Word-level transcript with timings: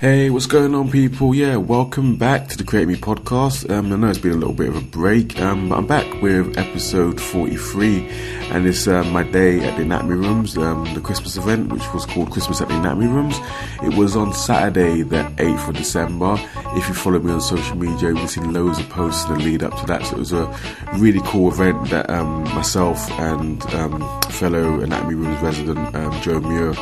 Hey, 0.00 0.30
what's 0.30 0.46
going 0.46 0.76
on, 0.76 0.92
people? 0.92 1.34
Yeah, 1.34 1.56
welcome 1.56 2.14
back 2.14 2.46
to 2.50 2.56
the 2.56 2.62
Create 2.62 2.86
Me 2.86 2.94
podcast. 2.94 3.68
Um, 3.68 3.92
I 3.92 3.96
know 3.96 4.06
it's 4.06 4.16
been 4.20 4.30
a 4.30 4.36
little 4.36 4.54
bit 4.54 4.68
of 4.68 4.76
a 4.76 4.80
break, 4.80 5.40
um, 5.40 5.70
but 5.70 5.78
I'm 5.78 5.88
back 5.88 6.22
with 6.22 6.56
episode 6.56 7.20
43, 7.20 8.06
and 8.52 8.64
it's 8.64 8.86
uh, 8.86 9.02
my 9.02 9.24
day 9.24 9.58
at 9.58 9.76
the 9.76 9.82
Anatomy 9.82 10.14
Rooms, 10.14 10.56
um, 10.56 10.84
the 10.94 11.00
Christmas 11.00 11.36
event, 11.36 11.72
which 11.72 11.82
was 11.92 12.06
called 12.06 12.30
Christmas 12.30 12.60
at 12.60 12.68
the 12.68 12.78
Anatomy 12.78 13.08
Rooms. 13.08 13.40
It 13.82 13.94
was 13.94 14.14
on 14.14 14.32
Saturday, 14.32 15.02
the 15.02 15.24
8th 15.36 15.70
of 15.70 15.74
December. 15.74 16.36
If 16.76 16.86
you 16.86 16.94
follow 16.94 17.18
me 17.18 17.32
on 17.32 17.40
social 17.40 17.76
media, 17.76 18.10
you've 18.14 18.30
seen 18.30 18.52
loads 18.52 18.78
of 18.78 18.88
posts 18.90 19.28
in 19.28 19.36
the 19.36 19.42
lead 19.42 19.64
up 19.64 19.76
to 19.80 19.86
that. 19.86 20.06
So 20.06 20.14
it 20.14 20.18
was 20.20 20.32
a 20.32 20.60
really 20.94 21.20
cool 21.24 21.50
event 21.50 21.90
that 21.90 22.08
um, 22.08 22.44
myself 22.54 23.10
and 23.18 23.60
um, 23.74 24.22
fellow 24.30 24.78
Anatomy 24.78 25.16
Rooms 25.16 25.40
resident 25.40 25.92
um, 25.96 26.22
Joe 26.22 26.38
Muir 26.38 26.74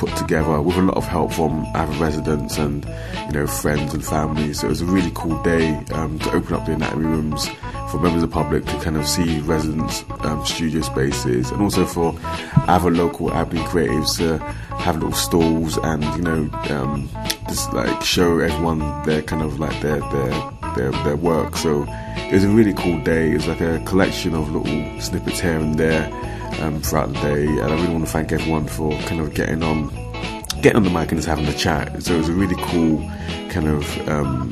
put 0.00 0.16
together 0.16 0.62
with 0.62 0.78
a 0.78 0.80
lot 0.80 0.96
of 0.96 1.04
help 1.04 1.30
from 1.30 1.66
other 1.74 1.92
residents 1.98 2.56
and 2.56 2.86
you 3.26 3.32
know 3.32 3.46
friends 3.46 3.92
and 3.92 4.02
family. 4.02 4.54
So 4.54 4.66
it 4.66 4.70
was 4.70 4.80
a 4.80 4.86
really 4.86 5.12
cool 5.14 5.40
day 5.42 5.76
um, 5.92 6.18
to 6.20 6.32
open 6.32 6.54
up 6.54 6.64
the 6.64 6.72
anatomy 6.72 7.04
rooms 7.04 7.46
for 7.90 8.00
members 8.00 8.22
of 8.22 8.30
the 8.30 8.34
public 8.34 8.64
to 8.64 8.72
kind 8.80 8.96
of 8.96 9.06
see 9.06 9.40
residents' 9.40 10.02
um, 10.20 10.44
studio 10.46 10.80
spaces, 10.80 11.50
and 11.50 11.60
also 11.60 11.84
for 11.84 12.18
other 12.66 12.90
local 12.90 13.30
Aberdeen 13.30 13.66
creatives 13.66 14.16
to 14.16 14.38
have 14.84 14.94
little 14.94 15.12
stalls 15.12 15.76
and 15.76 16.02
you 16.16 16.22
know 16.22 16.48
um, 16.70 17.06
just 17.46 17.70
like 17.74 18.02
show 18.02 18.38
everyone 18.38 18.78
their 19.02 19.20
kind 19.20 19.42
of 19.42 19.60
like 19.60 19.78
their 19.82 20.00
their 20.00 20.52
their, 20.76 20.92
their 21.04 21.16
work. 21.16 21.56
So 21.56 21.84
it 22.16 22.32
was 22.32 22.44
a 22.44 22.48
really 22.48 22.72
cool 22.72 22.98
day. 23.04 23.32
It 23.32 23.34
was 23.34 23.48
like 23.48 23.60
a 23.60 23.78
collection 23.84 24.34
of 24.34 24.50
little 24.50 25.00
snippets 25.00 25.40
here 25.40 25.58
and 25.58 25.74
there 25.74 26.08
um, 26.60 26.80
throughout 26.82 27.12
the 27.12 27.20
day, 27.20 27.46
and 27.46 27.62
I 27.62 27.74
really 27.74 27.92
want 27.92 28.04
to 28.06 28.10
thank 28.10 28.32
everyone 28.32 28.66
for 28.66 28.92
kind 29.02 29.20
of 29.20 29.34
getting 29.34 29.62
on, 29.62 29.88
getting 30.62 30.76
on 30.76 30.84
the 30.84 30.90
mic 30.90 31.10
and 31.12 31.18
just 31.18 31.28
having 31.28 31.46
a 31.46 31.52
chat. 31.52 32.02
So 32.02 32.14
it 32.14 32.18
was 32.18 32.28
a 32.28 32.32
really 32.32 32.56
cool 32.66 32.98
kind 33.50 33.68
of 33.68 34.08
um, 34.08 34.50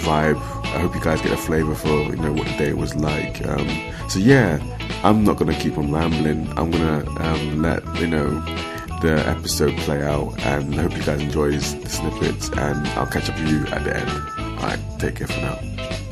vibe. 0.00 0.40
I 0.64 0.78
hope 0.78 0.94
you 0.94 1.00
guys 1.00 1.20
get 1.20 1.32
a 1.32 1.36
flavour 1.36 1.74
for 1.74 1.88
you 1.88 2.16
know 2.16 2.32
what 2.32 2.46
the 2.46 2.56
day 2.56 2.72
was 2.72 2.94
like. 2.94 3.44
Um, 3.46 3.68
so 4.08 4.18
yeah, 4.18 4.60
I'm 5.02 5.24
not 5.24 5.36
gonna 5.36 5.58
keep 5.58 5.78
on 5.78 5.92
rambling. 5.92 6.48
I'm 6.56 6.70
gonna 6.70 7.08
um, 7.20 7.62
let 7.62 7.84
you 8.00 8.06
know 8.06 8.28
the 9.00 9.22
episode 9.26 9.76
play 9.78 10.02
out, 10.02 10.38
and 10.44 10.74
I 10.74 10.82
hope 10.82 10.96
you 10.96 11.02
guys 11.02 11.20
enjoy 11.20 11.52
the 11.52 11.88
snippets. 11.88 12.48
And 12.50 12.86
I'll 12.88 13.06
catch 13.06 13.28
up 13.28 13.38
with 13.38 13.48
you 13.48 13.66
at 13.68 13.84
the 13.84 13.96
end. 13.96 14.10
All 14.60 14.66
right, 14.66 14.80
take 14.98 15.16
care 15.16 15.26
for 15.26 15.40
now. 15.40 16.09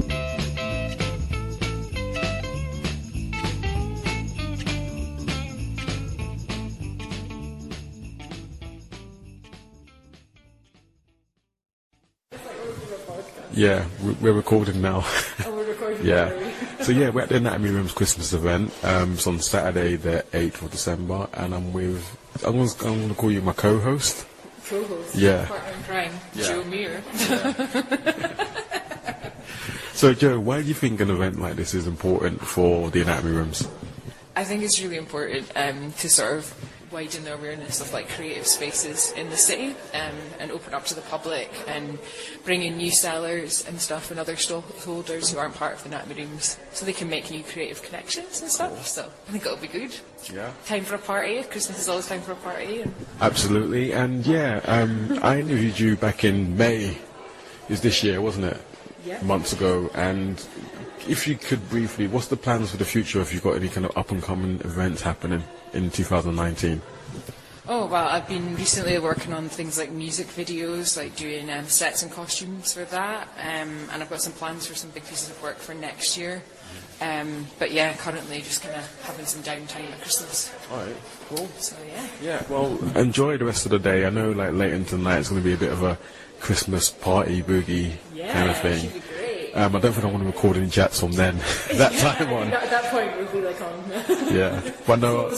Yeah, 13.59 13.87
we- 14.05 14.13
we're 14.13 14.33
recording 14.33 14.81
now. 14.81 15.05
Oh, 15.45 15.53
we're 15.57 15.65
recording. 15.65 16.07
Yeah. 16.07 16.31
So 16.83 16.93
yeah, 16.93 17.09
we're 17.11 17.23
at 17.23 17.29
the 17.29 17.37
Anatomy 17.39 17.71
Rooms 17.71 17.91
Christmas 17.93 18.33
event. 18.33 18.73
Um, 18.85 19.15
it's 19.15 19.27
on 19.27 19.41
Saturday, 19.41 19.97
the 19.97 20.25
eighth 20.33 20.63
of 20.63 20.71
December, 20.71 21.27
and 21.35 21.53
I'm 21.53 21.73
with. 21.73 22.17
I'm 22.47 22.53
going 22.53 22.69
to, 22.69 22.87
I'm 22.87 22.95
going 22.99 23.09
to 23.09 23.15
call 23.17 23.33
you 23.33 23.43
my 23.43 23.53
co-host. 23.53 24.25
Co-host. 24.69 25.17
Yeah. 25.17 25.47
Partner 25.47 25.73
in 25.73 25.83
crime. 25.83 26.13
Yeah. 26.35 26.47
Joe 26.47 26.65
Muir. 26.65 27.03
So 29.95 30.15
Joe, 30.15 30.39
why 30.39 30.63
do 30.63 30.69
you 30.69 30.75
think 30.75 31.01
an 31.01 31.11
event 31.11 31.41
like 31.41 31.57
this 31.57 31.75
is 31.75 31.89
important 31.89 32.41
for 32.47 32.89
the 32.89 33.01
Anatomy 33.03 33.33
Rooms? 33.33 33.67
I 34.37 34.45
think 34.45 34.63
it's 34.63 34.81
really 34.81 34.97
important 34.97 35.51
um, 35.57 35.91
to 35.99 36.09
sort 36.09 36.39
of 36.39 36.55
widen 36.91 37.25
the 37.25 37.35
awareness 37.35 37.81
of 37.81 37.93
like 37.93 38.09
creative 38.09 38.47
spaces 38.47 39.13
in 39.13 39.31
the 39.31 39.37
city 39.37 39.75
um, 39.95 40.17
and 40.39 40.51
open 40.51 40.75
up 40.75 40.85
to 40.87 40.95
the 40.95 41.01
public 41.03 41.51
and 41.67 41.99
bring 42.45 42.63
in 42.63 42.77
new 42.77 42.91
sellers 42.91 43.67
and 43.67 43.81
stuff 43.81 44.11
and 44.11 44.19
other 44.19 44.35
stallholders 44.37 45.33
who 45.33 45.39
aren't 45.39 45.55
part 45.55 45.75
of 45.75 45.83
the 45.83 45.89
anatomy 45.89 46.25
rooms 46.25 46.59
so 46.73 46.87
they 46.87 46.93
can 46.93 47.09
make 47.09 47.31
new 47.31 47.43
creative 47.43 47.83
connections 47.83 48.41
and 48.41 48.51
stuff. 48.51 48.87
So 48.87 49.11
I 49.29 49.31
think 49.33 49.45
it'll 49.45 49.59
be 49.59 49.69
good. 49.69 49.95
Yeah. 50.33 50.53
Time 50.67 50.85
for 50.85 50.97
a 50.97 50.99
party. 50.99 51.43
Christmas 51.45 51.79
is 51.81 51.89
always 51.89 52.07
time 52.07 52.23
for 52.23 52.33
a 52.33 52.37
party. 52.37 52.83
And 52.83 52.95
Absolutely, 53.21 53.93
and 53.93 54.27
yeah, 54.27 54.61
um, 54.65 55.19
I 55.23 55.41
interviewed 55.41 55.79
you 55.79 55.97
back 55.97 56.25
in 56.25 56.57
May. 56.57 56.97
Is 57.69 57.83
this 57.83 58.03
year, 58.03 58.21
wasn't 58.21 58.47
it? 58.47 58.57
Yeah. 59.05 59.23
Months 59.23 59.53
ago, 59.53 59.91
and 59.95 60.43
if 61.07 61.29
you 61.29 61.37
could 61.37 61.69
briefly, 61.69 62.07
what's 62.07 62.29
the 62.29 62.37
plans 62.37 62.71
for 62.71 62.77
the 62.77 62.85
future? 62.85 63.21
If 63.21 63.33
you've 63.33 63.43
got 63.43 63.57
any 63.57 63.69
kind 63.69 63.87
of 63.87 63.97
up 63.97 64.11
and 64.11 64.23
coming 64.23 64.61
events 64.61 65.03
happening 65.03 65.45
in 65.73 65.91
2019? 65.91 66.81
Oh 67.71 67.85
well, 67.85 68.09
I've 68.09 68.27
been 68.27 68.57
recently 68.57 68.99
working 68.99 69.35
on 69.35 69.51
things 69.51 69.77
like 69.77 69.93
music 69.93 70.27
videos, 70.29 70.97
like 70.97 71.15
doing 71.17 71.51
um, 71.51 71.67
sets 71.67 72.03
and 72.03 72.11
costumes 72.11 72.73
for 72.73 72.87
that, 72.87 73.29
um, 73.39 73.91
and 73.93 74.03
I've 74.03 74.09
got 74.09 74.23
some 74.23 74.33
plans 74.33 74.67
for 74.67 74.75
some 74.75 74.89
big 74.91 75.05
pieces 75.05 75.29
of 75.29 75.43
work 75.43 75.59
for 75.59 75.75
next 75.75 76.17
year. 76.17 76.43
Um, 77.03 77.47
but 77.59 77.71
yeah, 77.71 77.95
currently 77.95 78.39
just 78.39 78.63
kind 78.63 78.75
of 78.75 79.03
having 79.03 79.27
some 79.27 79.43
downtime 79.43 79.91
at 79.93 80.01
Christmas. 80.01 80.51
All 80.71 80.79
right, 80.79 80.97
cool. 81.29 81.47
So 81.59 81.77
yeah. 81.87 82.07
Yeah, 82.23 82.43
well, 82.49 82.79
enjoy 82.97 83.37
the 83.37 83.45
rest 83.45 83.67
of 83.67 83.73
the 83.73 83.79
day. 83.79 84.07
I 84.07 84.11
know, 84.11 84.33
like 84.33 84.55
late 84.55 84.73
into 84.73 84.97
the 84.97 85.03
night, 85.03 85.19
it's 85.19 85.29
going 85.29 85.43
to 85.43 85.45
be 85.45 85.53
a 85.53 85.59
bit 85.59 85.71
of 85.71 85.83
a 85.83 85.99
Christmas 86.41 86.89
party 86.89 87.43
boogie 87.43 87.97
Yeah, 88.15 88.33
kind 88.33 88.51
of 88.51 88.59
thing. 88.59 89.03
Should 89.49 89.55
be 89.55 89.61
great. 89.61 89.65
Um, 89.65 89.77
I 89.77 89.81
don't 89.81 89.93
think 89.93 90.05
I 90.05 90.11
want 90.11 90.23
to 90.23 90.27
record 90.27 90.57
any 90.57 90.69
chats 90.69 91.01
from 91.01 91.13
then. 91.13 91.37
that 91.75 91.93
time 91.93 92.33
on. 92.33 92.49
At 92.49 92.71
that 92.71 92.85
point, 92.91 93.17
we'll 93.17 93.33
be 93.33 93.41
like 93.41 93.61
on. 93.61 93.79
Yeah, 94.35 94.61
but 94.87 95.01
no. 95.01 95.31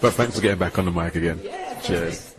but 0.00 0.12
thanks 0.14 0.36
for 0.36 0.42
getting 0.42 0.58
back 0.58 0.78
on 0.78 0.84
the 0.84 0.90
mic 0.90 1.14
again. 1.14 1.40
Yeah, 1.42 1.80
Cheers. 1.80 2.35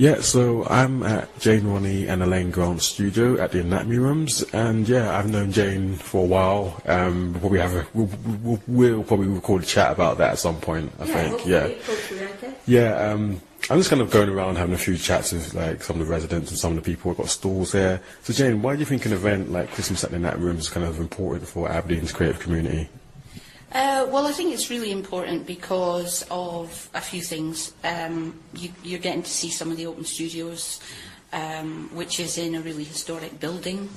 Yeah, 0.00 0.22
so 0.22 0.64
I'm 0.64 1.02
at 1.02 1.38
Jane 1.40 1.66
Ronnie 1.66 2.08
and 2.08 2.22
Elaine 2.22 2.50
Grant's 2.50 2.86
studio 2.86 3.38
at 3.38 3.52
the 3.52 3.60
Anatomy 3.60 3.98
Rooms, 3.98 4.42
and 4.54 4.88
yeah, 4.88 5.14
I've 5.14 5.28
known 5.28 5.52
Jane 5.52 5.96
for 5.96 6.24
a 6.24 6.26
while. 6.26 6.80
Um, 6.86 7.32
we'll 7.32 7.40
probably 7.40 7.58
have 7.58 7.74
a, 7.74 7.86
we'll, 7.92 8.08
we'll, 8.42 8.62
we'll 8.66 9.04
probably 9.04 9.26
record 9.26 9.62
a 9.62 9.66
chat 9.66 9.92
about 9.92 10.16
that 10.16 10.32
at 10.32 10.38
some 10.38 10.58
point. 10.58 10.90
I 11.00 11.04
think, 11.04 11.44
yeah, 11.44 11.68
okay. 11.86 12.54
yeah. 12.66 13.10
Um, 13.10 13.42
I'm 13.68 13.76
just 13.76 13.90
kind 13.90 14.00
of 14.00 14.10
going 14.10 14.30
around 14.30 14.56
having 14.56 14.74
a 14.74 14.78
few 14.78 14.96
chats 14.96 15.32
with 15.32 15.52
like 15.52 15.82
some 15.82 16.00
of 16.00 16.06
the 16.06 16.10
residents 16.10 16.48
and 16.50 16.58
some 16.58 16.78
of 16.78 16.82
the 16.82 16.90
people 16.90 17.10
who've 17.10 17.18
got 17.18 17.28
stalls 17.28 17.72
here. 17.72 18.00
So 18.22 18.32
Jane, 18.32 18.62
why 18.62 18.76
do 18.76 18.80
you 18.80 18.86
think 18.86 19.04
an 19.04 19.12
event 19.12 19.52
like 19.52 19.70
Christmas 19.70 20.02
at 20.02 20.12
the 20.12 20.16
Anatomy 20.16 20.46
Rooms 20.46 20.60
is 20.60 20.70
kind 20.70 20.86
of 20.86 20.98
important 20.98 21.46
for 21.46 21.68
Aberdeen's 21.68 22.10
creative 22.10 22.40
community? 22.40 22.88
Uh, 23.72 24.04
well, 24.10 24.26
I 24.26 24.32
think 24.32 24.52
it's 24.52 24.68
really 24.68 24.90
important 24.90 25.46
because 25.46 26.26
of 26.30 26.90
a 26.92 27.00
few 27.00 27.22
things. 27.22 27.72
Um, 27.84 28.40
you, 28.54 28.70
you're 28.82 28.98
getting 28.98 29.22
to 29.22 29.30
see 29.30 29.48
some 29.48 29.70
of 29.70 29.76
the 29.76 29.86
open 29.86 30.04
studios, 30.04 30.80
um, 31.32 31.88
which 31.94 32.18
is 32.18 32.36
in 32.36 32.56
a 32.56 32.60
really 32.60 32.82
historic 32.82 33.38
building. 33.38 33.88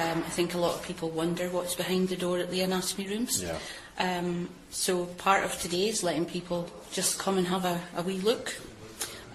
Um, 0.00 0.18
I 0.26 0.30
think 0.30 0.54
a 0.54 0.58
lot 0.58 0.74
of 0.74 0.82
people 0.82 1.08
wonder 1.10 1.48
what's 1.50 1.76
behind 1.76 2.08
the 2.08 2.16
door 2.16 2.38
at 2.38 2.50
the 2.50 2.62
anatomy 2.62 3.06
rooms. 3.08 3.42
Yeah. 3.42 3.58
Um, 3.98 4.48
so 4.70 5.06
part 5.06 5.44
of 5.44 5.56
today 5.60 5.88
is 5.88 6.02
letting 6.02 6.24
people 6.24 6.68
just 6.90 7.20
come 7.20 7.38
and 7.38 7.46
have 7.46 7.64
a, 7.64 7.80
a 7.96 8.02
wee 8.02 8.18
look. 8.18 8.56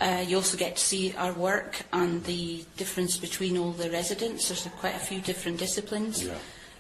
Uh, 0.02 0.24
you 0.28 0.36
also 0.36 0.58
get 0.58 0.76
to 0.76 0.82
see 0.82 1.14
our 1.18 1.32
work 1.32 1.82
and 1.94 2.24
the 2.26 2.66
difference 2.76 3.18
between 3.18 3.58
all 3.58 3.72
the 3.72 3.90
residents. 3.90 4.50
There's 4.50 4.68
quite 4.80 4.96
a 4.96 5.00
few 5.00 5.22
different 5.22 5.60
disciplines. 5.60 6.26
Yeah. 6.26 6.34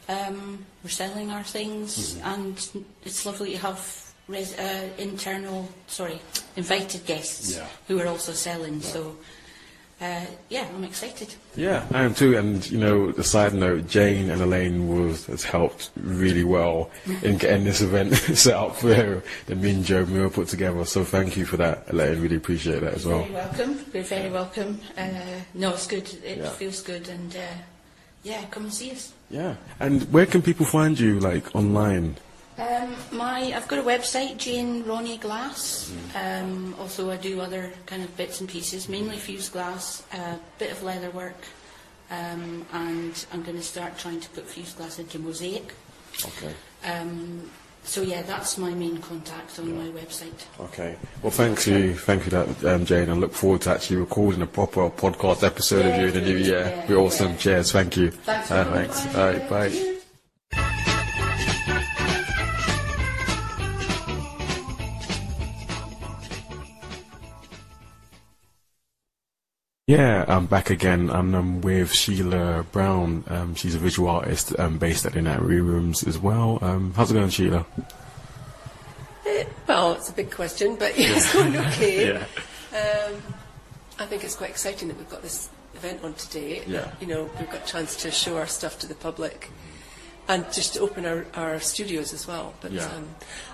Um, 0.09 0.65
we're 0.83 0.89
selling 0.89 1.31
our 1.31 1.43
things, 1.43 2.17
and 2.23 2.55
it's 3.03 3.25
lovely 3.25 3.51
to 3.53 3.57
have 3.57 4.13
res- 4.29 4.57
uh, 4.57 4.89
internal, 4.97 5.67
sorry, 5.87 6.19
invited 6.55 7.05
guests 7.05 7.55
Yeah. 7.55 7.67
who 7.87 7.99
are 7.99 8.07
also 8.07 8.31
selling. 8.31 8.81
So, 8.81 9.17
uh, 9.99 10.21
yeah, 10.49 10.65
I'm 10.73 10.85
excited. 10.85 11.33
Yeah, 11.57 11.83
I 11.91 12.03
am 12.03 12.13
too. 12.13 12.37
And 12.37 12.65
you 12.71 12.77
know, 12.77 13.11
the 13.11 13.23
side 13.23 13.53
note, 13.53 13.89
Jane 13.89 14.29
and 14.29 14.41
Elaine 14.41 14.87
was 14.87 15.25
has 15.25 15.43
helped 15.43 15.89
really 15.97 16.45
well 16.45 16.89
in 17.21 17.37
getting 17.37 17.65
this 17.65 17.81
event 17.81 18.13
set 18.37 18.53
up 18.55 18.77
for 18.77 18.93
her 18.93 19.21
and 19.49 19.83
Joe 19.83 20.05
Muir 20.05 20.29
put 20.29 20.47
together. 20.47 20.85
So 20.85 21.03
thank 21.03 21.35
you 21.35 21.45
for 21.45 21.57
that, 21.57 21.83
Elaine. 21.89 22.21
Really 22.21 22.37
appreciate 22.37 22.79
that 22.79 22.93
as 22.93 23.05
well. 23.05 23.23
Very 23.23 23.33
welcome. 23.33 23.85
You're 23.93 24.03
very 24.03 24.29
welcome. 24.29 24.79
Uh, 24.97 25.09
no, 25.53 25.71
it's 25.71 25.87
good. 25.87 26.07
It 26.23 26.37
Yeah. 26.37 26.49
feels 26.51 26.81
good, 26.81 27.09
and 27.09 27.35
uh, 27.35 27.57
yeah, 28.23 28.45
come 28.51 28.63
and 28.63 28.73
see 28.73 28.91
us. 28.91 29.11
Yeah. 29.29 29.55
And 29.79 30.11
where 30.11 30.25
can 30.25 30.41
people 30.41 30.65
find 30.65 30.99
you, 30.99 31.19
like 31.19 31.55
online? 31.55 32.17
Um, 32.57 32.95
my, 33.11 33.53
I've 33.55 33.67
got 33.67 33.79
a 33.79 33.83
website, 33.83 34.37
Jane 34.37 34.83
Ronnie 34.83 35.17
Glass. 35.17 35.93
Um, 36.15 36.75
also, 36.79 37.11
I 37.11 37.17
do 37.17 37.39
other 37.39 37.71
kind 37.85 38.01
of 38.01 38.15
bits 38.17 38.39
and 38.39 38.49
pieces, 38.49 38.89
mainly 38.89 39.17
fused 39.17 39.53
glass, 39.53 40.03
a 40.11 40.39
bit 40.57 40.71
of 40.71 40.81
leather 40.81 41.11
work, 41.11 41.37
um, 42.09 42.65
and 42.73 43.25
I'm 43.31 43.43
going 43.43 43.57
to 43.57 43.63
start 43.63 43.99
trying 43.99 44.21
to 44.21 44.29
put 44.29 44.47
fused 44.47 44.77
glass 44.77 44.97
into 44.97 45.19
mosaic. 45.19 45.73
Okay. 46.25 46.53
Um, 46.83 47.47
so 47.87 48.01
yeah, 48.01 48.21
that's 48.21 48.57
my 48.57 48.69
main 48.71 48.97
contact 48.99 49.57
on 49.59 49.75
my 49.75 49.99
website. 49.99 50.45
Okay. 50.59 50.95
Well, 51.23 51.31
thank 51.31 51.65
you, 51.65 51.95
thank 51.95 52.25
you, 52.25 52.31
that 52.31 52.65
um, 52.65 52.85
Jane. 52.85 53.09
I 53.09 53.13
look 53.13 53.33
forward 53.33 53.61
to 53.61 53.71
actually 53.71 53.97
recording 53.97 54.41
a 54.41 54.47
proper 54.47 54.89
podcast 54.89 55.43
episode 55.43 55.85
Yeah, 55.85 55.95
of 55.95 56.01
you 56.01 56.07
in 56.09 56.13
the 56.13 56.21
new 56.21 56.37
year. 56.37 56.59
yeah, 56.75 56.85
Be 56.85 56.93
awesome. 56.93 57.31
yeah. 57.31 57.37
Cheers. 57.37 57.71
Thank 57.71 57.97
you. 57.97 58.11
Thanks 58.11 58.51
Uh, 58.51 58.65
thanks. 58.73 59.15
All 59.15 59.25
right. 59.31 59.49
Bye. 59.49 59.86
Yeah, 69.87 70.25
I'm 70.27 70.47
back 70.47 70.69
again. 70.69 71.09
and 71.09 71.33
I'm 71.33 71.61
with 71.61 71.93
Shelagh 71.93 72.65
Brown. 72.73 73.23
Um, 73.29 73.55
she's 73.55 73.73
a 73.73 73.79
visual 73.79 74.09
artist 74.09 74.53
um, 74.59 74.77
based 74.77 75.05
at 75.05 75.13
the 75.13 75.19
Anatomy 75.19 75.61
Rooms 75.61 76.03
as 76.05 76.17
well. 76.19 76.59
Um, 76.61 76.91
how's 76.93 77.09
it 77.09 77.13
going, 77.13 77.29
Shelagh? 77.29 77.65
Eh, 79.25 79.45
Well, 79.65 79.93
it's 79.93 80.09
a 80.09 80.11
big 80.11 80.29
question, 80.29 80.75
but 80.75 80.99
yeah, 80.99 81.15
it's 81.15 81.31
going 81.31 81.55
okay. 81.55 82.09
Yeah. 82.09 82.25
Um, 82.77 83.15
I 83.97 84.05
think 84.07 84.25
it's 84.25 84.35
quite 84.35 84.49
exciting 84.49 84.89
that 84.89 84.97
we've 84.97 85.09
got 85.09 85.21
this 85.21 85.47
event 85.75 86.03
on 86.03 86.15
today. 86.15 86.63
Yeah. 86.67 86.91
You 86.99 87.07
know, 87.07 87.29
we've 87.39 87.49
got 87.49 87.63
a 87.63 87.71
chance 87.71 87.95
to 88.01 88.11
show 88.11 88.35
our 88.35 88.45
stuff 88.47 88.77
to 88.79 88.87
the 88.87 88.95
public 88.95 89.49
and 90.27 90.43
just 90.51 90.73
to 90.73 90.81
open 90.81 91.05
our, 91.05 91.25
our 91.33 91.61
studios 91.61 92.11
as 92.11 92.27
well. 92.27 92.53
But 92.59 92.73
Yeah. 92.73 92.87
um, 92.93 93.07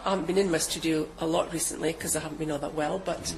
I 0.04 0.10
haven't 0.10 0.26
been 0.26 0.40
in 0.40 0.50
my 0.50 0.58
studio 0.58 1.08
a 1.20 1.28
lot 1.28 1.54
recently 1.54 1.92
because 1.94 2.16
I 2.16 2.22
haven't 2.22 2.40
been 2.40 2.50
all 2.50 2.58
that 2.58 2.74
well, 2.74 2.98
but 2.98 3.22
Mm. 3.22 3.36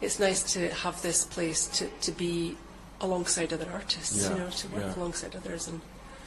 It's 0.00 0.18
nice 0.18 0.42
to 0.54 0.68
have 0.74 1.00
this 1.02 1.24
place 1.24 1.66
to, 1.68 1.88
to 2.02 2.12
be 2.12 2.56
alongside 3.00 3.52
other 3.52 3.68
artists, 3.72 4.24
Yeah, 4.24 4.32
you 4.32 4.38
know, 4.40 4.50
to 4.50 4.68
work 4.68 4.84
yeah. 4.84 4.94
alongside 4.96 5.36
others 5.36 5.68
and 5.68 5.80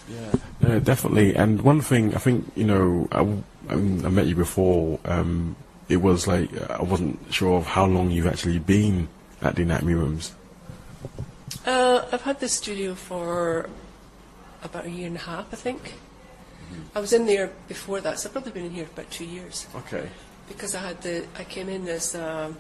Yeah, 0.09 0.31
no, 0.62 0.79
definitely. 0.79 1.35
And 1.35 1.62
one 1.62 1.81
thing, 1.81 2.13
I 2.15 2.18
think, 2.19 2.51
you 2.56 2.63
know, 2.65 3.07
I, 3.12 3.21
I, 3.69 3.75
I 3.75 4.09
met 4.09 4.27
you 4.27 4.35
before. 4.35 5.00
Um, 5.06 5.56
it 5.89 5.97
was 5.97 6.27
like 6.27 6.50
I 6.71 6.81
wasn't 6.81 7.19
sure 7.33 7.57
of 7.57 7.65
how 7.65 7.85
long 7.85 8.12
you've 8.12 8.27
actually 8.27 8.59
been 8.59 9.07
at 9.41 9.56
the 9.56 9.63
Anatomy 9.63 9.94
Rooms. 9.94 10.33
Uh, 11.65 12.06
I've 12.12 12.21
had 12.21 12.39
this 12.39 12.53
studio 12.53 12.95
for 12.95 13.69
about 14.63 14.85
a 14.85 14.89
year 14.89 15.07
and 15.07 15.15
a 15.17 15.19
half, 15.19 15.51
I 15.53 15.57
think. 15.57 15.95
I 16.95 17.00
was 17.01 17.12
in 17.12 17.25
there 17.25 17.51
before 17.67 18.00
that, 18.01 18.19
so 18.19 18.29
I've 18.29 18.33
probably 18.33 18.53
been 18.53 18.65
in 18.65 18.71
here 18.71 18.85
for 18.85 19.01
about 19.01 19.12
two 19.12 19.25
years 19.25 19.67
Okay. 19.75 20.07
because 20.47 20.74
I 20.74 20.79
had 20.79 21.01
the 21.01 21.25
I 21.38 21.44
came 21.44 21.67
in 21.67 21.88
as 21.89 22.15
um, 22.15 22.56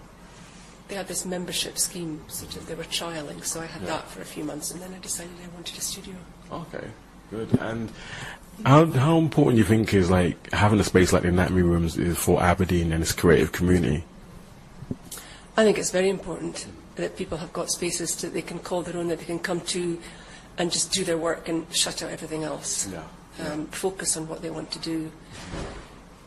they 0.91 0.97
had 0.97 1.07
this 1.07 1.25
membership 1.25 1.77
scheme, 1.79 2.19
sort 2.27 2.53
of 2.57 2.67
they 2.67 2.75
were 2.75 2.83
trialing, 2.83 3.41
so 3.45 3.61
I 3.61 3.65
had 3.65 3.81
Yeah. 3.81 3.91
that 3.91 4.09
for 4.09 4.21
a 4.21 4.25
few 4.25 4.43
months, 4.43 4.71
and 4.71 4.81
then 4.81 4.93
I 4.93 4.99
decided 4.99 5.31
I 5.41 5.47
wanted 5.55 5.77
a 5.77 5.81
studio. 5.81 6.15
Okay. 6.51 6.87
Good. 7.29 7.57
And 7.61 7.89
how 8.65 8.85
how 8.87 9.17
important 9.17 9.55
do 9.55 9.59
you 9.59 9.65
think 9.73 9.93
is 9.93 10.09
like 10.09 10.51
having 10.51 10.81
a 10.81 10.83
space 10.83 11.13
like 11.13 11.21
the 11.21 11.29
Anatomy 11.29 11.61
Rooms 11.61 11.97
is 11.97 12.17
for 12.17 12.43
Aberdeen 12.43 12.91
and 12.91 13.01
its 13.01 13.13
creative 13.13 13.53
community? 13.53 14.03
I 15.55 15.63
think 15.63 15.77
it's 15.77 15.91
very 15.91 16.09
important 16.09 16.67
that 16.97 17.15
people 17.15 17.37
have 17.37 17.53
got 17.53 17.69
spaces 17.69 18.13
that 18.17 18.33
they 18.33 18.41
can 18.41 18.59
call 18.59 18.81
their 18.81 18.97
own, 18.97 19.07
that 19.07 19.19
they 19.19 19.25
can 19.33 19.39
come 19.39 19.61
to, 19.61 19.97
and 20.57 20.69
just 20.73 20.91
do 20.91 21.05
their 21.05 21.17
work 21.17 21.47
and 21.47 21.73
shut 21.73 22.03
out 22.03 22.11
everything 22.11 22.43
else. 22.43 22.89
Yeah. 22.91 23.03
Um, 23.47 23.67
focus 23.67 24.17
on 24.17 24.27
what 24.27 24.41
they 24.41 24.49
want 24.49 24.71
to 24.71 24.79
do. 24.79 25.09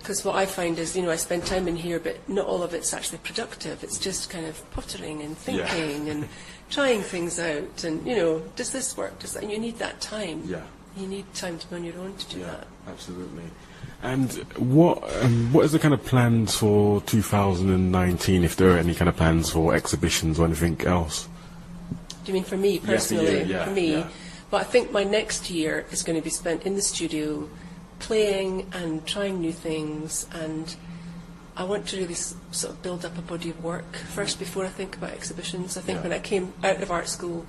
Because 0.05 0.23
what 0.23 0.37
I 0.37 0.45
find 0.45 0.79
is, 0.79 0.95
you 0.95 1.03
know, 1.03 1.11
I 1.11 1.17
spend 1.17 1.47
time 1.47 1.67
in 1.67 1.77
here, 1.77 1.99
but 1.99 2.29
not 2.29 2.45
all 2.45 2.63
of 2.63 2.75
it's 2.75 2.93
actually 2.93 3.19
productive. 3.25 3.83
It's 3.83 3.97
just 3.99 4.29
kind 4.29 4.45
of 4.45 4.61
pottering 4.73 5.23
and 5.23 5.31
Yeah. 5.47 5.65
thinking 5.67 6.11
and 6.11 6.29
trying 6.71 7.01
things 7.01 7.39
out. 7.41 7.85
And, 7.85 8.07
you 8.07 8.15
know, 8.15 8.43
does 8.55 8.71
this 8.71 8.99
work? 8.99 9.19
Does 9.19 9.33
that? 9.33 9.43
And 9.45 9.51
you 9.51 9.59
need 9.59 9.79
that 9.79 10.03
time. 10.03 10.43
Yeah. 10.45 10.61
You 10.95 11.07
need 11.07 11.25
time 11.33 11.59
to 11.59 11.67
be 11.71 11.77
on 11.77 11.85
your 11.85 11.99
own 11.99 12.15
to 12.19 12.35
do 12.35 12.41
that. 12.45 12.67
absolutely. 12.87 13.45
And 14.03 14.31
what 14.59 15.03
um, 15.23 15.51
what 15.55 15.65
is 15.65 15.73
the 15.73 15.79
kind 15.79 15.95
of 15.95 16.05
plans 16.05 16.55
for 16.55 17.01
2019? 17.01 18.45
If 18.45 18.57
there 18.57 18.73
are 18.75 18.79
any 18.79 18.95
kind 18.95 19.09
of 19.09 19.17
plans 19.17 19.49
for 19.49 19.75
exhibitions 19.75 20.39
or 20.39 20.45
anything 20.45 20.79
else? 20.83 21.27
Do 22.25 22.29
you 22.33 22.35
mean 22.35 22.45
for 22.45 22.59
me 22.59 22.77
for 22.79 22.89
personally? 22.89 23.41
you, 23.41 23.47
yeah, 23.47 23.65
for 23.65 23.71
me. 23.71 23.93
yeah. 23.93 24.09
But 24.51 24.61
I 24.61 24.65
think 24.65 24.93
my 24.93 25.05
next 25.05 25.49
year 25.51 25.87
is 25.91 26.03
going 26.03 26.17
to 26.19 26.23
be 26.23 26.29
spent 26.31 26.65
in 26.65 26.75
the 26.75 26.83
studio 26.83 27.49
playing 28.09 28.67
and 28.73 29.07
trying 29.07 29.41
new 29.41 29.53
things 29.53 30.27
and 30.33 30.77
I 31.57 31.63
want 31.65 31.87
to 31.89 31.97
really 31.97 32.15
s- 32.15 32.35
sort 32.51 32.73
of 32.75 32.83
build 32.83 33.05
up 33.05 33.17
a 33.17 33.23
body 33.23 33.51
of 33.51 33.63
work 33.63 33.97
first 34.17 34.39
before 34.39 34.65
I 34.65 34.69
think 34.69 34.97
about 34.97 35.13
exhibitions. 35.13 35.77
I 35.77 35.81
think 35.81 35.99
Yeah. 35.99 36.03
when 36.03 36.13
I 36.13 36.19
came 36.19 36.53
out 36.63 36.83
of 36.83 36.91
art 36.91 37.09
school 37.09 37.47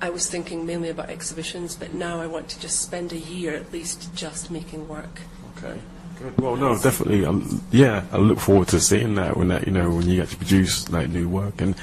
I 0.00 0.10
was 0.10 0.28
thinking 0.28 0.64
mainly 0.66 0.88
about 0.88 1.10
exhibitions 1.10 1.74
but 1.76 1.94
now 1.94 2.20
I 2.20 2.26
want 2.26 2.48
to 2.50 2.60
just 2.60 2.80
spend 2.80 3.12
a 3.12 3.18
year 3.18 3.54
at 3.54 3.72
least 3.72 3.98
just 4.14 4.50
making 4.50 4.88
work. 4.88 5.20
Okay. 5.56 5.78
Good. 6.18 6.40
Well, 6.40 6.56
no, 6.56 6.78
definitely. 6.78 7.24
Um, 7.24 7.62
yeah, 7.72 8.04
I 8.12 8.16
look 8.18 8.38
forward 8.38 8.68
to 8.68 8.80
seeing 8.80 9.14
that 9.16 9.36
when 9.36 9.48
that 9.48 9.66
you 9.66 9.72
know 9.72 9.88
when 9.90 10.08
you 10.08 10.22
actually 10.22 10.38
produce 10.44 10.88
like 10.90 11.08
new 11.08 11.28
work. 11.28 11.60
And 11.60 11.74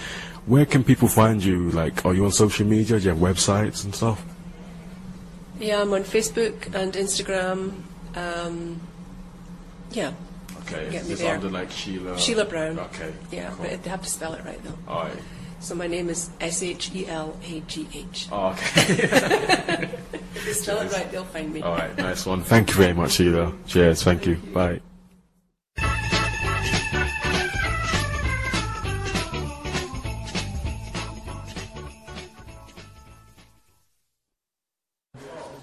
where 0.45 0.65
can 0.65 0.83
people 0.83 1.07
find 1.07 1.43
you? 1.43 1.69
Like, 1.71 2.05
are 2.05 2.13
you 2.13 2.23
on 2.25 2.31
social 2.31 2.65
media? 2.65 2.97
Do 2.99 3.03
you 3.05 3.09
have 3.09 3.19
websites 3.19 3.83
and 3.83 3.93
stuff? 3.93 4.19
Yeah, 5.59 5.81
I'm 5.81 5.91
on 5.93 6.03
Facebook 6.03 6.73
and 6.73 6.93
Instagram. 6.93 7.83
Um, 8.15 8.79
yeah, 9.91 10.13
Okay. 10.61 10.91
Get 10.91 11.05
me 11.05 11.13
It's 11.13 11.21
there. 11.21 11.35
under, 11.35 11.49
like 11.49 11.71
Shelagh. 11.71 12.19
Shelagh 12.19 12.49
Brown. 12.49 12.79
Okay. 12.79 13.11
yeah, 13.31 13.53
but 13.59 13.81
they 13.83 13.89
have 13.89 14.03
to 14.03 14.09
spell 14.09 14.33
it 14.33 14.43
right 14.45 14.61
though. 14.63 14.77
All 14.87 15.03
right. 15.03 15.17
So 15.61 15.75
my 15.75 15.87
name 15.87 16.09
is 16.09 16.29
S 16.39 16.63
H 16.63 16.91
E 16.93 17.07
L 17.07 17.35
A 17.43 17.59
G 17.61 17.87
H. 17.93 18.27
Oh, 18.31 18.49
okay. 18.49 19.89
Spell 20.53 20.79
it 20.81 20.91
right, 20.93 21.11
they'll 21.11 21.25
find 21.25 21.51
me. 21.51 21.61
All 21.61 21.75
right. 21.75 21.95
Nice 21.97 22.25
one. 22.25 22.43
Thank 22.43 22.69
you 22.69 22.75
very 22.75 22.93
much, 22.93 23.13
Shelagh. 23.13 23.53
Cheers. 23.67 24.03
Thank 24.03 24.25
you. 24.25 24.35
Bye. 24.53 24.79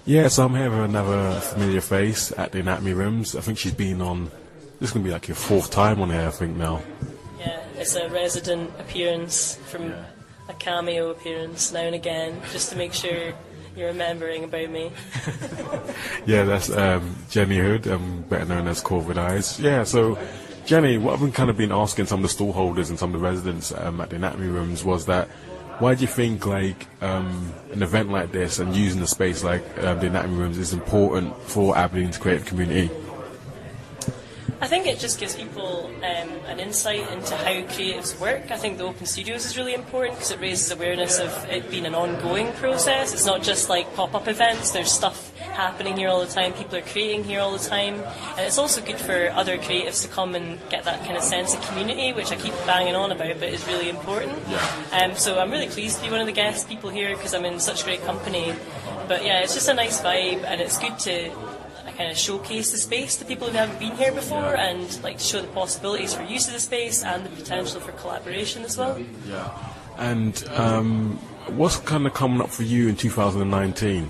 Yeah, 0.07 0.29
so 0.29 0.45
I'm 0.45 0.55
here 0.55 0.69
with 0.69 0.79
another 0.89 1.37
familiar 1.41 1.81
face 1.81 2.31
at 2.37 2.53
the 2.53 2.61
Anatomy 2.61 2.93
Rooms. 2.93 3.35
I 3.35 3.41
think 3.41 3.57
she's 3.57 3.73
been 3.73 4.01
on. 4.01 4.31
This 4.79 4.89
is 4.89 4.93
gonna 4.93 5.03
be 5.03 5.11
like 5.11 5.27
your 5.27 5.35
fourth 5.35 5.69
time 5.69 6.01
on 6.01 6.09
here, 6.09 6.27
I 6.27 6.31
think 6.31 6.55
now. 6.55 6.81
Yeah, 7.37 7.59
it's 7.75 7.93
a 7.95 8.07
resident 8.09 8.71
appearance 8.79 9.55
from 9.65 9.89
Yeah. 9.89 10.05
a 10.47 10.53
cameo 10.53 11.09
appearance 11.09 11.73
now 11.73 11.81
and 11.81 11.93
again, 11.95 12.39
just 12.53 12.69
to 12.71 12.77
make 12.77 12.93
sure 12.93 13.33
you're 13.75 13.87
remembering 13.87 14.45
about 14.45 14.69
me. 14.69 14.91
Yeah, 16.25 16.43
that's 16.43 16.69
um, 16.69 17.15
Jenny 17.29 17.57
Hood, 17.57 17.87
um, 17.87 18.23
better 18.29 18.45
known 18.45 18.67
as 18.67 18.81
Corvid 18.81 19.17
Eyes. 19.17 19.59
Yeah, 19.59 19.83
so 19.83 20.17
Jenny, 20.65 20.97
what 20.97 21.13
I've 21.15 21.19
been 21.21 21.31
kind 21.31 21.49
of 21.49 21.57
been 21.57 21.71
asking 21.71 22.05
some 22.05 22.23
of 22.23 22.29
the 22.29 22.43
stallholders 22.43 22.89
and 22.89 22.97
some 22.99 23.13
of 23.13 23.19
the 23.21 23.25
residents 23.27 23.73
um, 23.73 23.99
at 24.01 24.09
the 24.09 24.15
anatomy 24.17 24.47
rooms 24.47 24.83
was 24.83 25.05
that 25.07 25.27
why 25.79 25.95
do 25.95 26.01
you 26.01 26.07
think 26.07 26.45
like 26.45 26.87
um, 27.01 27.53
an 27.71 27.83
event 27.83 28.09
like 28.09 28.31
this 28.31 28.59
and 28.59 28.75
using 28.75 28.99
the 28.99 29.07
space 29.07 29.43
like 29.43 29.63
um, 29.83 29.99
the 29.99 30.07
anatomy 30.07 30.35
rooms 30.35 30.57
is 30.57 30.73
important 30.73 31.35
for 31.43 31.77
Aberdeen's 31.77 32.17
creative 32.17 32.45
community? 32.45 32.89
I 34.67 34.69
think 34.69 34.85
it 34.85 34.99
just 34.99 35.17
gives 35.17 35.33
people 35.33 35.89
um, 36.03 36.29
an 36.45 36.59
insight 36.59 37.09
into 37.13 37.37
how 37.37 37.53
creatives 37.71 38.19
work. 38.19 38.51
I 38.51 38.57
think 38.57 38.77
the 38.77 38.83
Open 38.83 39.05
Studios 39.05 39.45
is 39.45 39.55
really 39.55 39.73
important 39.73 40.15
because 40.15 40.31
it 40.31 40.41
raises 40.41 40.69
awareness 40.71 41.19
of 41.19 41.31
it 41.49 41.71
being 41.71 41.85
an 41.85 41.95
ongoing 41.95 42.51
process. 42.51 43.13
It's 43.13 43.25
not 43.25 43.41
just 43.41 43.69
like 43.69 43.95
pop 43.95 44.13
up 44.13 44.27
events, 44.27 44.71
there's 44.71 44.91
stuff 44.91 45.33
happening 45.37 45.95
here 45.95 46.09
all 46.09 46.19
the 46.19 46.27
time, 46.27 46.51
people 46.51 46.75
are 46.75 46.81
creating 46.81 47.23
here 47.23 47.39
all 47.39 47.53
the 47.53 47.65
time. 47.65 47.93
And 47.93 48.39
it's 48.39 48.57
also 48.57 48.81
good 48.81 48.97
for 48.97 49.29
other 49.29 49.57
creatives 49.57 50.01
to 50.01 50.09
come 50.09 50.35
and 50.35 50.59
get 50.69 50.83
that 50.83 50.99
kind 51.05 51.15
of 51.15 51.23
sense 51.23 51.53
of 51.53 51.61
community, 51.69 52.11
which 52.11 52.33
I 52.33 52.35
keep 52.35 52.53
banging 52.65 52.93
on 52.93 53.13
about, 53.13 53.39
but 53.39 53.47
is 53.47 53.65
really 53.67 53.87
important. 53.87 54.37
Um, 54.91 55.15
so 55.15 55.39
I'm 55.39 55.49
really 55.49 55.69
pleased 55.69 55.99
to 55.99 56.03
be 56.03 56.11
one 56.11 56.19
of 56.19 56.27
the 56.27 56.33
guest 56.33 56.67
people 56.67 56.89
here 56.89 57.15
because 57.15 57.33
I'm 57.33 57.45
in 57.45 57.61
such 57.61 57.85
great 57.85 58.03
company. 58.03 58.53
But 59.07 59.23
yeah, 59.23 59.39
it's 59.39 59.53
just 59.53 59.69
a 59.69 59.73
nice 59.73 60.01
vibe 60.01 60.43
and 60.43 60.59
it's 60.59 60.77
good 60.77 60.99
to 60.99 61.31
kind 61.93 62.11
of 62.11 62.17
showcase 62.17 62.71
the 62.71 62.77
space 62.77 63.15
to 63.17 63.25
people 63.25 63.47
who 63.47 63.57
haven't 63.57 63.79
been 63.79 63.95
here 63.95 64.11
before 64.11 64.55
and 64.55 65.01
like 65.03 65.19
show 65.19 65.41
the 65.41 65.47
possibilities 65.49 66.13
for 66.13 66.23
use 66.23 66.47
of 66.47 66.53
the 66.53 66.59
space 66.59 67.03
and 67.03 67.25
the 67.25 67.29
potential 67.29 67.79
for 67.79 67.91
collaboration 67.93 68.63
as 68.63 68.77
well. 68.77 68.99
Yeah. 69.27 69.51
And 69.97 70.47
um, 70.49 71.17
what's 71.47 71.77
kind 71.77 72.05
of 72.05 72.13
coming 72.13 72.41
up 72.41 72.49
for 72.49 72.63
you 72.63 72.87
in 72.87 72.95
2019? 72.95 74.09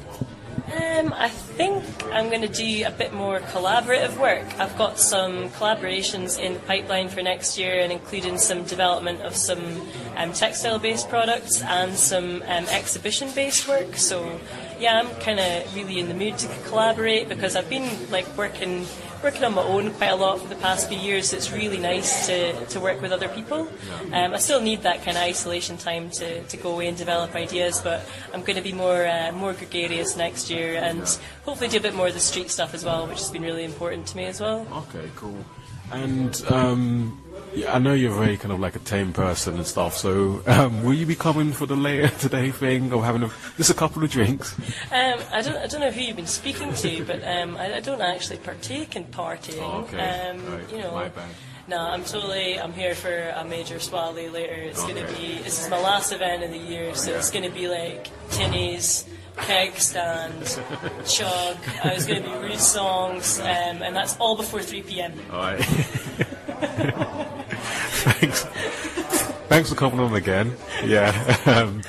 Um, 0.67 1.13
I 1.13 1.29
think 1.29 1.83
I'm 2.11 2.27
going 2.29 2.41
to 2.41 2.49
do 2.49 2.83
a 2.85 2.91
bit 2.91 3.13
more 3.13 3.39
collaborative 3.39 4.17
work. 4.19 4.45
I've 4.59 4.77
got 4.77 4.99
some 4.99 5.49
collaborations 5.51 6.37
in 6.37 6.55
the 6.55 6.59
pipeline 6.61 7.07
for 7.07 7.21
next 7.21 7.57
year, 7.57 7.79
and 7.79 7.91
including 7.91 8.37
some 8.37 8.63
development 8.63 9.21
of 9.21 9.35
some 9.35 9.87
um, 10.17 10.33
textile-based 10.33 11.07
products 11.07 11.61
and 11.61 11.93
some 11.93 12.41
um, 12.47 12.65
exhibition-based 12.65 13.67
work. 13.67 13.95
So, 13.95 14.39
yeah, 14.79 14.99
I'm 14.99 15.09
kind 15.21 15.39
of 15.39 15.75
really 15.75 15.99
in 15.99 16.07
the 16.07 16.13
mood 16.13 16.37
to 16.39 16.47
collaborate 16.67 17.29
because 17.29 17.55
I've 17.55 17.69
been 17.69 18.11
like 18.11 18.25
working 18.37 18.85
working 19.23 19.43
on 19.43 19.53
my 19.55 19.63
own 19.63 19.91
quite 19.93 20.11
a 20.11 20.15
lot 20.15 20.39
for 20.39 20.47
the 20.47 20.55
past 20.55 20.87
few 20.89 20.97
years. 20.97 21.33
It's 21.33 21.51
really 21.51 21.79
nice 21.79 22.27
to, 22.27 22.65
to 22.67 22.79
work 22.79 23.01
with 23.01 23.11
other 23.11 23.27
people. 23.29 23.67
Um, 24.13 24.33
I 24.33 24.37
still 24.37 24.61
need 24.61 24.83
that 24.83 25.03
kind 25.03 25.17
of 25.17 25.23
isolation 25.23 25.77
time 25.77 26.11
to, 26.11 26.43
to 26.43 26.57
go 26.57 26.73
away 26.73 26.87
and 26.87 26.97
develop 26.97 27.33
ideas, 27.35 27.81
but 27.81 28.07
I'm 28.33 28.41
going 28.41 28.57
to 28.57 28.61
be 28.61 28.73
more 28.73 29.05
uh, 29.07 29.31
more 29.31 29.53
gregarious 29.53 30.15
next 30.15 30.49
year 30.49 30.75
and 30.75 31.01
hopefully 31.45 31.69
do 31.69 31.77
a 31.77 31.81
bit 31.81 31.95
more 31.95 32.07
of 32.07 32.13
the 32.13 32.19
street 32.19 32.49
stuff 32.51 32.73
as 32.73 32.85
well, 32.85 33.07
which 33.07 33.19
has 33.19 33.31
been 33.31 33.43
really 33.43 33.63
important 33.63 34.07
to 34.07 34.17
me 34.17 34.25
as 34.25 34.39
well. 34.39 34.67
Okay, 34.71 35.09
cool. 35.15 35.43
And 35.91 36.43
um, 36.49 37.23
yeah, 37.53 37.73
I 37.75 37.79
know 37.79 37.93
you're 37.93 38.13
very 38.13 38.37
kind 38.37 38.51
of 38.51 38.59
like 38.59 38.75
a 38.75 38.79
tame 38.79 39.13
person 39.13 39.55
and 39.55 39.65
stuff. 39.65 39.95
So 39.95 40.41
um, 40.47 40.83
will 40.83 40.93
you 40.93 41.05
be 41.05 41.15
coming 41.15 41.51
for 41.53 41.65
the 41.65 41.75
later 41.75 42.07
today 42.19 42.51
thing 42.51 42.93
or 42.93 43.03
having 43.03 43.23
a, 43.23 43.31
just 43.57 43.69
a 43.69 43.73
couple 43.73 44.03
of 44.03 44.09
drinks? 44.11 44.53
Um, 44.91 45.19
I 45.31 45.41
don't 45.41 45.57
I 45.57 45.67
don't 45.67 45.81
know 45.81 45.91
who 45.91 46.01
you've 46.01 46.15
been 46.15 46.27
speaking 46.27 46.73
to, 46.73 47.05
but 47.05 47.23
um, 47.27 47.57
I, 47.57 47.75
I 47.75 47.79
don't 47.79 48.01
actually 48.01 48.37
partake 48.37 48.95
in 48.95 49.05
partying. 49.05 49.59
Oh, 49.61 49.81
okay. 49.81 49.99
Um, 50.29 50.45
Right, 50.53 50.71
You 50.71 50.77
know. 50.79 50.91
my 50.91 51.09
bad. 51.09 51.25
No, 51.69 51.79
I'm 51.79 52.05
totally. 52.05 52.57
I'm 52.59 52.71
here 52.71 52.95
for 52.95 53.11
a 53.35 53.43
major 53.43 53.77
swally 53.79 54.29
later. 54.31 54.53
It's 54.53 54.81
going 54.83 54.95
to 55.05 55.13
be. 55.15 55.39
This 55.43 55.61
is 55.61 55.69
my 55.69 55.81
last 55.81 56.13
event 56.13 56.43
of 56.43 56.51
the 56.51 56.57
year, 56.57 56.95
so 56.95 57.11
Yeah. 57.11 57.17
it's 57.17 57.29
going 57.29 57.43
to 57.43 57.49
be 57.51 57.67
like 57.67 58.07
tinnies, 58.29 59.05
keg 59.35 59.75
stand, 59.75 60.45
chug. 61.05 61.57
Uh, 61.83 61.89
it's 61.93 62.05
going 62.05 62.23
to 62.23 62.29
be 62.29 62.35
rude 62.37 62.57
songs, 62.59 63.41
um, 63.41 63.81
and 63.83 63.93
that's 63.93 64.15
all 64.17 64.37
before 64.37 64.61
3 64.61 64.81
p.m. 64.83 65.11
All 65.29 65.39
right. 65.39 65.59
Thanks. 68.07 68.43
Thanks 69.49 69.69
for 69.69 69.75
coming 69.75 69.99
on 69.99 70.13
again. 70.13 70.53
Yeah. 70.83 71.37
Um, 71.45 71.81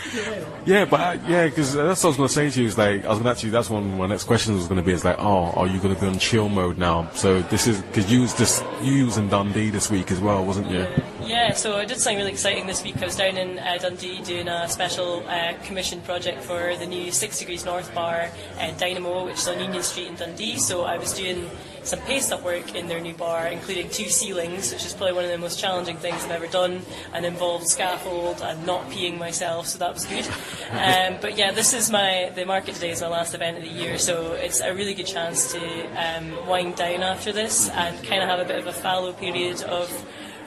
yeah, 0.64 0.84
but 0.84 1.00
uh, 1.00 1.18
yeah, 1.26 1.46
because 1.46 1.74
that's 1.74 2.04
what 2.04 2.08
I 2.08 2.10
was 2.10 2.16
going 2.16 2.28
to 2.28 2.34
say 2.34 2.50
to 2.50 2.60
you. 2.60 2.68
Is 2.68 2.76
like 2.76 3.04
I 3.04 3.08
was 3.08 3.18
going 3.18 3.24
to 3.24 3.30
actually. 3.30 3.50
That's 3.50 3.70
one 3.70 3.84
of 3.84 3.98
my 3.98 4.06
next 4.06 4.24
questions 4.24 4.58
was 4.58 4.66
going 4.68 4.76
to 4.76 4.84
be. 4.84 4.92
Is 4.92 5.04
like, 5.04 5.16
oh, 5.18 5.50
are 5.52 5.66
you 5.66 5.80
going 5.80 5.94
to 5.94 6.00
be 6.00 6.06
on 6.06 6.18
chill 6.18 6.48
mode 6.48 6.78
now? 6.78 7.10
So 7.14 7.40
this 7.42 7.66
is 7.66 7.80
because 7.82 8.12
you 8.12 8.20
was 8.20 8.36
just 8.36 8.62
you 8.82 9.06
was 9.06 9.16
in 9.16 9.28
Dundee 9.28 9.70
this 9.70 9.90
week 9.90 10.10
as 10.10 10.20
well, 10.20 10.44
wasn't 10.44 10.70
you? 10.70 10.86
Yeah, 11.22 11.52
so 11.52 11.76
I 11.76 11.84
did 11.84 11.98
something 11.98 12.18
really 12.18 12.32
exciting 12.32 12.66
this 12.66 12.82
week. 12.84 13.00
I 13.02 13.06
was 13.06 13.16
down 13.16 13.36
in 13.36 13.58
uh, 13.58 13.78
Dundee 13.78 14.22
doing 14.22 14.48
a 14.48 14.68
special 14.68 15.24
uh, 15.26 15.54
commission 15.64 16.00
project 16.02 16.42
for 16.42 16.76
the 16.76 16.86
new 16.86 17.10
Six 17.10 17.38
Degrees 17.38 17.64
North 17.64 17.94
bar, 17.94 18.30
uh, 18.60 18.70
Dynamo, 18.72 19.24
which 19.24 19.36
is 19.36 19.48
on 19.48 19.58
Union 19.60 19.82
Street 19.82 20.08
in 20.08 20.14
Dundee. 20.16 20.58
So 20.58 20.84
I 20.84 20.98
was 20.98 21.12
doing 21.12 21.50
some 21.88 22.00
paste 22.00 22.32
up 22.32 22.42
work 22.42 22.74
in 22.74 22.86
their 22.86 23.00
new 23.00 23.14
bar, 23.14 23.46
including 23.46 23.88
two 23.88 24.08
ceilings, 24.08 24.72
which 24.72 24.84
is 24.84 24.92
probably 24.92 25.14
one 25.14 25.24
of 25.24 25.30
the 25.30 25.38
most 25.38 25.58
challenging 25.58 25.96
things 25.96 26.24
I've 26.24 26.30
ever 26.30 26.46
done, 26.46 26.82
and 27.14 27.24
involved 27.24 27.66
scaffold 27.66 28.40
and 28.42 28.66
not 28.66 28.88
peeing 28.90 29.18
myself, 29.18 29.66
so 29.66 29.78
that 29.78 29.94
was 29.94 30.04
good. 30.04 30.26
Um, 30.70 31.18
but 31.20 31.38
yeah, 31.38 31.52
this 31.52 31.72
is 31.72 31.90
my 31.90 32.30
the 32.34 32.44
market 32.44 32.74
today 32.74 32.90
is 32.90 33.00
my 33.00 33.08
last 33.08 33.34
event 33.34 33.58
of 33.58 33.64
the 33.64 33.70
year, 33.70 33.98
so 33.98 34.32
it's 34.32 34.60
a 34.60 34.74
really 34.74 34.94
good 34.94 35.06
chance 35.06 35.52
to 35.52 35.58
um, 35.96 36.46
wind 36.46 36.76
down 36.76 37.02
after 37.02 37.32
this 37.32 37.68
and 37.70 37.96
kind 38.04 38.22
of 38.22 38.28
have 38.28 38.40
a 38.40 38.44
bit 38.44 38.58
of 38.58 38.66
a 38.66 38.72
fallow 38.72 39.12
period 39.12 39.62
of 39.62 39.90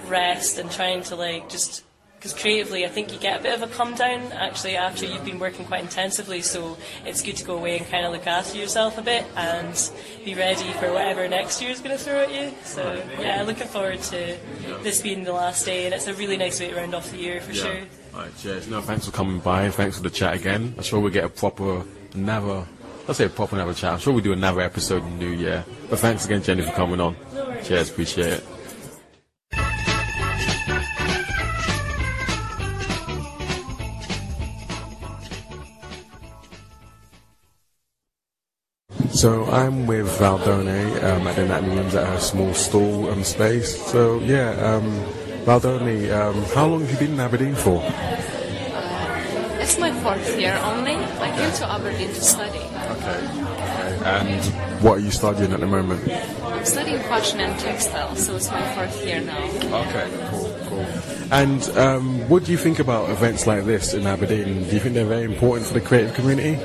rest 0.07 0.57
and 0.57 0.69
trying 0.71 1.01
to 1.03 1.15
like 1.15 1.49
just 1.49 1.83
because 2.21 2.39
creatively 2.39 2.85
I 2.85 2.89
think 2.89 3.11
you 3.11 3.17
get 3.17 3.39
a 3.39 3.43
bit 3.43 3.59
of 3.59 3.63
a 3.67 3.73
come 3.73 3.95
down 3.95 4.31
actually 4.31 4.77
after 4.77 5.07
you've 5.07 5.25
been 5.25 5.39
working 5.39 5.65
quite 5.65 5.81
intensively 5.81 6.43
so 6.43 6.77
it's 7.03 7.23
good 7.23 7.35
to 7.37 7.43
go 7.43 7.57
away 7.57 7.79
and 7.79 7.87
kind 7.87 8.05
of 8.05 8.11
look 8.11 8.27
after 8.27 8.59
yourself 8.59 8.99
a 8.99 9.01
bit 9.01 9.25
and 9.35 9.91
be 10.23 10.35
ready 10.35 10.71
for 10.73 10.93
whatever 10.93 11.27
next 11.27 11.63
year 11.63 11.71
is 11.71 11.79
going 11.79 11.97
to 11.97 12.03
throw 12.03 12.19
at 12.19 12.31
you 12.31 12.53
so 12.63 13.03
yeah 13.19 13.41
looking 13.41 13.67
forward 13.67 13.99
to 14.03 14.37
this 14.83 15.01
being 15.01 15.23
the 15.23 15.33
last 15.33 15.65
day 15.65 15.85
and 15.85 15.95
it's 15.95 16.05
a 16.05 16.13
really 16.13 16.37
nice 16.37 16.59
way 16.59 16.69
to 16.69 16.75
round 16.75 16.93
off 16.93 17.09
the 17.09 17.17
year 17.17 17.41
for 17.41 17.55
sure 17.55 17.81
All 18.13 18.19
right, 18.19 18.37
cheers. 18.37 18.67
No, 18.67 18.81
thanks 18.81 19.05
for 19.05 19.11
coming 19.13 19.39
by. 19.39 19.69
Thanks 19.71 19.95
for 19.95 20.03
the 20.03 20.09
chat 20.09 20.35
again. 20.35 20.75
I'm 20.77 20.83
sure 20.83 20.99
we'll 20.99 21.13
get 21.13 21.23
a 21.23 21.29
proper 21.29 21.83
another. 22.13 22.65
Let's 23.07 23.17
say 23.17 23.25
a 23.25 23.29
proper 23.29 23.55
another 23.55 23.73
chat. 23.73 23.93
I'm 23.93 23.99
sure 23.99 24.11
we'll 24.13 24.21
do 24.21 24.33
another 24.33 24.59
episode 24.59 25.03
in 25.03 25.17
the 25.17 25.25
new 25.25 25.31
year. 25.31 25.63
But 25.89 25.99
thanks 25.99 26.25
again, 26.25 26.43
Jenny, 26.43 26.61
for 26.63 26.73
coming 26.73 26.99
on. 26.99 27.15
Cheers, 27.63 27.89
appreciate 27.89 28.33
it. 28.33 28.43
So 39.21 39.45
I'm 39.51 39.85
with 39.85 40.07
Valdone 40.17 41.03
um, 41.03 41.27
at 41.27 41.35
the 41.35 41.43
Anatomy 41.43 41.75
Rooms 41.75 41.93
at 41.93 42.07
her 42.07 42.19
small 42.19 42.55
stall 42.55 43.07
um, 43.11 43.23
space. 43.23 43.79
So 43.91 44.17
yeah, 44.21 44.49
um, 44.53 44.85
Valdone, 45.45 46.11
um, 46.11 46.41
how 46.55 46.65
long 46.65 46.81
have 46.81 46.89
you 46.89 46.97
been 46.97 47.13
in 47.13 47.19
Aberdeen 47.19 47.53
for? 47.53 47.83
It's 49.61 49.77
my 49.77 49.91
fourth 50.01 50.39
year 50.39 50.59
only. 50.63 50.95
I 50.95 51.37
came 51.37 51.53
to 51.53 51.69
Aberdeen 51.69 52.07
to 52.07 52.15
study. 52.15 52.57
Okay. 52.57 53.27
okay. 53.93 54.01
And 54.05 54.43
what 54.81 54.97
are 54.97 55.01
you 55.01 55.11
studying 55.11 55.53
at 55.53 55.59
the 55.59 55.67
moment? 55.67 56.01
I'm 56.41 56.65
studying 56.65 56.97
fashion 57.01 57.41
and 57.41 57.59
textile, 57.59 58.15
so 58.15 58.37
it's 58.37 58.49
my 58.49 58.73
fourth 58.73 59.05
year 59.05 59.21
now. 59.21 59.43
Okay, 59.83 60.29
cool, 60.31 60.57
cool. 60.65 60.85
And 61.29 61.61
um, 61.77 62.27
what 62.27 62.45
do 62.45 62.51
you 62.51 62.57
think 62.57 62.79
about 62.79 63.11
events 63.11 63.45
like 63.45 63.65
this 63.65 63.93
in 63.93 64.07
Aberdeen? 64.07 64.63
Do 64.63 64.73
you 64.73 64.79
think 64.79 64.95
they're 64.95 65.05
very 65.05 65.25
important 65.25 65.67
for 65.67 65.75
the 65.75 65.81
creative 65.81 66.15
community? 66.15 66.57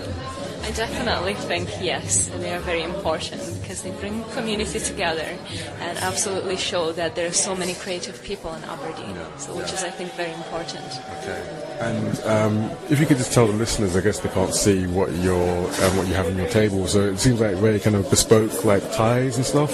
I 0.66 0.73
definitely 0.73 1.35
think 1.35 1.68
yes, 1.80 2.28
and 2.28 2.42
they 2.42 2.52
are 2.52 2.58
very 2.58 2.82
important 2.82 3.40
because 3.61 3.82
they 3.82 3.92
bring 3.92 4.25
community 4.35 4.80
together 4.80 5.38
and 5.78 5.96
absolutely 5.99 6.56
show 6.56 6.90
that 6.90 7.14
there 7.14 7.28
are 7.28 7.32
so 7.32 7.54
many 7.54 7.75
creative 7.75 8.20
people 8.25 8.52
in 8.52 8.64
Aberdeen, 8.64 9.16
so 9.38 9.56
which 9.56 9.73
is 9.73 9.85
I 9.85 9.90
think 9.90 10.11
very 10.14 10.32
important. 10.32 10.85
Okay. 11.18 11.40
And 11.78 12.20
um, 12.25 12.70
if 12.90 12.99
you 12.99 13.06
could 13.06 13.18
just 13.18 13.32
tell 13.32 13.46
the 13.46 13.52
listeners, 13.52 13.94
I 13.94 14.00
guess 14.00 14.18
they 14.18 14.28
can't 14.28 14.52
see 14.52 14.88
what 14.88 15.12
you're 15.12 15.38
um, 15.38 15.96
what 15.96 16.08
you 16.08 16.14
have 16.14 16.26
on 16.26 16.37
your 16.37 16.49
table. 16.49 16.88
So 16.88 17.11
it 17.11 17.18
seems 17.18 17.40
like 17.40 17.54
very 17.58 17.78
kind 17.78 17.94
of 17.94 18.11
bespoke, 18.11 18.64
like 18.64 18.82
ties 18.92 19.37
and 19.37 19.46
stuff. 19.46 19.73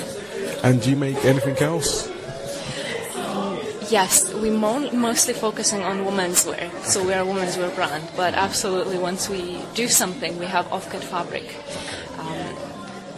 And 0.62 0.82
do 0.82 0.90
you 0.90 0.96
make 0.96 1.16
anything 1.24 1.56
else? 1.56 2.11
Yes, 3.92 4.32
we 4.32 4.48
mo- 4.48 4.90
mostly 4.92 5.34
focusing 5.34 5.82
on 5.82 6.06
women's 6.06 6.46
wear, 6.46 6.70
so 6.82 7.04
we 7.04 7.12
are 7.12 7.20
a 7.20 7.26
women's 7.26 7.58
wear 7.58 7.68
brand. 7.68 8.02
But 8.16 8.32
absolutely, 8.32 8.96
once 8.96 9.28
we 9.28 9.58
do 9.74 9.86
something, 9.86 10.38
we 10.38 10.46
have 10.46 10.64
off-cut 10.72 11.04
fabric. 11.04 11.44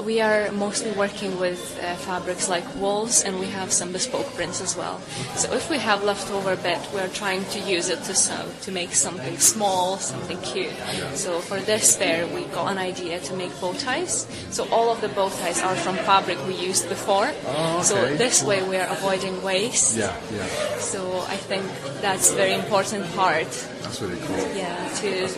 We 0.05 0.21
are 0.21 0.53
mostly 0.53 0.93
working 0.93 1.41
with 1.41 1.81
uh, 1.83 1.95
fabrics 1.97 2.49
like 2.49 2.65
wools, 2.77 3.25
and 3.25 3.41
we 3.41 3.47
have 3.47 3.73
some 3.73 3.91
bespoke 3.93 4.27
prints 4.35 4.61
as 4.61 4.77
well. 4.77 5.01
So 5.35 5.53
if 5.55 5.71
we 5.71 5.79
have 5.79 6.05
leftover 6.05 6.57
bit, 6.57 6.79
we 6.93 7.01
are 7.01 7.09
trying 7.09 7.45
to 7.47 7.61
use 7.61 7.89
it 7.89 8.03
to 8.05 8.15
sew 8.15 8.45
to 8.63 8.71
make 8.73 8.95
something 8.95 9.39
small, 9.39 9.97
something 9.97 10.39
cute. 10.43 10.75
So 11.15 11.41
for 11.41 11.59
this 11.61 11.97
fair, 11.97 12.27
we 12.27 12.45
got 12.53 12.71
an 12.71 12.79
idea 12.79 13.19
to 13.21 13.35
make 13.35 13.59
bow 13.61 13.73
ties. 13.73 14.27
So 14.51 14.69
all 14.69 14.91
of 14.91 15.01
the 15.01 15.09
bow 15.09 15.31
ties 15.31 15.63
are 15.63 15.77
from 15.77 15.97
fabric 15.97 16.39
we 16.47 16.55
used 16.55 16.89
before. 16.89 17.33
Oh, 17.47 17.77
okay. 17.77 17.83
So 17.85 18.17
this 18.17 18.43
way, 18.43 18.63
we 18.69 18.77
are 18.77 18.89
avoiding 18.89 19.43
waste. 19.43 19.97
Yeah, 19.97 20.15
yeah. 20.33 20.47
So 20.79 21.25
I 21.29 21.37
think 21.37 21.65
that's 22.03 22.31
a 22.31 22.37
very 22.37 22.53
important 22.53 23.11
part. 23.15 23.49
That's 23.83 24.03
really 24.03 24.21
cool. 24.27 24.37
Yeah, 24.55 24.77
to 25.01 25.29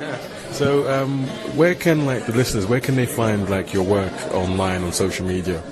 So, 0.50 0.88
um, 0.90 1.26
where 1.56 1.74
can 1.74 2.06
like 2.06 2.24
the 2.26 2.32
listeners, 2.32 2.66
where 2.66 2.80
can 2.80 2.96
they 2.96 3.06
find 3.06 3.48
like 3.50 3.72
your 3.72 3.84
work 3.84 4.12
online 4.32 4.82
on 4.82 4.92
social 4.92 5.26
media? 5.26 5.62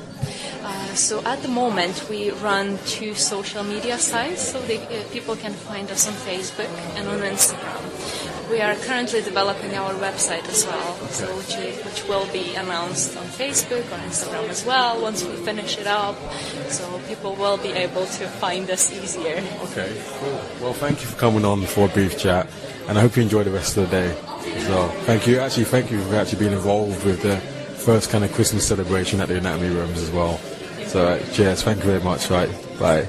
uh, 0.63 0.95
so 0.95 1.25
at 1.25 1.41
the 1.43 1.49
moment 1.49 2.07
we 2.11 2.31
run 2.31 2.79
two 2.87 3.15
social 3.15 3.65
media 3.65 3.99
sites, 3.99 4.53
so 4.53 4.61
they, 4.63 4.79
uh, 4.79 5.03
people 5.13 5.35
can 5.37 5.53
find 5.53 5.91
us 5.91 6.07
on 6.07 6.15
Facebook 6.15 6.69
and 6.97 7.09
on 7.09 7.21
Instagram. 7.21 8.51
We 8.51 8.61
are 8.61 8.75
currently 8.77 9.23
developing 9.23 9.75
our 9.75 9.93
website 9.95 10.49
as 10.49 10.65
well, 10.67 10.95
so 11.11 11.27
which, 11.37 11.57
which 11.85 12.09
will 12.09 12.27
be 12.33 12.55
announced 12.55 13.17
on 13.17 13.25
Facebook 13.25 13.85
or 13.91 13.99
Instagram 14.07 14.49
as 14.49 14.65
well 14.65 15.01
once 15.03 15.25
we 15.25 15.35
finish 15.37 15.79
it 15.79 15.87
up. 15.89 16.15
So 16.69 17.01
people 17.09 17.35
will 17.35 17.57
be 17.57 17.71
able 17.71 18.07
to 18.07 18.29
find 18.39 18.71
us 18.71 18.93
easier. 18.93 19.43
Okay, 19.65 19.91
cool. 20.21 20.41
Well, 20.61 20.73
thank 20.75 21.01
you 21.01 21.09
for 21.09 21.17
coming 21.19 21.45
on 21.45 21.63
for 21.63 21.87
a 21.87 21.89
brief 21.89 22.19
chat, 22.19 22.47
and 22.89 22.99
I 22.99 23.01
hope 23.01 23.17
you 23.17 23.23
enjoy 23.23 23.45
the 23.45 23.51
rest 23.51 23.77
of 23.77 23.91
the 23.91 23.97
day 23.97 24.19
as 24.57 24.69
well. 24.69 24.89
Thank 25.05 25.27
you. 25.27 25.41
Actually, 25.41 25.65
thank 25.65 25.91
you 25.91 26.03
for 26.05 26.17
actually 26.17 26.39
being 26.39 26.53
involved 26.53 27.05
with 27.05 27.23
the 27.23 27.37
first 27.77 28.11
kind 28.11 28.25
of 28.25 28.33
Christmas 28.33 28.67
celebration 28.67 29.21
at 29.21 29.29
the 29.29 29.37
Anatomy 29.37 29.75
Rooms 29.75 30.01
as 30.01 30.11
well. 30.11 30.39
So, 30.87 31.09
uh, 31.09 31.19
cheers. 31.33 31.63
Thank 31.63 31.79
you 31.79 31.85
very 31.85 32.03
much. 32.03 32.31
Right. 32.31 32.51
Bye. 32.79 33.07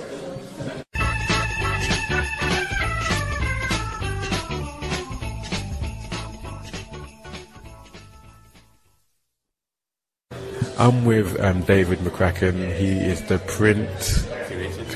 I'm 10.79 11.05
with 11.05 11.39
um, 11.39 11.63
David 11.63 12.00
McCracken. 12.00 12.75
He 12.77 12.89
is 12.91 13.24
the 13.24 13.39
print 13.39 13.89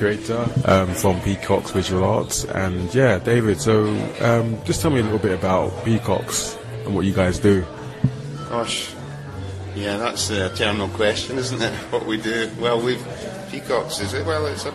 creator 0.01 0.49
um, 0.65 0.91
from 0.95 1.21
Peacocks 1.21 1.69
Visual 1.69 2.03
Arts. 2.03 2.43
And 2.45 2.91
yeah, 2.91 3.19
David, 3.19 3.61
so 3.61 3.85
um, 4.19 4.57
just 4.65 4.81
tell 4.81 4.89
me 4.89 4.99
a 4.99 5.03
little 5.03 5.19
bit 5.19 5.31
about 5.31 5.85
Peacocks 5.85 6.57
and 6.85 6.95
what 6.95 7.05
you 7.05 7.13
guys 7.13 7.37
do. 7.37 7.63
Gosh, 8.49 8.95
yeah, 9.75 9.97
that's 9.97 10.27
the 10.27 10.47
eternal 10.47 10.87
question, 10.89 11.37
isn't 11.37 11.61
it? 11.61 11.71
What 11.91 12.07
we 12.07 12.17
do? 12.19 12.49
Well, 12.59 12.81
we've 12.81 13.05
Peacocks 13.51 13.99
is 13.99 14.15
it? 14.15 14.25
Well, 14.25 14.47
it's 14.47 14.65
a 14.65 14.73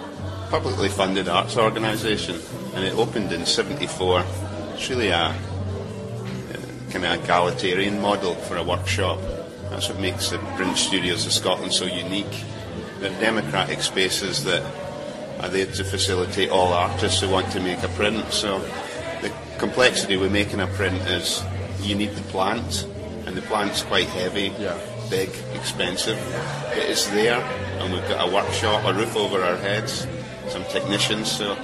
publicly 0.49 0.91
funded 0.91 1.29
arts 1.29 1.57
organisation, 1.57 2.37
and 2.75 2.85
it 2.85 2.95
opened 2.95 3.33
in 3.33 3.45
'74. 3.47 4.23
It's 4.75 4.89
really 4.89 5.09
a 5.09 5.35
kind 6.91 7.03
kind 7.03 7.05
of 7.05 7.25
egalitarian 7.25 8.01
model 8.01 8.37
for 8.47 8.59
a 8.59 8.63
workshop. 8.63 9.19
That's 9.71 9.89
what 9.89 9.99
makes 9.99 10.31
the 10.31 10.39
print 10.55 10.77
studios 10.77 11.27
of 11.27 11.33
Scotland 11.33 11.73
so 11.73 11.85
unique. 11.85 12.45
They're 13.01 13.21
democratic 13.21 13.83
spaces 13.83 14.45
that 14.45 14.63
are 15.41 15.49
there 15.49 15.67
to 15.67 15.85
facilitate 15.85 16.51
all 16.51 16.73
artists 16.73 17.21
who 17.21 17.29
want 17.29 17.51
to 17.53 17.61
make 17.61 17.83
a 17.83 17.89
print. 17.89 18.33
So 18.33 18.59
the 19.23 19.33
complexity 19.59 20.17
with 20.17 20.33
making 20.33 20.61
a 20.61 20.67
print 20.69 20.97
is 21.09 21.43
you 21.81 21.95
need 21.95 22.11
the 22.15 22.23
plant, 22.33 22.87
and 23.27 23.37
the 23.37 23.43
plant's 23.43 23.83
quite 23.83 24.09
heavy, 24.09 24.53
Yeah. 24.59 24.75
big, 25.11 25.31
expensive. 25.55 26.19
But 26.69 26.79
it's 26.79 27.07
there, 27.09 27.41
and 27.81 27.93
we've 27.93 28.09
got 28.09 28.29
a 28.29 28.33
workshop, 28.33 28.85
a 28.85 28.93
roof 28.93 29.17
over 29.17 29.43
our 29.43 29.57
heads, 29.57 30.07
some 30.49 30.65
technicians. 30.65 31.31
So 31.31 31.57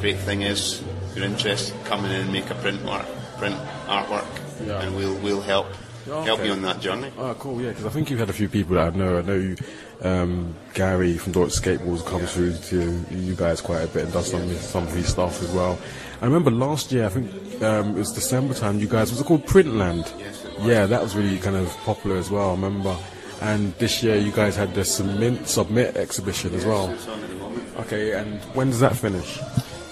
great 0.00 0.18
thing 0.18 0.42
is, 0.42 0.82
if 1.10 1.16
you're 1.16 1.26
interested, 1.26 1.74
come 1.84 2.04
in 2.04 2.10
and 2.12 2.32
make 2.32 2.48
a 2.50 2.54
print 2.56 2.82
work, 2.84 3.06
print 3.38 3.56
artwork, 3.86 4.26
Yeah. 4.66 4.80
and 4.82 4.96
we'll 4.96 5.14
we'll 5.16 5.40
help 5.42 5.66
Oh, 6.10 6.20
help 6.22 6.44
you 6.44 6.52
on 6.52 6.60
that 6.62 6.80
journey. 6.80 7.10
Oh, 7.18 7.34
cool, 7.38 7.62
yeah, 7.62 7.70
because 7.70 7.86
I 7.86 7.88
think 7.88 8.10
you've 8.10 8.18
had 8.18 8.28
a 8.28 8.32
few 8.34 8.46
people 8.48 8.76
that 8.76 8.92
I 8.92 8.96
know. 8.96 9.16
I 9.18 9.22
know 9.22 9.34
you, 9.36 9.56
um, 10.02 10.54
Gary 10.74 11.16
from 11.16 11.32
Dort 11.32 11.50
Skateboards 11.50 12.04
comes 12.06 12.32
through 12.32 12.54
to 12.54 13.04
you 13.10 13.34
guys 13.34 13.60
quite 13.60 13.82
a 13.82 13.86
bit 13.86 14.04
and 14.04 14.12
does 14.12 14.30
some, 14.30 14.48
some 14.56 14.84
of 14.84 14.92
his 14.92 15.08
stuff 15.08 15.42
as 15.42 15.50
well. 15.52 15.78
I 16.20 16.26
remember 16.26 16.50
last 16.50 16.92
year, 16.92 17.06
I 17.06 17.08
think 17.08 17.62
um, 17.62 17.90
it 17.96 17.98
was 17.98 18.12
December 18.12 18.54
time, 18.54 18.78
you 18.80 18.88
guys, 18.88 19.10
was 19.10 19.20
it 19.20 19.24
called 19.24 19.46
Printland? 19.46 20.12
Yes, 20.18 20.46
Yeah, 20.60 20.86
that 20.86 21.02
was 21.02 21.14
really 21.14 21.38
kind 21.38 21.56
of 21.56 21.68
popular 21.78 22.16
as 22.16 22.30
well, 22.30 22.50
I 22.50 22.52
remember. 22.52 22.96
And 23.40 23.74
this 23.74 24.02
year 24.02 24.16
you 24.16 24.32
guys 24.32 24.56
had 24.56 24.74
the 24.74 24.84
Submit, 24.84 25.46
Submit 25.48 25.96
exhibition 25.96 26.54
as 26.54 26.64
well. 26.64 26.90
It's 26.90 27.06
on 27.08 27.22
at 27.22 27.28
the 27.28 27.34
moment. 27.36 27.64
Okay, 27.80 28.12
and 28.12 28.40
when 28.54 28.70
does 28.70 28.80
that 28.80 28.96
finish? 28.96 29.38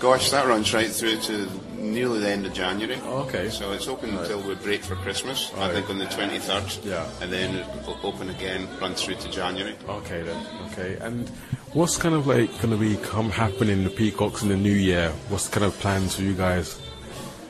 Gosh, 0.01 0.31
that 0.31 0.47
runs 0.47 0.73
right 0.73 0.91
through 0.91 1.19
to 1.19 1.49
nearly 1.83 2.21
the 2.21 2.31
end 2.31 2.47
of 2.47 2.53
January. 2.55 2.99
Oh, 3.05 3.23
okay. 3.25 3.51
So 3.51 3.73
it's 3.73 3.89
open 3.89 4.17
until 4.17 4.41
we 4.41 4.55
break 4.55 4.83
for 4.83 4.95
Christmas, 4.97 5.53
I 5.57 5.73
think 5.73 5.91
on 5.91 5.99
the 5.99 6.07
23rd. 6.07 6.85
Yeah. 6.85 7.07
And 7.21 7.33
then 7.33 7.57
it'll 7.57 7.99
open 8.07 8.31
again, 8.31 8.69
run 8.81 8.95
through 8.95 9.17
to 9.17 9.31
January. 9.31 9.75
Okay 9.89 10.23
then. 10.23 10.47
Okay. 10.71 10.97
And 11.01 11.29
what's 11.73 11.97
kind 11.97 12.15
of 12.15 12.27
like 12.27 12.51
going 12.62 12.71
to 12.71 12.77
be 12.77 12.97
come 12.97 13.31
happening 13.31 13.85
the 13.85 13.91
Peacocks 13.91 14.43
in 14.43 14.49
the 14.49 14.57
new 14.57 14.73
year? 14.73 15.11
What's 15.29 15.49
kind 15.49 15.67
of 15.67 15.75
plans 15.81 16.17
for 16.17 16.23
you 16.23 16.35
guys? 16.35 16.81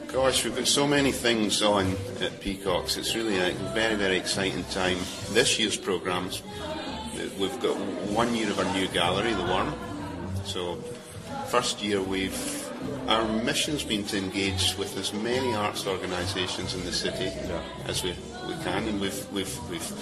Gosh, 0.09 0.45
we've 0.45 0.55
got 0.55 0.67
so 0.67 0.87
many 0.87 1.11
things 1.11 1.63
on 1.63 1.97
at 2.21 2.39
Peacocks. 2.41 2.97
It's 2.97 3.15
really 3.15 3.39
a 3.39 3.53
very, 3.73 3.95
very 3.95 4.19
exciting 4.19 4.65
time. 4.65 4.99
This 5.31 5.59
year's 5.59 5.77
programmes, 5.77 6.43
we've 7.39 7.61
got 7.61 7.77
one 8.11 8.35
year 8.35 8.51
of 8.51 8.59
our 8.59 8.71
new 8.75 8.89
gallery, 8.89 9.33
The 9.33 9.43
Worm. 9.43 9.73
So, 10.45 10.77
first 11.49 11.83
year 11.83 12.03
we've 12.03 12.62
our 13.09 13.27
mission's 13.45 13.83
been 13.85 14.05
to 14.05 14.19
engage 14.19 14.77
with 14.79 14.97
as 14.97 15.13
many 15.13 15.55
arts 15.55 15.87
organisations 15.87 16.75
in 16.75 16.85
the 16.85 16.93
city 16.93 17.31
as 17.87 18.03
we, 18.03 18.15
we 18.47 18.55
can, 18.65 18.87
and 18.89 19.01
we've 19.01 19.33
we've 19.33 19.59
we've 19.71 19.93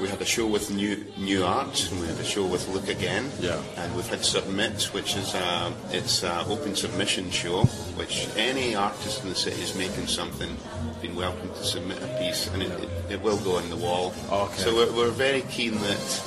we 0.00 0.08
had 0.08 0.20
a 0.22 0.24
show 0.24 0.46
with 0.46 0.70
new 0.70 0.96
Nuart, 1.18 1.90
and 1.92 2.00
we 2.00 2.06
had 2.06 2.16
a 2.18 2.24
show 2.24 2.46
with 2.46 2.66
Look 2.68 2.88
Again, 2.88 3.30
Yeah. 3.38 3.60
and 3.76 3.94
we've 3.94 4.06
had 4.08 4.24
Submit, 4.24 4.82
which 4.94 5.14
is 5.14 5.34
a 5.34 5.72
it's 5.92 6.22
a 6.22 6.44
open 6.46 6.74
submission 6.74 7.30
show, 7.30 7.64
which 7.96 8.26
any 8.36 8.74
artist 8.74 9.22
in 9.22 9.28
the 9.28 9.34
city 9.34 9.60
is 9.60 9.74
making 9.76 10.06
something, 10.06 10.56
been 11.02 11.14
welcome 11.16 11.50
to 11.50 11.64
submit 11.64 12.02
a 12.02 12.06
piece, 12.18 12.48
and 12.48 12.62
it, 12.62 12.70
it, 12.80 12.88
it 13.10 13.22
will 13.22 13.36
go 13.38 13.56
on 13.58 13.68
the 13.68 13.76
wall. 13.76 14.14
Okay. 14.32 14.62
So 14.62 14.74
we're, 14.74 14.92
we're 14.92 15.10
very 15.10 15.42
keen 15.42 15.74
that. 15.74 16.22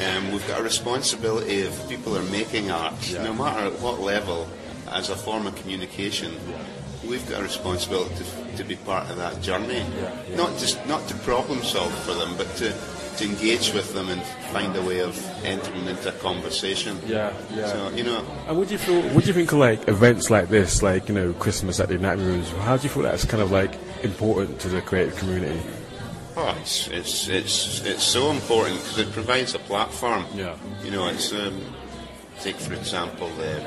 Um, 0.00 0.32
we've 0.32 0.46
got 0.48 0.60
a 0.60 0.62
responsibility 0.62 1.56
if 1.60 1.88
people 1.90 2.16
are 2.16 2.22
making 2.30 2.70
art, 2.70 2.94
Yeah. 3.10 3.22
no 3.24 3.34
matter 3.34 3.66
at 3.66 3.80
what 3.80 4.00
level, 4.00 4.48
as 4.92 5.10
a 5.10 5.16
form 5.16 5.46
of 5.46 5.54
communication, 5.56 6.34
we've 7.08 7.28
got 7.28 7.40
a 7.40 7.42
responsibility 7.42 8.14
to, 8.14 8.56
to 8.58 8.64
be 8.64 8.76
part 8.76 9.10
of 9.10 9.16
that 9.16 9.40
journey. 9.40 9.84
yeah. 10.00 10.36
Not 10.36 10.56
just 10.58 10.84
not 10.86 11.06
to 11.08 11.14
problem 11.16 11.62
solve 11.62 11.92
for 12.04 12.14
them, 12.14 12.36
but 12.36 12.48
to, 12.56 12.72
to 13.18 13.24
engage 13.24 13.72
with 13.72 13.92
them 13.94 14.08
and 14.08 14.22
find 14.52 14.74
a 14.76 14.82
way 14.82 15.00
of 15.00 15.16
entering 15.44 15.86
into 15.86 16.08
a 16.08 16.12
conversation. 16.12 16.98
Yeah, 17.06 17.32
yeah. 17.54 17.66
So 17.68 17.90
you 17.90 18.04
know, 18.04 18.24
And 18.46 18.58
what 18.58 18.68
do 18.68 18.74
you 18.74 18.78
feel? 18.78 19.02
What 19.14 19.24
do 19.24 19.28
you 19.28 19.34
think 19.34 19.52
of 19.52 19.58
like 19.58 19.88
events 19.88 20.30
like 20.30 20.48
this, 20.48 20.82
like 20.82 21.08
you 21.08 21.14
know 21.14 21.32
Christmas 21.34 21.80
at 21.80 21.88
the 21.88 21.94
Anatomy 21.96 22.28
Rooms? 22.28 22.50
How 22.50 22.76
do 22.76 22.82
you 22.84 22.88
feel 22.88 23.02
that's 23.02 23.24
kind 23.24 23.42
of 23.42 23.50
like 23.50 23.74
important 24.02 24.60
to 24.60 24.68
the 24.68 24.82
creative 24.82 25.16
community? 25.16 25.60
oh, 26.36 26.56
it's 26.60 26.88
it's 26.88 27.28
it's 27.28 27.84
it's 27.84 28.04
so 28.04 28.30
important 28.30 28.76
because 28.78 28.98
it 28.98 29.12
provides 29.12 29.54
a 29.54 29.58
platform. 29.58 30.24
Yeah. 30.34 30.56
You 30.82 30.90
know, 30.90 31.08
it's 31.08 31.32
um, 31.32 31.60
take 32.40 32.56
for 32.56 32.74
example 32.74 33.28
the 33.36 33.60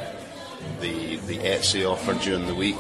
the 0.82 1.18
the 1.28 1.38
Etsy 1.40 1.90
offer 1.90 2.14
during 2.14 2.46
the 2.48 2.56
week. 2.56 2.78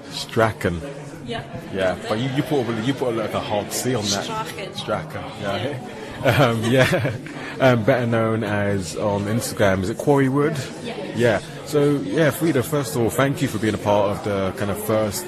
Strachan. 0.09 0.81
Yeah. 1.25 1.43
Yeah, 1.73 1.97
but 2.09 2.19
you, 2.19 2.29
you 2.31 2.43
put 2.43 2.67
a- 2.67 2.81
you 2.81 2.93
put 2.93 3.15
like 3.15 3.33
a 3.33 3.39
hard 3.39 3.71
C 3.71 3.95
on 3.95 4.03
that. 4.03 4.23
Strachan. 4.25 4.73
Strachan. 4.75 5.23
Yeah. 5.41 6.39
Um, 6.39 6.63
yeah. 6.63 7.13
Um, 7.59 7.83
better 7.83 8.07
known 8.07 8.43
as 8.43 8.95
on 8.97 9.23
Instagram. 9.25 9.81
Is 9.83 9.89
it 9.89 9.97
Quarrywood? 9.97 10.55
Yeah. 10.85 11.13
Yeah. 11.15 11.39
So 11.65 11.95
yeah, 12.03 12.29
Frida. 12.31 12.63
First 12.63 12.95
of 12.95 13.01
all, 13.01 13.09
thank 13.09 13.41
you 13.41 13.47
for 13.47 13.57
being 13.59 13.73
a 13.73 13.77
part 13.77 14.17
of 14.17 14.23
the 14.23 14.53
kind 14.57 14.71
of 14.71 14.81
first 14.85 15.25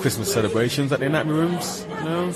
Christmas 0.00 0.32
celebrations 0.32 0.92
at 0.92 1.00
the 1.00 1.06
Anatomy 1.06 1.34
Rooms. 1.34 1.86
You 1.88 2.04
know? 2.04 2.32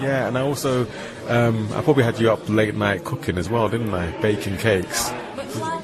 Yeah, 0.00 0.28
and 0.28 0.36
I 0.38 0.42
also 0.42 0.86
um, 1.28 1.68
I 1.74 1.80
probably 1.82 2.04
had 2.04 2.18
you 2.20 2.30
up 2.30 2.48
late 2.48 2.74
night 2.74 3.04
cooking 3.04 3.38
as 3.38 3.48
well, 3.48 3.68
didn't 3.68 3.92
I? 3.94 4.10
Baking 4.20 4.56
cakes. 4.58 5.10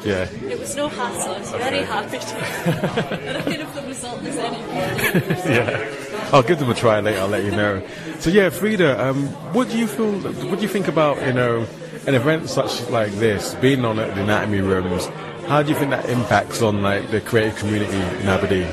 Yeah. 0.04 0.28
it 0.28 0.58
was 0.58 0.74
no 0.76 0.88
hassle. 0.88 1.34
I 1.34 1.38
was 1.38 1.50
very 1.52 1.82
happy 1.82 2.18
to. 2.18 2.36
I 2.36 3.32
don't 3.32 3.46
know 3.46 3.52
if 3.52 3.74
the 3.74 3.82
result 3.82 4.22
was 4.22 4.36
any 4.36 4.56
good. 4.56 5.28
yeah. 5.46 5.96
I'll 6.32 6.42
give 6.42 6.58
them 6.58 6.70
a 6.70 6.74
try 6.74 7.00
later. 7.00 7.20
I'll 7.20 7.28
let 7.28 7.44
you 7.44 7.50
know. 7.50 7.86
So 8.20 8.30
yeah, 8.30 8.48
Frida, 8.48 9.08
um, 9.08 9.26
what 9.52 9.68
do 9.68 9.78
you 9.78 9.86
feel? 9.86 10.12
What 10.48 10.56
do 10.56 10.62
you 10.62 10.68
think 10.68 10.88
about 10.88 11.24
you 11.26 11.32
know 11.32 11.66
an 12.06 12.14
event 12.14 12.48
such 12.48 12.88
like 12.88 13.12
this, 13.12 13.54
being 13.56 13.84
on 13.84 13.98
at 13.98 14.14
the 14.14 14.22
Anatomy 14.22 14.60
Rooms? 14.60 15.06
How 15.46 15.62
do 15.62 15.70
you 15.70 15.76
think 15.76 15.90
that 15.90 16.08
impacts 16.08 16.62
on 16.62 16.82
like 16.82 17.10
the 17.10 17.20
creative 17.20 17.56
community 17.56 17.96
in 17.96 18.28
Aberdeen? 18.28 18.68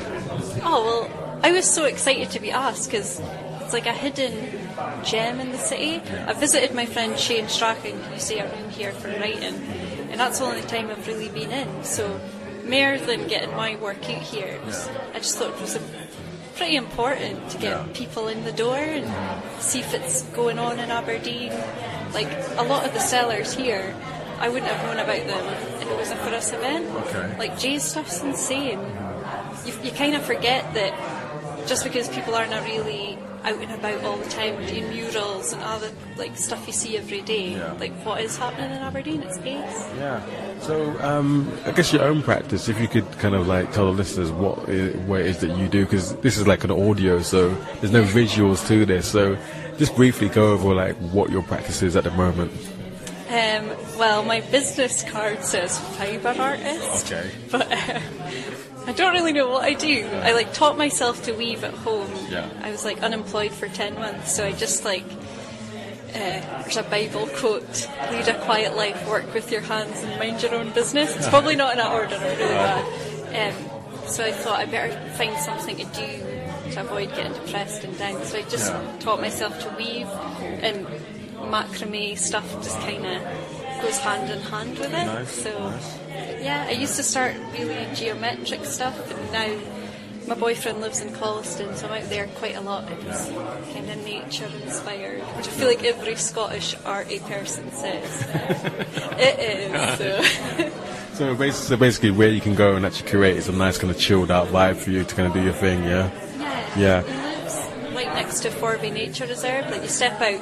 Oh 0.62 1.08
well, 1.10 1.40
I 1.42 1.52
was 1.52 1.68
so 1.68 1.84
excited 1.84 2.30
to 2.30 2.40
be 2.40 2.50
asked 2.50 2.90
because 2.90 3.20
it's 3.60 3.72
like 3.74 3.86
a 3.86 3.92
hidden 3.92 4.58
gem 5.04 5.40
in 5.40 5.52
the 5.52 5.58
city. 5.58 6.00
I 6.26 6.32
visited 6.32 6.74
my 6.74 6.86
friend 6.86 7.18
Shane 7.18 7.48
Strachan, 7.48 8.00
who 8.02 8.18
to 8.18 8.34
get 8.34 8.56
room 8.56 8.70
here 8.70 8.92
for 8.92 9.08
writing, 9.08 9.54
and 10.10 10.18
that's 10.18 10.38
the 10.38 10.46
only 10.46 10.62
time 10.62 10.88
I've 10.88 11.06
really 11.06 11.28
been 11.28 11.50
in. 11.50 11.84
So, 11.84 12.20
more 12.64 12.98
than 12.98 13.28
getting 13.28 13.54
my 13.54 13.76
work 13.76 14.02
out 14.08 14.22
here, 14.22 14.58
I 15.14 15.18
just 15.18 15.38
thought 15.38 15.50
it 15.54 15.60
was 15.60 15.76
a, 15.76 15.80
pretty 16.60 16.76
important 16.76 17.48
to 17.48 17.56
get 17.56 17.94
people 17.94 18.28
in 18.28 18.44
the 18.44 18.52
door 18.52 18.76
and 18.76 19.06
see 19.62 19.80
if 19.80 19.94
it's 19.94 20.20
going 20.36 20.58
on 20.58 20.78
in 20.78 20.90
Aberdeen. 20.90 21.50
Like 22.12 22.28
a 22.58 22.62
lot 22.62 22.84
of 22.84 22.92
the 22.92 23.00
sellers 23.00 23.54
here, 23.54 23.96
I 24.38 24.50
wouldn't 24.50 24.70
have 24.70 24.84
known 24.84 24.98
about 25.02 25.26
them 25.26 25.54
if 25.80 25.88
it 25.88 25.96
wasn't 25.96 26.20
for 26.20 26.28
this 26.28 26.52
event. 26.52 26.86
Okay. 27.06 27.38
Like 27.38 27.58
Jay's 27.58 27.82
stuff's 27.82 28.22
insane. 28.22 28.78
You, 29.64 29.72
you 29.82 29.90
kind 29.92 30.14
of 30.14 30.22
forget 30.22 30.74
that 30.74 30.92
just 31.66 31.82
because 31.82 32.10
people 32.10 32.34
aren't 32.34 32.52
really 32.66 33.16
out 33.44 33.58
and 33.58 33.72
about 33.72 34.02
all 34.04 34.16
the 34.16 34.28
time 34.28 34.56
doing 34.66 34.88
murals 34.90 35.52
and 35.52 35.62
all 35.62 35.78
the 35.78 35.90
like 36.16 36.36
stuff 36.36 36.66
you 36.66 36.72
see 36.72 36.96
every 36.98 37.22
day, 37.22 37.52
Yeah. 37.54 37.72
like 37.80 37.92
what 38.04 38.20
is 38.20 38.36
happening 38.36 38.70
in 38.70 38.78
Aberdeen, 38.78 39.22
it's 39.22 39.38
ace. 39.38 39.88
Yeah. 39.96 40.20
So, 40.60 40.98
um, 41.00 41.50
I 41.64 41.72
guess 41.72 41.92
your 41.92 42.02
own 42.02 42.22
practice, 42.22 42.68
if 42.68 42.78
you 42.80 42.86
could 42.88 43.10
kind 43.18 43.34
of 43.34 43.46
like 43.46 43.72
tell 43.72 43.86
the 43.86 43.92
listeners 43.92 44.30
what 44.30 44.58
what 45.06 45.20
it 45.20 45.26
is 45.26 45.38
that 45.38 45.56
you 45.56 45.68
do, 45.68 45.84
because 45.84 46.14
this 46.16 46.36
is 46.36 46.46
like 46.46 46.64
an 46.64 46.70
audio, 46.70 47.20
so 47.22 47.48
there's 47.80 47.92
no 47.92 48.02
visuals 48.02 48.66
to 48.68 48.84
this. 48.84 49.06
So, 49.10 49.36
just 49.78 49.94
briefly 49.96 50.28
go 50.28 50.52
over 50.52 50.74
like 50.74 50.96
what 50.96 51.30
your 51.30 51.42
practice 51.42 51.82
is 51.82 51.96
at 51.96 52.04
the 52.04 52.10
moment. 52.10 52.52
Um, 53.28 53.70
well, 53.96 54.24
my 54.24 54.40
business 54.40 55.02
card 55.04 55.42
says 55.44 55.78
fibre 55.96 56.34
artist. 56.38 57.10
Okay. 57.12 57.30
But 57.50 57.70
uh, 57.72 58.00
I 58.86 58.92
don't 58.92 59.12
really 59.12 59.32
know 59.32 59.48
what 59.48 59.64
I 59.64 59.74
do. 59.74 60.06
I 60.22 60.32
like 60.32 60.52
taught 60.52 60.76
myself 60.76 61.22
to 61.24 61.32
weave 61.32 61.62
at 61.64 61.74
home. 61.74 62.10
Yeah. 62.28 62.48
I 62.62 62.70
was 62.70 62.84
like 62.84 63.02
unemployed 63.02 63.52
for 63.52 63.68
10 63.68 63.94
months, 63.94 64.34
so 64.34 64.44
I 64.44 64.52
just 64.52 64.84
like. 64.84 65.04
Uh, 66.12 66.40
there's 66.62 66.76
a 66.76 66.82
Bible 66.82 67.28
quote: 67.36 67.88
"Lead 68.10 68.26
a 68.26 68.36
quiet 68.40 68.76
life, 68.76 69.08
work 69.08 69.32
with 69.32 69.52
your 69.52 69.60
hands, 69.60 70.02
and 70.02 70.18
mind 70.18 70.42
your 70.42 70.54
own 70.56 70.70
business." 70.70 71.14
It's 71.16 71.28
probably 71.28 71.54
not 71.54 71.72
in 71.72 71.78
that 71.78 71.92
order. 71.92 72.18
Really 72.18 72.36
bad. 72.36 73.54
Um, 73.54 74.08
so 74.08 74.24
I 74.24 74.32
thought 74.32 74.58
I 74.58 74.64
better 74.66 74.92
find 75.10 75.36
something 75.38 75.76
to 75.76 75.84
do 75.84 76.72
to 76.72 76.80
avoid 76.80 77.14
getting 77.14 77.32
depressed 77.34 77.84
and 77.84 77.96
down. 77.96 78.24
So 78.24 78.38
I 78.38 78.42
just 78.42 78.72
Yeah. 78.72 78.82
taught 78.98 79.20
myself 79.20 79.60
to 79.60 79.68
weave, 79.78 80.08
and 80.62 80.84
macrame 81.38 82.18
stuff 82.18 82.44
just 82.60 82.78
kind 82.80 83.06
of 83.06 83.22
goes 83.82 83.98
hand 83.98 84.30
in 84.30 84.40
hand 84.40 84.78
with 84.78 84.86
it. 84.86 84.92
Nice, 84.92 85.30
So 85.30 85.50
yeah, 86.40 86.66
I 86.68 86.72
used 86.72 86.96
to 86.96 87.02
start 87.02 87.34
really 87.52 87.86
geometric 87.94 88.64
stuff, 88.64 88.96
and 89.10 89.32
now 89.32 89.58
my 90.26 90.34
boyfriend 90.34 90.80
lives 90.80 91.00
in 91.00 91.12
Collieston, 91.12 91.74
so 91.74 91.88
I'm 91.88 92.02
out 92.02 92.08
there 92.08 92.26
quite 92.36 92.54
a 92.56 92.60
lot. 92.60 92.90
It's 92.90 93.26
kind 93.72 93.90
of 93.90 94.04
nature 94.04 94.48
inspired, 94.62 95.22
which 95.22 95.48
I 95.48 95.50
feel 95.50 95.68
like 95.68 95.84
every 95.84 96.14
Scottish 96.16 96.76
arty 96.84 97.18
person 97.20 97.70
says. 97.72 98.26
it 99.18 99.38
is. 99.38 99.98
So. 99.98 100.70
So 101.20 101.34
basically, 101.34 102.12
where 102.12 102.30
you 102.30 102.40
can 102.40 102.54
go 102.54 102.76
and 102.76 102.86
actually 102.86 103.10
create 103.10 103.36
is 103.36 103.46
a 103.46 103.52
nice 103.52 103.76
kind 103.76 103.90
of 103.90 103.98
chilled 103.98 104.30
out 104.30 104.48
vibe 104.48 104.76
for 104.76 104.88
you 104.88 105.04
to 105.04 105.14
kind 105.14 105.28
of 105.28 105.34
do 105.34 105.42
your 105.42 105.52
thing. 105.52 105.84
Yeah. 105.84 106.10
Yeah. 106.38 106.78
Yeah. 106.78 107.02
He 107.02 107.12
lives 107.12 107.94
right 107.94 108.14
next 108.14 108.40
to 108.40 108.50
Forvie 108.50 108.90
Nature 108.90 109.26
Reserve. 109.26 109.70
Like 109.70 109.82
you 109.82 109.88
step 109.88 110.18
out 110.22 110.40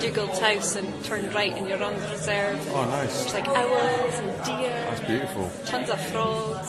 Dougal's 0.00 0.38
house 0.38 0.76
and 0.76 1.04
turn 1.04 1.30
right 1.32 1.52
and 1.52 1.68
you're 1.68 1.82
on 1.82 1.94
the 1.94 2.08
reserve. 2.08 2.58
Oh, 2.72 2.84
nice. 2.86 3.22
There's 3.22 3.34
like 3.34 3.48
owls 3.48 4.14
and 4.18 4.44
deer, 4.44 4.70
That's 4.88 5.00
beautiful. 5.06 5.50
tons 5.66 5.90
of 5.90 6.00
frogs. 6.06 6.68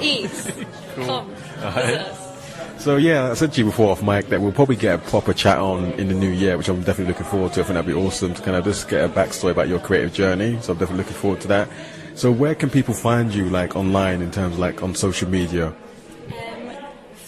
It's. 0.00 0.46
Come. 0.94 1.34
Alright. 1.58 1.74
visit 1.74 2.00
us. 2.00 2.82
So 2.82 2.96
yeah, 2.96 3.30
I 3.30 3.34
said 3.34 3.52
to 3.54 3.60
you 3.60 3.64
before 3.66 3.90
off 3.90 4.02
mic 4.02 4.28
that 4.28 4.40
we'll 4.40 4.52
probably 4.52 4.76
get 4.76 4.94
a 4.94 4.98
proper 5.10 5.32
chat 5.32 5.58
on 5.58 5.92
in 5.92 6.08
the 6.08 6.14
new 6.14 6.30
year, 6.30 6.56
which 6.56 6.68
I'm 6.68 6.82
definitely 6.82 7.12
looking 7.12 7.26
forward 7.26 7.52
to. 7.54 7.60
I 7.60 7.64
think 7.64 7.74
that'd 7.74 7.86
be 7.92 8.00
awesome 8.00 8.34
to 8.34 8.42
kind 8.42 8.56
of 8.56 8.64
just 8.64 8.88
get 8.88 9.04
a 9.04 9.08
backstory 9.08 9.50
about 9.50 9.66
your 9.68 9.80
creative 9.80 10.12
journey. 10.12 10.58
So 10.60 10.72
I'm 10.72 10.78
definitely 10.78 11.04
looking 11.04 11.16
forward 11.18 11.40
to 11.42 11.48
that. 11.48 11.68
So 12.14 12.30
where 12.30 12.54
can 12.54 12.70
people 12.70 12.94
find 12.94 13.32
you, 13.34 13.48
like 13.48 13.74
online, 13.76 14.22
in 14.22 14.30
terms 14.30 14.54
of, 14.54 14.58
like 14.60 14.82
on 14.82 14.94
social 14.94 15.28
media? 15.28 15.74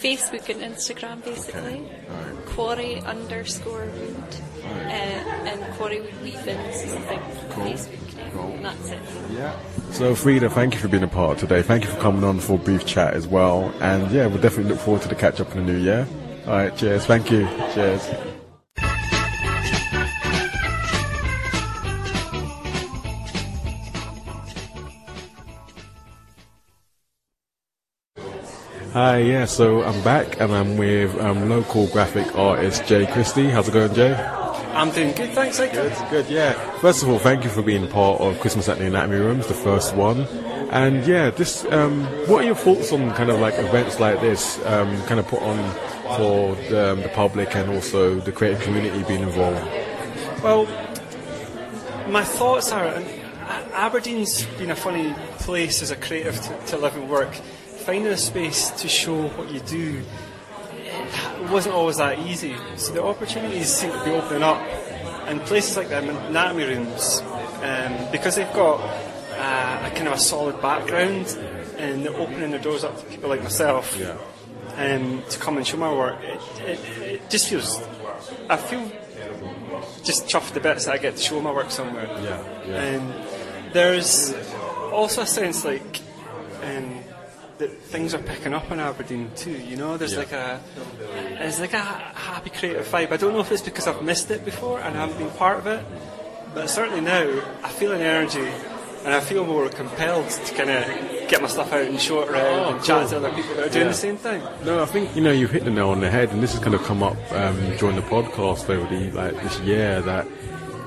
Facebook 0.01 0.49
and 0.49 0.61
Instagram, 0.61 1.23
basically. 1.23 1.87
Quarry 2.47 2.99
underscore 3.01 3.85
wood. 3.85 4.35
Uh, 4.63 4.67
and 4.67 5.73
Quarry 5.75 6.01
Wood 6.01 6.21
Weavings 6.21 6.83
is 6.83 6.93
the 6.93 6.99
big 6.99 7.19
Facebook 7.55 8.17
name. 8.17 8.55
And 8.55 8.65
that's 8.65 8.89
it. 8.89 8.99
Yeah. 9.31 9.57
So 9.91 10.15
Frida, 10.15 10.49
thank 10.49 10.73
you 10.73 10.79
for 10.79 10.87
being 10.87 11.03
a 11.03 11.07
part 11.07 11.37
today. 11.37 11.61
Thank 11.61 11.83
you 11.83 11.89
for 11.89 11.99
coming 11.99 12.23
on 12.23 12.39
for 12.39 12.53
a 12.53 12.57
brief 12.57 12.85
chat 12.85 13.13
as 13.13 13.27
well. 13.27 13.73
And 13.81 14.09
yeah, 14.11 14.27
we'll 14.27 14.41
definitely 14.41 14.71
look 14.71 14.79
forward 14.79 15.03
to 15.03 15.09
the 15.09 15.15
catch 15.15 15.39
up 15.39 15.51
in 15.55 15.65
the 15.65 15.73
new 15.73 15.79
year. 15.79 16.07
All 16.47 16.53
right. 16.53 16.75
Cheers. 16.75 17.05
Thank 17.05 17.29
you. 17.29 17.47
Cheers. 17.73 18.30
Hi, 28.93 29.19
yeah, 29.19 29.45
so 29.45 29.83
I'm 29.83 30.03
back 30.03 30.41
and 30.41 30.51
I'm 30.51 30.75
with 30.75 31.17
um, 31.17 31.47
local 31.47 31.87
graphic 31.87 32.35
artist 32.35 32.85
Jay 32.87 33.05
Christie. 33.05 33.47
How's 33.47 33.69
it 33.69 33.71
going, 33.71 33.93
Jay? 33.93 34.13
I'm 34.13 34.91
doing 34.91 35.15
good, 35.15 35.29
thanks. 35.29 35.59
How 35.59 35.71
Good, 35.71 35.95
good, 36.09 36.27
yeah. 36.27 36.51
First 36.79 37.01
of 37.01 37.07
all, 37.07 37.17
thank 37.17 37.45
you 37.45 37.49
for 37.49 37.61
being 37.61 37.87
part 37.87 38.19
of 38.19 38.37
Christmas 38.41 38.67
at 38.67 38.79
the 38.79 38.87
Anatomy 38.87 39.19
Rooms, 39.19 39.47
the 39.47 39.53
first 39.53 39.95
one. 39.95 40.23
And 40.71 41.07
yeah, 41.07 41.29
this, 41.29 41.63
um, 41.71 42.03
what 42.27 42.43
are 42.43 42.47
your 42.47 42.55
thoughts 42.55 42.91
on 42.91 43.13
kind 43.13 43.29
of 43.29 43.39
like 43.39 43.53
events 43.53 44.01
like 44.01 44.19
this, 44.19 44.59
um, 44.65 45.01
kind 45.03 45.21
of 45.21 45.27
put 45.29 45.41
on 45.41 45.57
for 46.17 46.55
the, 46.55 46.91
um, 46.91 47.01
the 47.01 47.09
public 47.09 47.55
and 47.55 47.69
also 47.69 48.19
the 48.19 48.33
creative 48.33 48.61
community 48.61 49.03
being 49.03 49.23
involved? 49.23 49.65
Well, 50.43 50.65
my 52.09 52.25
thoughts 52.25 52.73
are 52.73 53.01
Aberdeen's 53.71 54.43
been 54.57 54.69
a 54.69 54.75
funny 54.75 55.15
place 55.39 55.81
as 55.81 55.91
a 55.91 55.95
creative 55.95 56.41
to, 56.41 56.65
to 56.71 56.77
live 56.77 56.97
and 56.97 57.09
work. 57.09 57.39
Finding 57.85 58.11
a 58.13 58.17
space 58.17 58.69
to 58.71 58.87
show 58.87 59.27
what 59.29 59.49
you 59.51 59.59
do 59.61 60.01
it 60.83 61.49
wasn't 61.49 61.73
always 61.75 61.97
that 61.97 62.19
easy. 62.19 62.55
So 62.75 62.93
the 62.93 63.03
opportunities 63.03 63.73
seem 63.73 63.91
to 63.91 64.03
be 64.03 64.11
opening 64.11 64.43
up, 64.43 64.61
and 65.27 65.41
places 65.41 65.77
like 65.77 65.89
the 65.89 65.97
anatomy 65.99 66.65
rooms, 66.65 67.21
um, 67.63 68.11
because 68.11 68.35
they've 68.35 68.53
got 68.53 68.79
uh, 68.79 69.87
a 69.87 69.91
kind 69.95 70.07
of 70.07 70.13
a 70.13 70.19
solid 70.19 70.61
background, 70.61 71.35
and 71.77 72.05
they're 72.05 72.15
opening 72.15 72.51
their 72.51 72.59
doors 72.59 72.83
up 72.83 72.97
to 72.99 73.05
people 73.05 73.29
like 73.29 73.41
myself 73.41 73.97
Yeah. 73.99 74.17
um, 74.77 75.23
to 75.29 75.39
come 75.39 75.57
and 75.57 75.65
show 75.65 75.77
my 75.77 75.91
work. 75.93 76.21
It, 76.21 76.39
it, 76.61 77.01
it 77.01 77.29
just 77.29 77.47
feels, 77.49 77.81
I 78.49 78.57
feel 78.57 78.91
just 80.03 80.27
chuffed 80.27 80.53
the 80.53 80.59
bits 80.59 80.85
that 80.85 80.93
I 80.95 80.97
get 80.97 81.15
to 81.15 81.21
show 81.21 81.41
my 81.41 81.51
work 81.51 81.71
somewhere. 81.71 82.05
Yeah, 82.05 82.43
yeah. 82.67 82.81
And 82.83 83.73
there's 83.73 84.33
also 84.91 85.21
a 85.21 85.25
sense 85.25 85.65
like 85.65 86.01
um, 86.63 87.00
that 87.61 87.71
things 87.93 88.13
are 88.13 88.19
picking 88.19 88.53
up 88.53 88.69
in 88.71 88.79
Aberdeen 88.79 89.31
too. 89.35 89.51
You 89.51 89.77
know, 89.77 89.97
there's 89.97 90.13
Yeah. 90.13 90.19
like 90.19 90.31
a 90.33 90.59
there's 91.39 91.59
like 91.59 91.73
a 91.73 91.79
happy 91.79 92.49
creative 92.49 92.87
vibe. 92.87 93.11
I 93.11 93.17
don't 93.17 93.33
know 93.33 93.39
if 93.39 93.51
it's 93.51 93.61
because 93.61 93.87
I've 93.87 94.01
missed 94.01 94.29
it 94.31 94.43
before 94.45 94.79
and 94.79 94.97
I 94.97 95.01
haven't 95.01 95.17
been 95.17 95.31
part 95.31 95.57
of 95.59 95.67
it, 95.67 95.83
but 96.53 96.69
certainly 96.69 97.01
now 97.01 97.23
I 97.63 97.69
feel 97.69 97.91
an 97.93 98.01
energy. 98.01 98.47
And 99.03 99.15
I 99.15 99.19
feel 99.19 99.43
more 99.47 99.67
compelled 99.67 100.29
to 100.29 100.53
kind 100.53 100.69
of 100.69 101.27
get 101.27 101.41
my 101.41 101.47
stuff 101.47 101.73
out 101.73 101.81
and 101.87 101.99
show 101.99 102.21
it 102.21 102.29
around 102.29 102.59
Oh, 102.59 102.69
and 102.75 102.83
chat 102.83 103.09
to 103.09 103.17
other 103.17 103.31
people 103.31 103.55
that 103.55 103.65
are 103.65 103.69
doing 103.69 103.85
Yeah. 103.87 103.91
the 103.91 103.97
same 103.97 104.15
thing. 104.17 104.43
No, 104.63 104.83
I 104.83 104.85
think 104.85 105.15
you 105.15 105.23
know 105.23 105.31
you've 105.31 105.49
hit 105.49 105.65
the 105.65 105.71
nail 105.71 105.89
on 105.89 106.01
the 106.01 106.11
head, 106.11 106.29
and 106.29 106.43
this 106.43 106.51
has 106.53 106.61
kind 106.61 106.75
of 106.75 106.83
come 106.83 107.01
up 107.01 107.17
um, 107.33 107.57
during 107.79 107.95
the 107.95 108.03
podcast 108.03 108.69
over 108.69 108.85
the 108.95 109.09
like 109.09 109.41
this 109.41 109.57
year 109.61 110.01
that 110.01 110.27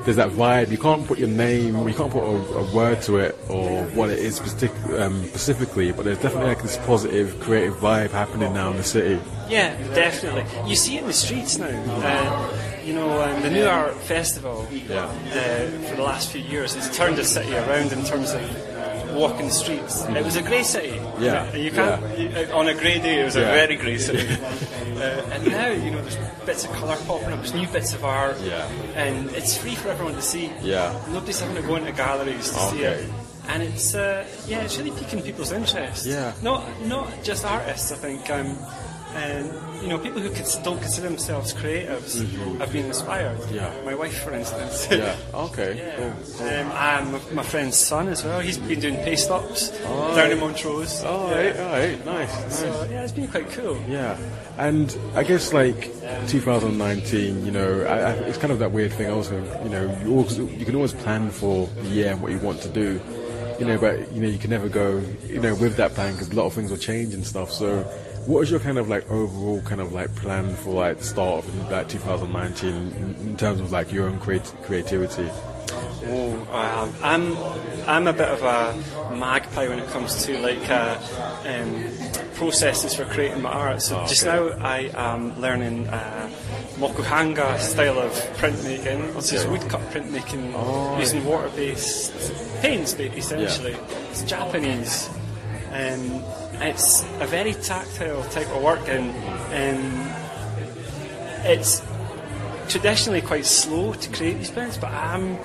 there's 0.05 0.17
that 0.17 0.31
vibe. 0.31 0.71
You 0.71 0.79
can't 0.79 1.07
put 1.07 1.19
your 1.19 1.29
name, 1.29 1.87
you 1.89 1.95
can't 1.95 2.11
put 2.11 2.23
a, 2.23 2.37
a 2.59 2.75
word 2.75 3.03
to 3.03 3.19
it 3.19 3.39
or 3.49 3.85
what 3.95 4.11
it 4.11 4.19
is 4.19 4.37
specific, 4.37 4.73
um, 5.01 5.25
specifically, 5.25 5.93
but 5.93 6.05
there's 6.05 6.19
definitely 6.19 6.49
like 6.49 6.63
this 6.63 6.77
positive, 6.79 7.39
creative 7.41 7.75
vibe 7.77 8.11
happening 8.11 8.53
now 8.53 8.71
in 8.71 8.77
the 8.77 8.85
city. 8.85 9.21
Yeah, 9.49 9.77
definitely. 9.95 10.45
You 10.69 10.77
see 10.77 10.97
it 10.97 11.01
in 11.03 11.07
the 11.07 11.13
streets 11.13 11.59
now. 11.59 11.67
Uh, 11.69 12.57
you 12.85 12.93
know, 12.93 13.23
um, 13.23 13.43
the 13.43 13.49
Nuart 13.49 13.95
Festival 13.95 14.67
Yeah. 14.71 15.05
uh, 15.05 15.89
for 15.89 15.97
the 15.97 16.03
last 16.03 16.31
few 16.31 16.43
years 16.43 16.75
has 16.75 16.95
turned 16.97 17.17
the 17.17 17.25
city 17.25 17.55
around 17.55 17.93
in 17.93 18.05
terms 18.05 18.33
of 18.33 18.41
walking 19.15 19.47
the 19.47 19.53
streets. 19.53 20.05
It 20.05 20.25
was 20.25 20.37
a 20.37 20.43
grey 20.43 20.63
city. 20.63 21.01
Yeah, 21.19 21.55
You 21.55 21.71
can't, 21.71 22.19
you, 22.19 22.29
uh, 22.31 22.57
on 22.59 22.69
a 22.69 22.75
grey 22.75 22.99
day, 22.99 23.21
it 23.21 23.25
was 23.25 23.37
Yeah. 23.37 23.43
a 23.49 23.53
very 23.53 23.77
grey 23.77 23.99
city. 23.99 24.27
uh, 24.97 25.33
and 25.33 25.47
now, 25.47 25.69
you 25.69 25.91
know, 25.91 26.01
there's 26.03 26.17
bits 26.47 26.65
of 26.65 26.73
colour 26.73 26.97
popping 27.07 27.33
up, 27.33 27.39
there's 27.41 27.55
new 27.55 27.67
bits 27.69 27.95
of 27.95 28.05
art, 28.05 28.37
Yeah. 28.43 28.67
and 28.95 29.31
it's 29.31 29.57
free 29.57 29.75
for 29.75 29.89
everyone 29.91 30.15
to 30.15 30.23
see. 30.23 30.51
Yeah. 30.63 30.93
Nobody's 31.09 31.41
having 31.41 31.57
to 31.57 31.63
go 31.63 31.77
into 31.77 31.93
galleries 31.93 32.51
to 32.51 32.59
see 32.71 32.83
it. 32.85 33.09
And 33.49 33.63
it's 33.63 33.95
uh, 33.95 34.25
yeah, 34.47 34.63
it's 34.65 34.79
really 34.79 34.91
piquing 34.93 35.23
people's 35.23 35.53
interest. 35.53 36.07
Yeah. 36.07 36.33
Not 36.43 36.65
not 36.87 37.07
just 37.23 37.45
artists. 37.45 37.93
I 37.93 37.97
think 37.97 38.31
um, 38.31 38.57
and 39.15 39.53
you 39.83 39.89
know, 39.91 39.99
people 39.99 40.21
who 40.23 40.29
don't 40.63 40.81
consider 40.81 41.09
themselves 41.09 41.53
creatives 41.53 42.19
have 42.59 42.73
been 42.73 42.87
inspired. 42.87 43.39
Mm-hmm. 43.39 43.55
Yeah. 43.55 43.75
My 43.85 43.95
wife, 43.95 44.17
for 44.23 44.33
instance. 44.33 44.89
Yeah. 44.91 45.17
Okay. 45.35 45.93
Cool. 45.97 46.47
Um, 46.47 46.49
and 46.73 47.13
my, 47.13 47.21
my 47.35 47.43
friend's 47.43 47.77
son 47.77 48.09
as 48.09 48.25
well. 48.25 48.41
He's 48.41 48.57
been 48.57 48.81
doing 48.81 48.97
paste 48.97 49.31
ups 49.31 49.71
Oh, 49.85 50.17
down 50.17 50.31
in 50.31 50.39
Montrose. 50.41 51.03
Oh, 51.05 51.29
Yeah. 51.31 51.37
right. 51.37 51.57
All 51.61 51.73
right. 51.73 52.05
Nice. 52.07 52.41
Nice. 52.43 52.59
So 52.61 52.89
yeah, 52.91 53.03
it's 53.03 53.13
been 53.13 53.29
quite 53.29 53.51
cool. 53.51 53.79
Yeah, 53.89 54.17
and 54.57 54.97
I 55.15 55.23
guess 55.25 55.53
like 55.53 55.91
2019, 56.29 57.45
you 57.45 57.53
know, 57.53 57.83
I, 57.83 57.99
I, 57.99 58.11
it's 58.29 58.39
kind 58.39 58.53
of 58.53 58.59
that 58.61 58.73
weird 58.73 58.93
thing. 58.93 59.11
Also, 59.11 59.37
you 59.65 59.69
know, 59.71 59.99
you, 60.05 60.11
always, 60.13 60.39
you 60.39 60.65
can 60.65 60.75
always 60.77 60.93
plan 60.95 61.31
for 61.31 61.67
the 61.83 61.89
year 61.89 62.13
and 62.13 62.23
what 62.23 62.33
you 62.33 62.39
want 62.39 62.61
to 62.63 62.69
do, 62.69 63.01
you 63.59 63.67
know, 63.67 63.77
but 63.79 64.11
you 64.13 64.21
know 64.23 64.29
you 64.29 64.39
can 64.39 64.51
never 64.51 64.69
go, 64.69 65.03
you 65.27 65.41
know, 65.41 65.55
with 65.57 65.77
that 65.77 65.93
plan 65.95 66.13
because 66.13 66.31
a 66.31 66.35
lot 66.35 66.47
of 66.47 66.53
things 66.53 66.71
will 66.71 66.79
change 66.79 67.13
and 67.15 67.27
stuff. 67.27 67.51
So, 67.51 67.85
what 68.27 68.41
is 68.43 68.51
your 68.51 68.61
kind 68.61 68.79
of 68.79 68.89
like 68.89 69.11
overall 69.11 69.61
kind 69.63 69.81
of 69.81 69.93
like 69.93 70.15
plan 70.17 70.55
for 70.57 70.71
like 70.75 70.99
the 70.99 71.05
start 71.05 71.45
of 71.45 71.71
like 71.71 71.89
2019 71.89 72.69
in, 72.75 73.15
in 73.21 73.37
terms 73.37 73.61
of 73.61 73.71
like 73.73 73.93
your 73.93 74.09
own 74.09 74.19
creat- 74.19 74.55
creativity? 74.63 75.29
Oh, 76.07 76.33
um, 76.53 76.95
I'm 77.03 77.37
I'm 77.87 78.07
a 78.07 78.13
bit 78.13 78.29
of 78.29 78.43
a 78.43 79.15
magpie 79.15 79.69
when 79.69 79.79
it 79.79 79.89
comes 79.89 80.25
to 80.27 80.39
like 80.39 80.69
uh, 80.71 80.99
um, 81.47 81.85
processes 82.35 82.95
for 82.95 83.05
creating 83.07 83.43
my 83.43 83.51
art. 83.51 83.81
So 83.83 83.99
Oh, 84.01 84.07
just 84.07 84.27
okay. 84.27 84.37
now 84.37 84.65
I 84.65 84.91
am 84.95 85.41
learning 85.41 85.89
uh, 85.89 86.31
mokuhanga 86.77 87.59
style 87.59 87.99
of 87.99 88.13
printmaking, 88.39 89.15
which 89.15 89.33
is 89.33 89.47
woodcut 89.47 89.81
printmaking 89.93 90.53
Oh, 90.55 90.99
using 90.99 91.25
water-based 91.25 92.13
paints, 92.61 92.95
essentially. 92.95 93.77
It's 94.11 94.23
Japanese, 94.25 95.09
and 95.73 96.23
it's 96.63 97.03
a 97.21 97.27
very 97.27 97.55
tactile 97.55 98.23
type 98.25 98.49
of 98.49 98.63
work, 98.63 98.89
and, 98.89 99.11
and 99.53 100.13
it's 101.47 101.83
traditionally 102.69 103.21
quite 103.21 103.45
slow 103.45 103.93
to 103.93 104.11
create 104.11 104.39
these 104.39 104.51
prints, 104.51 104.77
but 104.77 104.91
I'm 104.91 105.39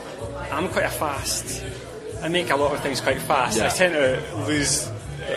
I'm 0.52 0.68
quite 0.70 0.86
a 0.86 0.90
fast. 0.90 1.64
I 2.22 2.28
make 2.28 2.50
a 2.50 2.56
lot 2.56 2.74
of 2.74 2.82
things 2.82 3.02
quite 3.02 3.22
fast. 3.22 3.58
Yeah. 3.58 3.68
I 3.68 3.70
tend 3.70 3.94
to 3.94 4.46
lose 4.48 4.90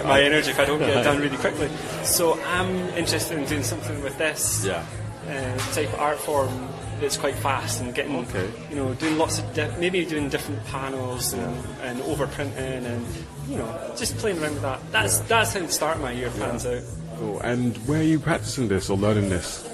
my 0.04 0.22
energy 0.22 0.50
if 0.50 0.58
I 0.58 0.64
don't 0.64 0.78
get 0.78 0.90
it 0.96 1.02
done 1.04 1.20
really 1.20 1.36
quickly. 1.36 1.68
So 2.02 2.40
I'm 2.44 2.74
interested 2.96 3.38
in 3.38 3.44
doing 3.46 3.62
something 3.62 4.02
with 4.02 4.16
this 4.18 4.64
Yeah. 4.64 4.84
uh, 5.28 5.58
type 5.74 5.92
of 5.92 6.00
art 6.00 6.18
form 6.18 6.68
that's 7.02 7.16
quite 7.18 7.34
fast 7.34 7.80
and 7.82 7.94
getting, 7.94 8.16
Okay. 8.16 8.48
you 8.70 8.76
know, 8.76 8.94
doing 8.94 9.18
lots 9.18 9.38
of 9.38 9.52
di- 9.54 9.76
maybe 9.78 10.04
doing 10.06 10.28
different 10.30 10.64
panels 10.66 11.32
and, 11.34 11.54
and 11.82 12.00
overprinting 12.02 12.84
and 12.86 13.06
you 13.48 13.56
know 13.58 13.94
just 13.98 14.16
playing 14.18 14.38
around 14.42 14.54
with 14.54 14.62
that. 14.62 14.80
That's 14.90 15.18
that's 15.28 15.52
how 15.52 15.60
the 15.60 15.68
start 15.68 15.96
of 15.96 16.02
my 16.02 16.12
year 16.12 16.30
pans 16.38 16.64
out. 16.64 16.82
Cool. 17.18 17.40
And 17.40 17.76
where 17.86 18.00
are 18.00 18.04
you 18.04 18.18
practicing 18.18 18.68
this 18.68 18.88
or 18.88 18.96
learning 18.96 19.28
this? 19.28 19.68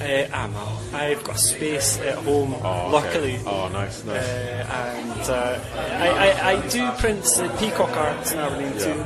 Uh, 0.00 0.28
I'm 0.34 0.52
a, 0.56 0.78
I've 0.92 1.22
got 1.22 1.36
a 1.36 1.38
space 1.38 1.98
at 2.00 2.16
home, 2.18 2.52
Oh, 2.54 2.58
okay. 2.58 2.90
luckily. 2.90 3.38
Oh, 3.46 3.68
nice, 3.68 4.02
Uh, 4.04 4.12
nice. 4.12 4.26
and 4.26 5.20
uh, 5.30 5.60
I, 5.78 6.08
I, 6.08 6.50
I 6.54 6.68
do 6.68 6.90
prints 6.98 7.38
at 7.38 7.56
Peacock 7.60 7.90
Arts 7.96 8.32
in 8.32 8.38
Aberdeen 8.40 8.72
too. 8.76 9.04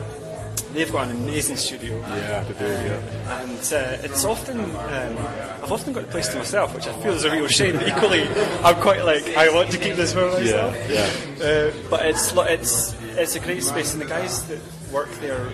They've 0.73 0.91
got 0.93 1.09
an 1.09 1.17
amazing 1.17 1.57
studio. 1.57 1.99
yeah, 1.99 2.45
to 2.45 2.55
do. 2.55 2.65
Yeah. 2.67 3.41
And 3.41 3.59
uh, 3.73 4.05
it's 4.05 4.25
often, 4.25 4.61
um, 4.61 5.17
I've 5.63 5.73
often 5.73 5.93
got 5.93 6.05
the 6.05 6.11
place 6.11 6.29
to 6.29 6.37
myself, 6.39 6.75
which 6.75 6.87
I 6.87 6.93
feel 7.03 7.13
is 7.15 7.25
a 7.25 7.31
real 7.31 7.49
shame. 7.49 7.77
But 7.77 7.89
equally, 7.89 8.29
I'm 8.63 8.77
quite 8.77 9.05
like, 9.05 9.37
I 9.37 9.49
want 9.53 9.71
to 9.71 9.79
keep 9.79 9.97
this 9.97 10.13
for 10.13 10.31
myself. 10.31 10.77
Yeah, 10.89 11.11
Uh, 11.45 11.73
but 11.91 12.05
it's 12.07 12.33
it's 12.37 12.95
it's 13.17 13.35
a 13.37 13.41
great 13.41 13.63
space, 13.65 13.93
and 13.95 14.01
the 14.03 14.07
guys 14.07 14.47
that 14.49 14.61
work 14.93 15.11
there, 15.21 15.45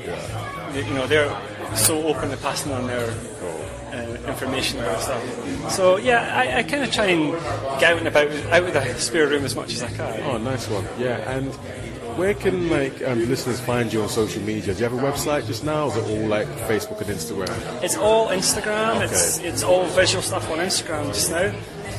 they- 0.72 0.84
you 0.86 0.94
know, 0.94 1.06
they're 1.06 1.30
so 1.76 2.02
open 2.08 2.30
to 2.30 2.36
passing 2.38 2.72
on 2.72 2.86
their 2.86 3.08
uh, 3.92 4.16
information 4.28 4.80
about 4.80 5.00
stuff. 5.00 5.70
So 5.70 5.96
yeah, 5.96 6.36
I, 6.36 6.58
I 6.58 6.62
kind 6.64 6.82
of 6.82 6.90
try 6.92 7.06
and 7.06 7.32
get 7.80 7.92
out 7.92 7.98
and 7.98 8.08
about, 8.08 8.28
out 8.52 8.64
of 8.64 8.72
the 8.74 8.94
spare 9.00 9.28
room 9.28 9.44
as 9.44 9.54
much 9.54 9.72
as 9.74 9.82
I 9.82 9.88
can. 9.90 10.22
Oh, 10.24 10.36
nice 10.38 10.68
one. 10.68 10.84
Yeah, 10.98 11.18
and 11.30 11.50
where 12.16 12.34
can 12.34 12.70
like 12.70 13.02
um, 13.06 13.28
listeners 13.28 13.60
find 13.60 13.92
you 13.92 14.02
on 14.02 14.08
social 14.08 14.42
media? 14.42 14.74
Do 14.74 14.78
you 14.78 14.88
have 14.88 14.92
a 14.92 15.02
website 15.02 15.46
just 15.46 15.64
now? 15.64 15.84
Or 15.84 15.88
is 15.88 15.96
it 15.96 16.10
all 16.10 16.26
like 16.28 16.48
Facebook 16.68 17.00
and 17.00 17.10
Instagram? 17.10 17.82
It's 17.82 17.96
all 17.96 18.28
Instagram. 18.28 18.96
Okay. 18.96 19.04
It's 19.04 19.38
it's 19.38 19.62
all 19.62 19.86
visual 19.86 20.22
stuff 20.22 20.50
on 20.50 20.58
Instagram 20.58 21.06
just 21.08 21.30
now 21.30 21.52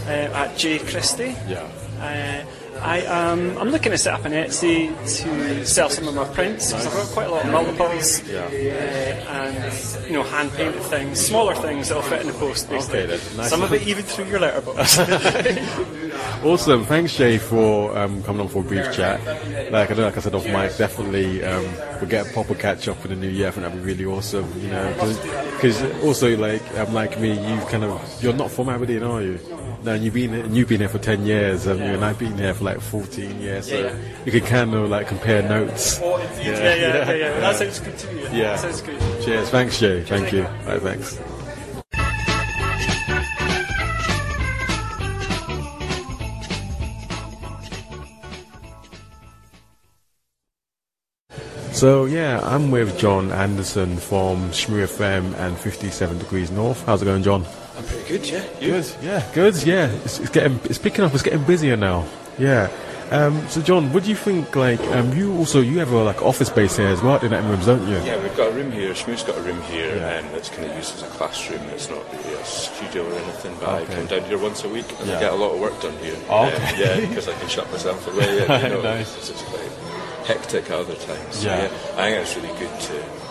uh, 0.08 0.42
at 0.44 0.58
J 0.58 0.80
Christie. 0.80 1.36
Yeah. 1.48 1.68
Uh, 2.00 2.46
I 2.82 3.06
um, 3.06 3.58
I'm 3.58 3.70
looking 3.70 3.92
to 3.92 3.98
set 3.98 4.14
up 4.14 4.26
an 4.26 4.34
Etsy 4.34 4.90
to 5.22 5.66
sell 5.66 5.90
some 5.90 6.08
of 6.08 6.16
my 6.16 6.26
prints 6.34 6.72
because 6.72 6.86
I've 6.88 6.94
got 6.94 7.08
quite 7.08 7.28
a 7.28 7.32
lot 7.32 7.46
of 7.46 7.52
multiples 7.52 8.28
Yeah. 8.30 8.42
uh, 8.46 9.32
and 9.32 10.06
you 10.08 10.14
know 10.14 10.24
hand 10.24 10.52
painted 10.54 10.82
things, 10.84 11.20
smaller 11.20 11.56
things 11.56 11.88
that'll 11.90 12.04
fit 12.04 12.22
in 12.22 12.28
the 12.28 12.34
post. 12.34 12.70
Basically. 12.70 13.00
Okay, 13.04 13.18
then. 13.18 13.38
Nice. 13.38 13.50
Some 13.50 13.62
of 13.64 13.72
it 13.74 13.88
even 13.88 14.04
through 14.04 14.26
your 14.26 14.40
letterbox. 14.40 14.98
Awesome. 16.44 16.86
Thanks, 16.86 17.16
Jay, 17.18 17.38
for 17.38 17.98
um, 17.98 18.22
coming 18.24 18.42
on 18.42 18.48
for 18.48 18.60
a 18.60 18.64
brief 18.64 18.94
chat. 18.94 19.20
Like 19.72 19.90
I 19.92 19.96
know, 19.96 20.04
like 20.04 20.16
I 20.18 20.20
said 20.22 20.36
off 20.36 20.46
mic, 20.46 20.78
definitely 20.78 21.44
um, 21.44 21.66
we'll 22.00 22.10
get 22.10 22.28
a 22.28 22.34
proper 22.34 22.54
catch 22.56 22.88
up 22.88 23.04
in 23.04 23.10
the 23.10 23.16
new 23.16 23.30
year. 23.30 23.48
I 23.48 23.52
think 23.52 23.66
that'd 23.66 23.84
be 23.84 23.86
really 23.86 24.06
awesome. 24.06 24.46
You 24.62 24.70
know, 24.70 24.94
because 25.56 25.82
also 26.04 26.38
like 26.38 26.62
um, 26.78 26.94
like 26.94 27.20
me, 27.20 27.32
you 27.32 27.60
kind 27.66 27.84
of 27.84 28.24
you're 28.24 28.34
not 28.34 28.52
from 28.52 28.70
Aberdeen, 28.70 29.04
are 29.04 29.22
you? 29.24 29.40
No, 29.86 29.92
and 29.94 30.04
you've 30.04 30.16
been 30.16 30.34
and 30.34 30.58
you've 30.58 30.68
been 30.68 30.80
here 30.80 30.90
for 30.90 30.98
ten 30.98 31.28
years, 31.28 31.68
um, 31.68 31.80
and 31.80 32.04
I've 32.04 32.18
been 32.18 32.36
here 32.40 32.56
for 32.56 32.64
like 32.64 32.82
fourteen 32.82 33.40
years. 33.40 33.70
So 33.70 33.76
Yeah, 33.78 33.86
yeah. 33.92 33.96
you 34.26 34.32
can 34.32 34.42
kind 34.42 34.74
of 34.74 34.90
like 34.90 35.08
compare 35.08 35.44
notes. 35.48 36.00
yeah, 36.00 36.18
yeah, 36.42 36.76
yeah, 36.76 37.12
yeah, 37.14 37.40
That 37.40 37.56
sounds 37.56 37.80
good 37.80 37.96
to 38.00 38.12
me. 38.14 38.24
Yeah. 38.24 38.56
That 38.56 38.60
sounds 38.62 38.82
good. 38.82 39.00
Cheers. 39.24 39.50
Thanks, 39.52 39.80
Jay. 39.80 40.02
Thank 40.02 40.32
you. 40.32 40.42
Bye. 40.66 40.80
Thanks. 40.80 41.20
So 51.72 52.06
yeah, 52.06 52.40
I'm 52.44 52.72
with 52.72 52.98
John 52.98 53.32
Anderson 53.32 53.98
from 53.98 54.50
Shmu 54.52 54.86
FM 54.88 55.38
and 55.38 55.58
57 55.58 56.18
Degrees 56.20 56.50
North. 56.52 56.84
How's 56.86 57.02
it 57.02 57.06
going, 57.06 57.24
John? 57.24 57.46
I'm 57.78 57.84
pretty 57.84 58.08
good, 58.08 58.30
yeah. 58.30 58.44
Good. 58.60 58.86
Yeah, 59.02 59.32
good. 59.34 59.56
Yeah, 59.64 59.88
it's, 60.04 60.20
it's 60.20 60.30
getting 60.30 60.60
it's 60.66 60.78
picking 60.78 61.04
up. 61.04 61.14
It's 61.14 61.24
getting 61.24 61.44
busier 61.44 61.76
now. 61.78 62.06
Yeah. 62.38 62.70
Um, 63.12 63.48
so 63.50 63.62
John, 63.62 63.94
what 63.94 64.04
do 64.04 64.10
you 64.10 64.16
think? 64.16 64.56
Like, 64.56 64.80
um, 64.98 65.14
you 65.14 65.38
also 65.38 65.62
you 65.62 65.78
have 65.80 65.92
a 65.92 66.04
like 66.04 66.24
office 66.24 66.48
space 66.48 66.78
here 66.78 66.88
as 66.88 67.02
well 67.04 67.20
in 67.24 67.30
that 67.32 67.44
rooms, 67.44 67.66
don't 67.68 67.88
you? 67.88 67.98
Yeah, 67.98 68.22
we've 68.24 68.36
got 68.36 68.50
a 68.52 68.56
room 68.56 68.72
here. 68.72 68.94
Shmu's 68.94 69.22
got 69.24 69.38
a 69.38 69.42
room 69.42 69.62
here, 69.64 69.96
Yeah. 69.98 70.20
and 70.20 70.36
it's 70.36 70.50
kind 70.50 70.66
of 70.70 70.76
used 70.76 70.96
as 70.96 71.04
a 71.04 71.08
classroom. 71.08 71.62
It's 71.70 71.88
not 71.90 72.02
really 72.12 72.34
a 72.34 72.44
studio 72.46 73.06
or 73.08 73.14
anything, 73.14 73.56
but 73.60 73.70
I 73.70 73.86
come 73.86 74.08
down 74.08 74.24
here 74.24 74.40
once 74.40 74.64
a 74.64 74.70
week 74.70 74.90
and 75.00 75.08
Yeah. 75.08 75.18
I 75.18 75.20
get 75.20 75.34
a 75.34 75.36
lot 75.36 75.54
of 75.54 75.60
work 75.60 75.80
done 75.82 75.96
here. 76.00 76.16
Oh, 76.30 76.46
Um, 76.46 76.54
okay. 76.54 77.02
yeah, 77.02 77.08
because 77.08 77.28
I 77.28 77.34
can 77.38 77.48
shut 77.48 77.70
myself 77.72 78.08
away. 78.08 78.44
And, 78.48 78.64
you 78.64 78.70
know, 78.78 78.82
Nice. 78.82 79.16
It's 79.18 79.30
just 79.30 79.46
quite 79.46 79.70
hectic 80.26 80.66
at 80.72 80.80
other 80.80 80.96
times. 80.96 81.36
So, 81.36 81.48
Yeah. 81.48 81.62
yeah. 81.64 81.70
I 81.98 82.10
think 82.10 82.22
it's 82.24 82.36
really 82.38 82.58
good 82.58 82.80
to 82.80 82.94
to 82.94 83.02
have 83.02 83.25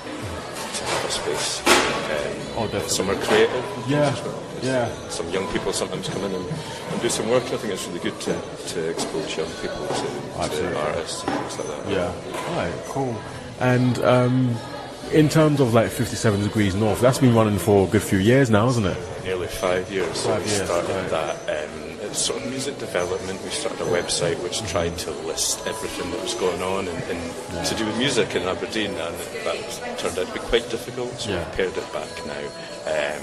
a 0.85 1.11
space. 1.11 1.61
Um, 1.67 2.41
Oh, 2.57 2.65
definitely. 2.67 2.89
somewhere 2.91 3.17
creative. 3.17 3.65
Yeah. 3.89 4.15
well, 4.25 4.43
Yeah. 4.63 4.89
Some 5.09 5.29
young 5.31 5.47
people 5.53 5.73
sometimes 5.73 6.09
come 6.09 6.23
in 6.25 6.33
and, 6.33 6.47
and 6.47 7.03
do 7.03 7.09
some 7.09 7.29
work. 7.29 7.43
I 7.45 7.57
think 7.57 7.73
it's 7.73 7.87
really 7.89 7.99
good 8.01 8.19
to, 8.21 8.41
to 8.69 8.89
expose 8.91 9.37
young 9.37 9.51
people 9.61 9.87
to, 9.89 10.49
to 10.49 10.79
artists 10.81 11.25
and 11.25 11.35
things 11.37 11.59
like 11.59 11.69
that. 11.85 11.91
Yeah. 11.91 12.49
All 12.49 12.57
right. 12.57 12.73
Cool. 12.87 13.17
And 13.61 13.99
um, 14.05 14.57
in 15.13 15.29
terms 15.29 15.61
of 15.61 15.75
like 15.75 15.91
57 15.91 16.43
Degrees 16.43 16.75
North, 16.77 17.01
that's 17.01 17.19
been 17.19 17.35
running 17.35 17.59
for 17.59 17.87
a 17.89 17.91
good 17.91 18.03
few 18.03 18.19
years 18.19 18.51
now, 18.51 18.69
isn't 18.69 18.87
it? 18.87 18.97
nearly 19.25 19.47
five 19.49 19.91
years. 19.91 20.17
So 20.19 20.29
Five 20.29 20.45
we 20.45 20.51
years, 20.51 20.65
started 20.67 20.91
right. 20.91 21.11
that. 21.11 21.65
Um, 21.65 21.94
sort 22.15 22.43
of 22.43 22.49
music 22.51 22.79
development. 22.79 23.43
We 23.43 23.51
started 23.51 23.81
a 23.81 23.85
website 23.91 24.43
which 24.43 24.61
tried 24.71 24.97
to 24.99 25.11
list 25.27 25.67
everything 25.67 26.11
that 26.13 26.23
was 26.23 26.35
going 26.35 26.63
on 26.63 26.89
and, 26.89 27.03
and 27.05 27.67
to 27.67 27.75
do 27.75 27.85
with 27.87 27.97
music 27.99 28.35
in 28.35 28.43
Aberdeen, 28.43 28.91
and 28.93 29.15
that 29.45 29.97
turned 29.99 30.19
out 30.19 30.27
to 30.27 30.33
be 30.33 30.41
quite 30.41 30.69
difficult. 30.71 31.13
So 31.21 31.31
Yeah. 31.31 31.49
we 31.51 31.57
pared 31.57 31.77
it 31.77 31.93
back 31.93 32.09
now. 32.27 32.45
Um, 32.87 33.23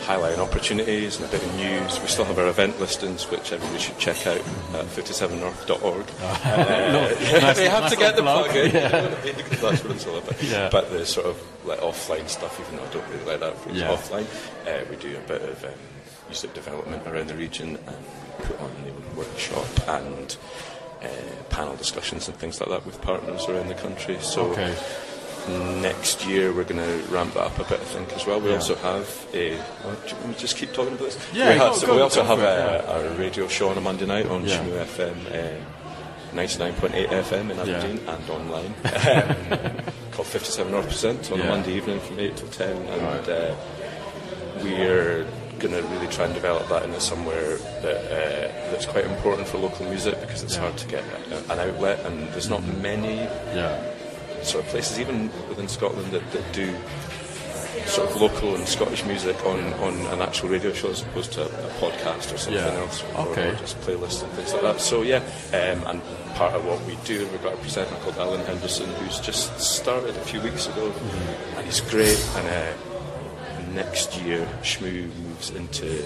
highlighting 0.00 0.38
opportunities 0.38 1.16
and 1.20 1.26
a 1.26 1.28
bit 1.30 1.42
of 1.44 1.54
news. 1.56 2.00
We 2.00 2.08
still 2.08 2.24
have 2.24 2.38
our 2.38 2.48
event 2.48 2.80
listings, 2.80 3.30
which 3.30 3.52
everybody 3.52 3.78
should 3.78 3.98
check 3.98 4.26
out 4.26 4.38
at 4.38 4.86
57north.org. 4.86 6.06
Uh, 6.50 7.08
they 7.54 7.68
have 7.68 7.90
to 7.90 7.96
get 7.96 8.16
the 8.16 8.22
plug 8.22 8.54
in. 8.56 8.72
because 8.72 9.60
That's 9.60 9.84
what 9.84 9.94
it's 9.96 10.06
all 10.06 10.18
about. 10.18 10.42
Yeah. 10.42 10.68
But 10.72 10.90
the 10.90 11.04
sort 11.06 11.26
of 11.26 11.40
like 11.66 11.78
offline 11.80 12.28
stuff, 12.28 12.58
even 12.60 12.76
though 12.76 12.84
I 12.84 12.92
don't 12.92 13.08
really 13.10 13.24
like 13.24 13.40
that 13.40 13.56
phrase, 13.58 13.76
Yeah. 13.76 13.88
offline, 13.94 14.26
uh, 14.66 14.84
we 14.90 14.96
do 14.96 15.16
a 15.16 15.20
bit 15.28 15.42
of 15.42 15.64
um, 15.64 15.70
music 16.30 16.54
development 16.54 17.04
around 17.08 17.26
the 17.28 17.34
region 17.34 17.70
and 17.88 17.96
put 18.38 18.60
on 18.60 18.70
the 18.84 19.18
workshop 19.18 19.66
and 19.88 20.36
uh, 21.02 21.08
panel 21.48 21.74
discussions 21.74 22.28
and 22.28 22.36
things 22.36 22.60
like 22.60 22.68
that 22.70 22.86
with 22.86 23.00
partners 23.02 23.46
around 23.48 23.66
the 23.68 23.74
country. 23.74 24.16
So 24.20 24.42
Okay. 24.52 24.72
next 25.82 26.24
year 26.26 26.52
we're 26.52 26.62
going 26.72 26.84
to 26.84 27.12
ramp 27.12 27.34
that 27.34 27.42
up 27.50 27.58
a 27.58 27.64
bit, 27.64 27.80
I 27.80 27.84
think, 27.84 28.12
as 28.12 28.26
well. 28.26 28.38
We 28.40 28.50
Yeah. 28.50 28.56
also 28.56 28.76
have 28.76 29.08
a. 29.34 29.56
Well, 29.84 29.96
do 30.04 30.08
you 30.08 30.14
want 30.16 30.28
me 30.28 30.34
to 30.34 30.40
just 30.40 30.56
keep 30.56 30.72
talking 30.72 30.92
about 30.94 31.06
this? 31.10 31.18
Yeah, 31.32 31.48
we, 31.52 31.58
have, 31.58 31.74
so 31.74 31.94
we 31.96 32.00
also 32.00 32.22
have 32.22 32.38
it, 32.38 32.44
a, 32.44 33.12
a 33.12 33.14
radio 33.18 33.48
show 33.48 33.70
on 33.70 33.76
a 33.78 33.80
Monday 33.80 34.06
night 34.06 34.26
on 34.26 34.46
Yeah. 34.46 34.62
FM. 34.84 35.16
Uh, 35.34 35.60
99.8 36.32 37.08
FM 37.08 37.50
in 37.50 37.58
Aberdeen 37.58 37.98
and 38.06 38.30
online 38.30 38.66
um, 38.84 39.92
called 40.12 40.28
57 40.28 40.70
North 40.70 40.86
Percent 40.86 41.32
on 41.32 41.38
Yeah. 41.40 41.46
a 41.46 41.48
Monday 41.48 41.72
evening 41.74 41.98
from 41.98 42.20
8 42.20 42.36
till 42.36 42.46
10. 42.46 42.76
And 42.86 43.28
uh, 43.28 43.54
we're 44.62 45.26
going 45.60 45.74
to 45.74 45.82
really 45.88 46.06
try 46.08 46.24
and 46.24 46.34
develop 46.34 46.68
that 46.68 46.82
into 46.84 47.00
somewhere 47.00 47.56
that, 47.82 47.98
uh, 48.10 48.70
that's 48.72 48.86
quite 48.86 49.04
important 49.04 49.46
for 49.46 49.58
local 49.58 49.86
music 49.86 50.20
because 50.20 50.42
it's 50.42 50.54
Yeah. 50.56 50.62
hard 50.62 50.76
to 50.78 50.86
get 50.88 51.04
an 51.50 51.58
outlet 51.60 52.00
and 52.06 52.28
there's 52.32 52.48
not 52.50 52.62
many 52.82 53.18
Yeah. 53.54 53.78
sort 54.42 54.64
of 54.64 54.70
places, 54.70 54.98
even 54.98 55.30
within 55.48 55.68
Scotland, 55.68 56.10
that, 56.12 56.24
that 56.32 56.52
do 56.52 56.74
sort 57.86 58.10
of 58.10 58.20
local 58.20 58.54
and 58.54 58.66
Scottish 58.68 59.04
music 59.04 59.36
on, 59.46 59.72
on 59.74 59.94
an 60.12 60.20
actual 60.20 60.48
radio 60.48 60.72
show 60.72 60.90
as 60.90 61.02
opposed 61.02 61.32
to 61.32 61.42
a, 61.42 61.44
a 61.44 61.70
podcast 61.80 62.32
or 62.34 62.38
something 62.38 62.54
Yeah. 62.54 62.80
else, 62.80 63.02
or, 63.16 63.28
Okay. 63.28 63.48
or 63.48 63.54
just 63.54 63.80
playlists 63.82 64.22
and 64.22 64.30
things 64.32 64.52
like 64.52 64.62
that. 64.62 64.80
So 64.80 65.02
yeah, 65.02 65.22
um, 65.52 65.82
and 65.86 66.02
part 66.34 66.54
of 66.54 66.64
what 66.66 66.80
we 66.84 66.96
do, 67.04 67.26
we've 67.28 67.42
got 67.42 67.54
a 67.54 67.56
presenter 67.58 67.94
called 68.02 68.16
Alan 68.18 68.44
Henderson 68.46 68.88
who's 69.00 69.18
just 69.20 69.58
started 69.60 70.16
a 70.16 70.20
few 70.20 70.40
weeks 70.40 70.66
ago, 70.66 70.88
Mm-hmm. 70.90 71.56
and 71.58 71.66
he's 71.66 71.80
great. 71.80 72.18
And 72.36 72.48
uh, 72.48 72.72
next 73.74 74.20
year, 74.22 74.46
Shmu 74.62 75.08
moves 75.22 75.50
into 75.50 76.02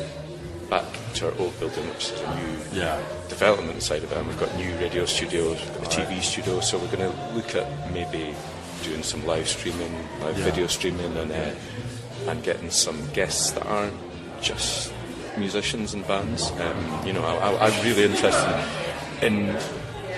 back 0.70 0.84
to 1.14 1.26
our 1.26 1.38
old 1.38 1.58
building, 1.60 1.88
which 1.90 2.10
is 2.10 2.20
a 2.20 2.34
new 2.36 2.80
Yeah. 2.80 2.98
development 3.28 3.82
side 3.82 4.02
of 4.02 4.10
it, 4.12 4.18
and 4.18 4.26
we've 4.26 4.38
got 4.40 4.54
new 4.56 4.74
radio 4.76 5.04
studios, 5.04 5.58
we've 5.60 5.82
got 5.82 5.90
TV 5.90 6.20
studio, 6.22 6.60
so 6.60 6.78
we're 6.78 6.86
going 6.96 7.10
to 7.10 7.34
look 7.34 7.54
at 7.54 7.66
maybe 7.92 8.34
doing 8.82 9.02
some 9.02 9.24
live 9.26 9.48
streaming, 9.48 9.92
live 10.22 10.38
Yeah. 10.38 10.44
video 10.44 10.66
streaming, 10.66 11.16
and 11.16 11.30
uh, 11.32 11.50
and 12.30 12.42
getting 12.42 12.70
some 12.70 12.96
guests 13.12 13.50
that 13.52 13.66
aren't 13.66 13.92
just 14.40 14.90
musicians 15.36 15.92
and 15.94 16.06
bands. 16.06 16.50
Um, 16.52 17.06
you 17.06 17.12
know, 17.12 17.22
I, 17.24 17.34
I, 17.52 17.66
I'm 17.66 17.84
really 17.84 18.04
interested 18.04 18.64
in 19.20 19.56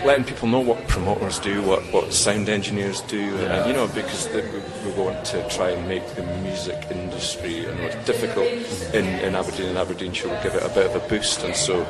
letting 0.05 0.25
people 0.25 0.49
know 0.49 0.61
what 0.61 0.87
promoters 0.89 1.39
do, 1.39 1.63
what, 1.63 1.83
what 1.93 2.13
sound 2.13 2.49
engineers 2.49 3.01
do, 3.03 3.37
and 3.37 3.67
you 3.69 3.73
know, 3.73 3.87
because 3.89 4.29
the, 4.29 4.43
we, 4.85 4.91
we 4.91 4.99
want 4.99 5.25
to 5.27 5.49
try 5.49 5.71
and 5.71 5.89
make 5.89 6.07
the 6.15 6.23
music 6.43 6.87
industry, 6.91 7.63
know 7.63 7.73
it's 7.83 8.07
difficult 8.07 8.47
mm-hmm. 8.47 8.97
in, 8.97 9.05
in 9.21 9.35
Aberdeen 9.35 9.69
and 9.69 9.79
Aberdeenshire, 9.79 10.29
we'll 10.31 10.43
give 10.43 10.55
it 10.55 10.63
a 10.63 10.69
bit 10.71 10.87
of 10.87 10.95
a 11.03 11.09
boost, 11.09 11.43
and 11.45 11.55
so 11.55 11.87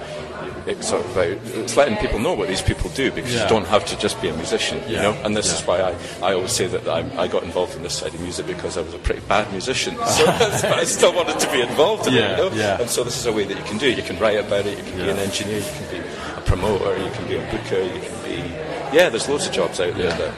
it's 0.67 0.89
sort 0.89 1.05
of 1.05 1.17
like, 1.17 1.39
it's 1.55 1.77
letting 1.77 1.97
people 1.99 2.19
know 2.19 2.35
what 2.35 2.49
these 2.49 2.63
people 2.63 2.91
do 2.91 3.11
because 3.13 3.33
Yeah. 3.33 3.45
you 3.45 3.49
don't 3.49 3.67
have 3.67 3.85
to 3.87 3.99
just 3.99 4.21
be 4.21 4.29
a 4.29 4.35
musician, 4.35 4.79
you 4.89 4.97
Yeah. 4.97 5.03
know, 5.03 5.13
and 5.25 5.37
this 5.37 5.47
Yeah. 5.47 5.55
is 5.55 5.67
why 5.67 5.81
I, 5.81 5.95
I 6.23 6.35
always 6.35 6.53
say 6.53 6.67
that 6.67 6.89
I, 6.89 7.05
I 7.23 7.29
got 7.29 7.45
involved 7.45 7.77
in 7.77 7.83
this 7.83 7.95
side 7.95 8.13
of 8.15 8.21
music 8.21 8.47
because 8.47 8.77
I 8.77 8.83
was 8.83 8.93
a 8.95 8.99
pretty 8.99 9.21
bad 9.29 9.51
musician, 9.53 9.95
so 10.07 10.27
but 10.27 10.65
I 10.79 10.85
still 10.85 11.13
wanted 11.15 11.39
to 11.39 11.51
be 11.53 11.61
involved 11.61 12.07
in 12.09 12.15
Yeah, 12.15 12.21
it, 12.21 12.31
you 12.31 12.51
know? 12.51 12.57
yeah. 12.57 12.81
and 12.81 12.91
so 12.91 13.05
this 13.05 13.17
is 13.17 13.27
a 13.27 13.33
way 13.33 13.45
that 13.45 13.57
you 13.57 13.65
can 13.65 13.79
do 13.79 13.87
it. 13.89 13.97
You 13.97 14.03
can 14.03 14.19
write 14.19 14.39
about 14.39 14.67
it, 14.67 14.77
you 14.79 14.85
can 14.85 14.97
be 14.97 15.09
an 15.09 15.19
engineer, 15.19 15.59
you 15.59 15.65
can 15.65 16.03
be 16.03 16.09
promoter, 16.47 16.97
you 17.03 17.11
can 17.11 17.27
be 17.29 17.37
a 17.37 17.51
booker, 17.51 17.83
you 17.83 18.01
can 18.01 18.23
be 18.25 18.37
yeah. 18.97 19.09
There's 19.09 19.29
loads 19.29 19.47
of 19.47 19.53
jobs 19.53 19.81
out 19.81 19.95
there 19.95 20.11
that 20.13 20.35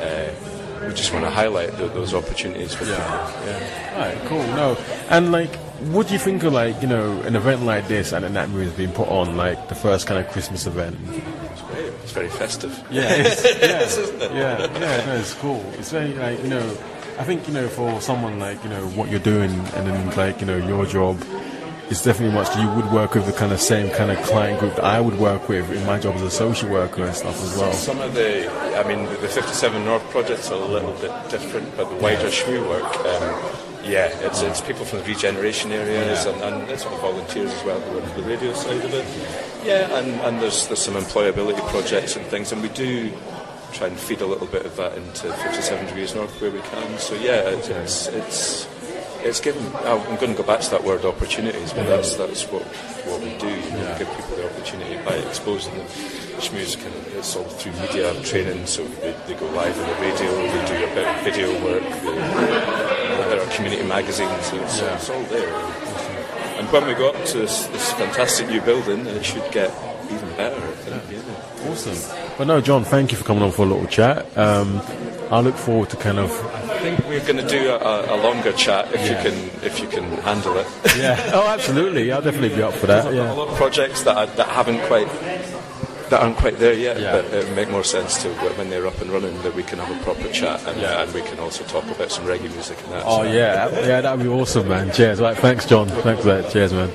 uh, 0.00 0.86
we 0.86 0.94
just 0.94 1.12
want 1.12 1.24
to 1.24 1.30
highlight 1.30 1.72
tho- 1.76 1.88
those 1.88 2.14
opportunities 2.14 2.74
for 2.74 2.84
Yeah. 2.84 2.96
people. 2.96 3.46
Yeah. 3.46 3.94
Alright, 3.94 4.28
cool. 4.28 4.42
No, 4.54 4.76
and 5.08 5.32
like, 5.32 5.54
what 5.92 6.06
do 6.08 6.12
you 6.12 6.18
think 6.18 6.42
of 6.42 6.52
like 6.52 6.80
you 6.82 6.88
know 6.88 7.20
an 7.22 7.36
event 7.36 7.62
like 7.64 7.88
this 7.88 8.12
and 8.12 8.24
that 8.36 8.48
movie 8.50 8.64
has 8.66 8.74
been 8.74 8.92
put 8.92 9.08
on 9.08 9.36
like 9.36 9.68
the 9.68 9.74
first 9.74 10.06
kind 10.06 10.24
of 10.24 10.30
Christmas 10.32 10.66
event? 10.66 10.96
It's 11.52 11.60
very, 11.62 11.84
it's 11.88 12.12
very 12.12 12.28
festive. 12.28 12.84
Yeah, 12.90 13.08
it's, 13.10 13.44
yeah, 14.22 14.32
yeah, 14.34 14.78
yeah. 14.78 15.06
No, 15.06 15.14
it's 15.16 15.34
cool. 15.34 15.64
It's 15.78 15.90
very 15.90 16.12
like 16.14 16.42
you 16.42 16.48
know, 16.50 16.76
I 17.18 17.24
think 17.24 17.46
you 17.48 17.54
know 17.54 17.68
for 17.68 18.00
someone 18.00 18.38
like 18.38 18.62
you 18.62 18.70
know 18.70 18.86
what 18.88 19.10
you're 19.10 19.20
doing 19.20 19.50
and 19.50 19.86
then 19.86 20.16
like 20.16 20.40
you 20.40 20.46
know 20.46 20.56
your 20.58 20.84
job. 20.86 21.18
It's 21.90 22.04
definitely 22.04 22.34
much 22.34 22.56
you 22.56 22.68
would 22.70 22.90
work 22.92 23.14
with 23.14 23.26
the 23.26 23.32
kind 23.32 23.52
of 23.52 23.60
same 23.60 23.90
kind 23.90 24.12
of 24.12 24.18
client 24.24 24.60
group 24.60 24.76
that 24.76 24.84
I 24.84 25.00
would 25.00 25.18
work 25.18 25.48
with 25.48 25.70
in 25.72 25.84
my 25.84 25.98
job 25.98 26.14
as 26.14 26.22
a 26.22 26.30
social 26.30 26.68
worker 26.70 27.04
and 27.04 27.14
stuff 27.14 27.42
as 27.42 27.56
well. 27.58 27.72
Some 27.72 28.00
of 28.00 28.14
the, 28.14 28.48
I 28.78 28.86
mean, 28.86 29.06
the 29.20 29.26
57 29.28 29.84
North 29.84 30.08
projects 30.10 30.50
are 30.52 30.62
a 30.62 30.64
little 30.66 30.92
bit 30.92 31.10
different, 31.30 31.76
but 31.76 31.88
the 31.90 31.96
wider 31.96 32.28
Shmu 32.28 32.68
work, 32.68 32.84
um, 32.84 33.60
yeah, 33.84 34.06
it's, 34.24 34.40
it's 34.42 34.60
people 34.60 34.84
from 34.84 35.00
the 35.00 35.04
regeneration 35.06 35.72
areas 35.72 36.24
Yeah. 36.26 36.32
and, 36.32 36.62
and 36.62 36.70
it's 36.70 36.82
sort 36.82 36.94
of 36.94 37.00
volunteers 37.00 37.52
as 37.52 37.64
well 37.64 37.80
who 37.80 37.96
work 37.96 38.04
for 38.14 38.20
the 38.20 38.28
radio 38.28 38.54
side 38.54 38.84
of 38.84 38.94
it. 38.94 39.66
Yeah, 39.66 39.98
and, 39.98 40.08
and 40.20 40.40
there's, 40.40 40.68
there's 40.68 40.78
some 40.80 40.94
employability 40.94 41.66
projects 41.70 42.14
and 42.14 42.24
things, 42.26 42.52
and 42.52 42.62
we 42.62 42.68
do 42.68 43.10
try 43.72 43.88
and 43.88 43.98
feed 43.98 44.20
a 44.20 44.26
little 44.26 44.46
bit 44.46 44.64
of 44.64 44.76
that 44.76 44.96
into 44.96 45.32
57 45.32 45.86
Degrees 45.86 46.14
North 46.14 46.40
where 46.40 46.52
we 46.52 46.60
can. 46.60 46.98
So 46.98 47.14
yeah, 47.16 47.48
it's, 47.50 47.68
it's, 47.68 48.06
it's 48.08 48.66
it's 49.24 49.40
given. 49.40 49.62
oh, 49.84 50.00
I'm 50.08 50.16
going 50.16 50.32
to 50.34 50.36
go 50.42 50.46
back 50.46 50.60
to 50.60 50.70
that 50.70 50.84
word 50.84 51.04
opportunities, 51.04 51.72
but 51.72 51.86
that's 51.86 52.14
that's 52.16 52.44
what 52.44 52.62
what 53.06 53.20
we 53.20 53.36
do. 53.38 53.48
You 53.48 53.70
know, 53.70 53.82
Yeah. 53.82 53.98
give 53.98 54.08
people 54.16 54.36
the 54.36 54.46
opportunity 54.50 54.96
by 55.04 55.14
exposing 55.28 55.74
them. 55.76 55.86
Shmu's 56.40 56.76
can 56.76 56.92
it's 57.18 57.36
all 57.36 57.44
through 57.44 57.72
media 57.80 58.14
training, 58.22 58.66
so 58.66 58.82
they, 58.84 59.14
they 59.26 59.34
go 59.34 59.46
live 59.50 59.78
on 59.78 59.86
the 59.88 59.94
radio, 60.00 60.30
they 60.32 60.64
do 60.66 60.84
a 60.90 60.94
bit 60.94 61.06
of 61.06 61.22
video 61.22 61.48
work, 61.64 61.82
they, 61.82 62.14
there 63.28 63.40
are 63.42 63.50
community 63.54 63.82
magazines, 63.86 64.46
so 64.46 64.56
it's, 64.56 64.80
Yeah. 64.80 64.94
it's 64.94 65.10
all 65.10 65.22
there. 65.24 65.54
And 66.58 66.70
when 66.72 66.86
we 66.86 66.94
go 66.94 67.10
up 67.10 67.24
to 67.26 67.38
this, 67.38 67.66
this 67.66 67.92
fantastic 67.92 68.48
new 68.48 68.60
building, 68.62 69.06
it 69.06 69.24
should 69.24 69.50
get 69.52 69.70
even 70.10 70.28
better. 70.36 70.60
Think. 70.60 71.02
Yeah. 71.10 71.70
Awesome. 71.70 72.36
But 72.38 72.46
no, 72.46 72.60
John, 72.62 72.84
thank 72.84 73.12
you 73.12 73.18
for 73.18 73.24
coming 73.24 73.42
on 73.42 73.50
for 73.52 73.62
a 73.62 73.68
little 73.68 73.86
chat. 73.86 74.26
Um, 74.36 74.80
I 75.30 75.40
look 75.40 75.56
forward 75.56 75.90
to 75.90 75.96
kind 75.96 76.18
of 76.18 76.30
think 76.80 76.98
we're 77.06 77.20
going 77.20 77.36
to 77.36 77.48
do 77.48 77.70
a, 77.70 78.14
a 78.14 78.18
longer 78.22 78.52
chat 78.52 78.92
if 78.92 79.00
Yeah. 79.00 79.08
you 79.24 79.30
can 79.30 79.64
if 79.64 79.80
you 79.80 79.88
can 79.88 80.04
handle 80.22 80.56
it. 80.58 80.66
yeah. 80.96 81.30
Oh, 81.34 81.46
absolutely. 81.48 82.10
I'll 82.12 82.22
definitely 82.22 82.54
be 82.56 82.62
up 82.62 82.74
for 82.74 82.86
that. 82.86 83.12
Yeah. 83.14 83.32
A 83.32 83.34
lot 83.34 83.48
of 83.48 83.54
projects 83.56 84.02
that, 84.04 84.36
that 84.36 84.48
haven't 84.48 84.80
quite 84.88 85.08
that 86.10 86.20
aren't 86.22 86.36
quite 86.38 86.58
there 86.58 86.74
yet, 86.74 86.98
Yeah. 86.98 87.12
but 87.22 87.24
it 87.32 87.44
would 87.46 87.54
make 87.54 87.70
more 87.70 87.84
sense 87.84 88.20
to 88.22 88.30
uh, 88.32 88.50
when 88.58 88.68
they're 88.68 88.86
up 88.86 89.00
and 89.00 89.10
running 89.12 89.40
that 89.42 89.54
we 89.54 89.62
can 89.62 89.78
have 89.78 89.90
a 89.94 90.02
proper 90.02 90.28
chat 90.32 90.58
and, 90.66 90.80
Yeah. 90.80 91.02
and 91.02 91.14
we 91.14 91.22
can 91.22 91.38
also 91.38 91.62
talk 91.64 91.84
about 91.84 92.10
some 92.10 92.24
reggae 92.24 92.50
music 92.52 92.78
and 92.84 92.92
that. 92.94 93.04
Oh 93.06 93.18
So- 93.22 93.30
yeah, 93.30 93.68
yeah, 93.86 94.00
that'd 94.00 94.20
be 94.20 94.28
awesome, 94.28 94.66
man. 94.68 94.90
Cheers. 94.92 95.20
Right, 95.20 95.36
thanks, 95.36 95.66
John. 95.66 95.86
Thanks 95.88 96.22
for 96.22 96.28
that. 96.34 96.50
Cheers, 96.52 96.72
man. 96.72 96.90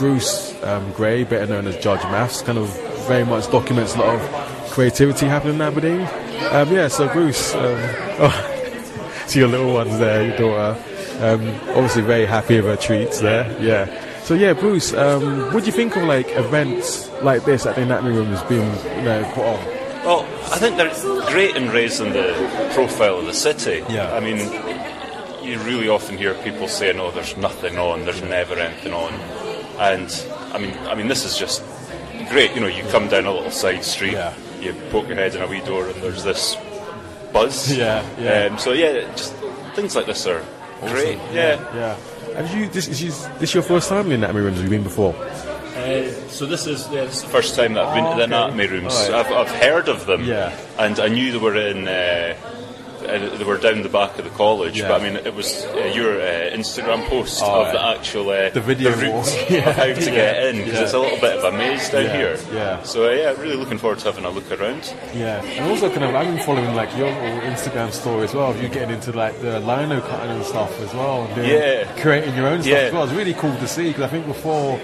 Bruce 0.00 0.54
um, 0.62 0.90
Gray, 0.92 1.24
better 1.24 1.46
known 1.46 1.66
as 1.66 1.76
Judge 1.76 2.02
Maths, 2.04 2.40
kind 2.40 2.56
of 2.56 2.68
very 3.06 3.22
much 3.22 3.50
documents 3.50 3.94
a 3.94 3.98
lot 3.98 4.14
of 4.18 4.70
creativity 4.70 5.26
happening 5.26 5.56
in 5.56 5.60
Aberdeen. 5.60 6.00
Um, 6.52 6.72
yeah, 6.72 6.88
so 6.88 7.06
Bruce, 7.12 7.54
um, 7.54 7.60
oh, 8.18 9.24
see 9.26 9.40
your 9.40 9.48
little 9.48 9.74
ones 9.74 9.98
there, 9.98 10.26
your 10.26 10.38
daughter. 10.38 10.82
Um, 11.22 11.46
obviously 11.76 12.00
very 12.00 12.24
happy 12.24 12.56
with 12.56 12.64
her 12.64 12.76
treats 12.76 13.20
there. 13.20 13.54
Yeah. 13.60 14.22
So 14.22 14.32
yeah, 14.32 14.54
Bruce, 14.54 14.94
um, 14.94 15.52
what 15.52 15.64
do 15.64 15.66
you 15.66 15.72
think 15.72 15.94
of 15.96 16.04
like 16.04 16.30
events 16.30 17.10
like 17.20 17.44
this 17.44 17.66
at 17.66 17.74
the 17.74 17.82
Anatomy 17.82 18.16
Rooms 18.16 18.42
being 18.44 18.74
you 18.96 19.02
know 19.02 19.30
put 19.34 19.44
on? 19.44 19.66
Well, 20.06 20.22
I 20.50 20.58
think 20.58 20.78
they're 20.78 21.28
great 21.30 21.56
in 21.56 21.68
raising 21.68 22.14
the 22.14 22.70
profile 22.72 23.18
of 23.18 23.26
the 23.26 23.34
city. 23.34 23.84
Yeah. 23.90 24.14
I 24.14 24.20
mean, 24.20 24.38
you 25.44 25.58
really 25.58 25.90
often 25.90 26.16
hear 26.16 26.32
people 26.42 26.68
saying, 26.68 26.98
"Oh, 26.98 27.10
there's 27.10 27.36
nothing 27.36 27.76
on. 27.76 28.06
There's 28.06 28.22
never 28.22 28.54
anything 28.54 28.94
on," 28.94 29.12
and 29.80 30.08
I 30.52 30.58
mean, 30.58 30.76
I 30.86 30.94
mean, 30.94 31.08
this 31.08 31.24
is 31.24 31.36
just 31.38 31.62
great. 32.28 32.54
You 32.54 32.60
know, 32.60 32.66
you 32.68 32.84
come 32.84 33.08
down 33.08 33.26
a 33.26 33.32
little 33.32 33.50
side 33.50 33.82
street, 33.84 34.12
Yeah. 34.12 34.32
you 34.60 34.74
poke 34.90 35.08
your 35.08 35.16
head 35.16 35.34
in 35.34 35.42
a 35.42 35.46
wee 35.46 35.60
door, 35.60 35.86
and 35.88 35.94
there's 36.02 36.22
this 36.22 36.56
buzz. 37.32 37.76
Yeah, 37.76 38.04
yeah. 38.18 38.46
Um, 38.50 38.58
so 38.58 38.72
yeah, 38.72 39.00
just 39.16 39.34
things 39.74 39.96
like 39.96 40.06
this 40.06 40.26
are 40.26 40.44
great. 40.82 41.18
Yeah. 41.32 41.58
Yeah. 41.74 41.96
Have 42.36 42.54
you 42.54 42.68
this 42.68 42.86
is 42.88 43.02
you, 43.02 43.10
this 43.38 43.54
your 43.54 43.62
first 43.62 43.88
time 43.88 44.06
in 44.06 44.12
Anatomy 44.22 44.40
Rooms? 44.42 44.56
Have 44.58 44.64
you 44.64 44.70
been 44.70 44.84
before? 44.84 45.14
Uh, 45.16 46.10
so 46.28 46.46
this 46.46 46.66
is 46.66 46.86
yeah, 46.92 47.04
this 47.04 47.16
is 47.16 47.22
the 47.22 47.28
first 47.28 47.54
time 47.56 47.74
that 47.74 47.84
I've 47.86 47.94
been 47.94 48.04
Oh, 48.04 48.10
to 48.10 48.16
the 48.18 48.22
okay. 48.24 48.34
anatomy 48.34 48.66
rooms. 48.66 48.94
Alright. 48.94 49.26
I've, 49.26 49.32
I've 49.32 49.48
heard 49.62 49.88
of 49.88 50.06
them, 50.06 50.24
Yeah. 50.24 50.54
and 50.78 50.98
I 51.00 51.08
knew 51.08 51.32
they 51.32 51.38
were 51.38 51.56
in. 51.56 51.88
Uh, 51.88 52.34
uh, 53.14 53.36
they 53.36 53.44
were 53.44 53.58
down 53.58 53.82
the 53.82 53.88
back 53.88 54.18
of 54.18 54.24
the 54.24 54.30
college, 54.30 54.78
Yeah. 54.78 54.88
but 54.88 55.00
I 55.00 55.04
mean, 55.04 55.16
it 55.16 55.34
was 55.34 55.64
uh, 55.64 55.92
your 55.94 56.20
uh, 56.20 56.50
Instagram 56.56 57.06
post 57.08 57.42
Oh, 57.44 57.64
of 57.66 57.72
the 57.72 57.80
actual 57.82 58.28
uh, 58.30 58.50
The 58.50 58.60
video 58.60 58.90
route 58.96 59.12
walk. 59.12 59.26
of 59.50 59.76
how 59.76 59.84
to 59.84 59.88
Yeah. 59.90 60.10
get 60.10 60.46
in 60.46 60.56
because 60.58 60.74
Yeah. 60.74 60.82
it's 60.84 60.92
a 60.94 60.98
little 60.98 61.18
bit 61.20 61.36
of 61.38 61.44
a 61.44 61.56
maze 61.56 61.88
down 61.90 62.04
Yeah. 62.04 62.16
here. 62.16 62.38
Yeah. 62.52 62.82
So 62.82 63.06
uh, 63.08 63.12
yeah, 63.12 63.30
really 63.40 63.56
looking 63.56 63.78
forward 63.78 63.98
to 64.00 64.04
having 64.06 64.24
a 64.24 64.30
look 64.30 64.50
around. 64.50 64.92
Yeah, 65.14 65.42
and 65.42 65.70
also 65.70 65.88
kind 65.90 66.04
of 66.04 66.14
I've 66.14 66.26
been 66.26 66.44
following 66.44 66.74
like 66.74 66.96
your 66.96 67.08
Instagram 67.08 67.92
story 67.92 68.24
as 68.24 68.34
well. 68.34 68.50
of 68.50 68.62
You 68.62 68.68
getting 68.68 68.90
into 68.94 69.12
like 69.12 69.40
the 69.40 69.60
lino 69.60 70.00
cutting 70.00 70.30
and 70.30 70.44
stuff 70.44 70.78
as 70.80 70.92
well, 70.94 71.24
and 71.24 71.34
doing, 71.34 71.48
Yeah. 71.50 71.84
creating 72.00 72.34
your 72.36 72.48
own 72.48 72.62
stuff 72.62 72.72
Yeah. 72.72 72.78
as 72.88 72.92
well. 72.92 73.04
It's 73.04 73.12
really 73.12 73.34
cool 73.34 73.54
to 73.56 73.66
see 73.68 73.88
because 73.88 74.02
I 74.04 74.08
think 74.08 74.26
before. 74.26 74.78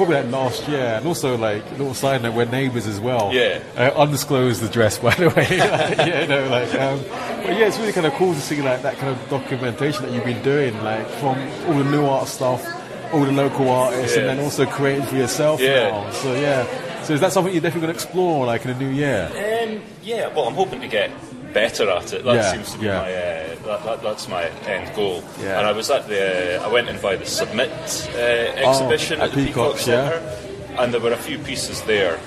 Probably 0.00 0.16
like 0.22 0.32
last 0.32 0.66
year, 0.66 0.80
and 0.96 1.06
also 1.06 1.36
like 1.36 1.62
a 1.66 1.70
little 1.72 1.92
side 1.92 2.22
note, 2.22 2.32
we're 2.34 2.46
neighbours 2.46 2.86
as 2.86 2.98
well. 2.98 3.34
Yeah. 3.34 3.62
uh, 3.76 3.90
undisclosed 4.00 4.62
address, 4.62 4.98
by 5.06 5.14
the 5.14 5.28
way. 5.28 5.44
Like, 5.58 5.58
yeah, 5.98 6.24
no, 6.24 6.48
like, 6.48 6.74
um, 6.74 7.00
but 7.44 7.54
yeah, 7.58 7.66
it's 7.66 7.78
really 7.78 7.92
kind 7.92 8.06
of 8.06 8.14
cool 8.14 8.32
to 8.32 8.40
see 8.40 8.62
like 8.62 8.80
that 8.80 8.96
kind 8.96 9.14
of 9.14 9.28
documentation 9.28 10.02
that 10.06 10.12
you've 10.12 10.24
been 10.24 10.42
doing, 10.42 10.74
like 10.82 11.06
from 11.06 11.36
all 11.66 11.74
the 11.74 11.84
Nuart 11.84 12.28
stuff, 12.28 12.66
all 13.12 13.26
the 13.26 13.32
local 13.32 13.68
artists, 13.68 14.16
and 14.16 14.26
then 14.26 14.40
also 14.40 14.64
creating 14.64 15.04
for 15.04 15.16
yourself 15.16 15.60
Yeah. 15.60 15.90
now. 15.90 16.10
So 16.12 16.32
yeah, 16.34 17.02
so 17.02 17.12
is 17.12 17.20
that 17.20 17.32
something 17.32 17.52
you're 17.52 17.60
definitely 17.60 17.88
going 17.88 17.94
to 17.98 18.02
explore, 18.02 18.46
like 18.46 18.64
in 18.64 18.68
the 18.78 18.82
new 18.82 18.90
year? 18.90 19.26
Um, 19.34 19.82
yeah, 20.02 20.28
well, 20.34 20.48
I'm 20.48 20.54
hoping 20.54 20.80
to 20.80 20.88
get 20.88 21.10
better 21.52 21.88
at 21.90 22.12
it. 22.12 22.24
That 22.24 22.34
Yeah, 22.34 22.52
seems 22.52 22.72
to 22.72 22.78
be 22.78 22.86
yeah. 22.86 22.98
my 23.00 23.12
uh, 23.12 23.66
that, 23.66 23.84
that, 23.84 24.02
that's 24.02 24.28
my 24.28 24.44
end 24.66 24.94
goal. 24.96 25.22
Yeah. 25.40 25.58
And 25.58 25.66
I 25.66 25.72
was 25.72 25.90
at 25.90 26.08
the 26.08 26.60
I 26.62 26.68
went 26.68 26.88
and 26.88 27.00
by 27.00 27.16
the 27.16 27.26
Submit 27.26 27.70
uh, 27.70 28.18
exhibition 28.18 29.20
Oh, 29.20 29.24
at, 29.24 29.30
at 29.30 29.36
the 29.36 29.46
Peacock 29.46 29.76
Peacocks, 29.76 29.86
yeah. 29.86 30.10
Centre, 30.10 30.82
and 30.82 30.94
there 30.94 31.00
were 31.00 31.12
a 31.12 31.16
few 31.16 31.38
pieces 31.38 31.82
there, 31.82 32.18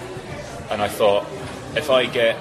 and 0.70 0.82
I 0.82 0.88
thought 0.88 1.26
if 1.76 1.90
I 1.90 2.06
get 2.06 2.38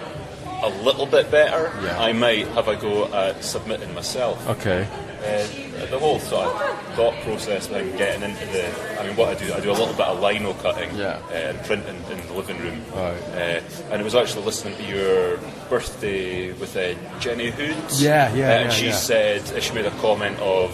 a 0.63 0.69
little 0.85 1.07
bit 1.07 1.29
better. 1.31 1.69
I 1.99 2.13
might 2.13 2.47
have 2.49 2.69
a 2.69 2.77
go 2.77 3.13
at 3.13 3.43
submitting 3.43 3.93
myself. 3.95 4.47
Okay. 4.49 4.87
Uh, 5.23 5.87
the 5.91 5.99
whole 5.99 6.19
sort 6.19 6.47
of 6.49 6.95
thought 6.95 7.15
process 7.23 7.67
behind 7.69 7.97
getting 7.99 8.23
into 8.29 8.45
the, 8.47 9.01
I 9.01 9.07
mean, 9.07 9.17
what 9.17 9.29
I 9.29 9.35
do, 9.35 9.53
I 9.53 9.61
do 9.61 9.71
a 9.71 9.73
little 9.73 9.95
bit 9.95 10.07
of 10.07 10.21
lino 10.21 10.53
cutting 10.55 10.95
Yeah. 10.97 11.21
uh, 11.31 11.35
and 11.35 11.59
printing 11.65 11.97
in 12.11 12.27
the 12.27 12.33
living 12.33 12.59
room. 12.59 12.83
Right. 12.95 13.23
Uh, 13.33 13.61
and 13.91 14.01
it 14.01 14.05
was 14.05 14.15
actually 14.15 14.45
listening 14.45 14.77
to 14.79 14.83
your 14.85 15.39
birthday 15.69 16.53
with 16.53 16.77
uh, 16.77 16.95
Jenny 17.21 17.51
Hood. 17.51 17.77
Yeah, 17.99 18.35
yeah, 18.35 18.49
Uh, 18.49 18.53
and 18.53 18.65
yeah, 18.65 18.71
she 18.71 18.87
yeah. 18.87 18.93
said, 18.93 19.43
uh, 19.53 19.61
she 19.61 19.73
made 19.75 19.87
a 19.87 19.91
comment 20.03 20.39
of, 20.41 20.71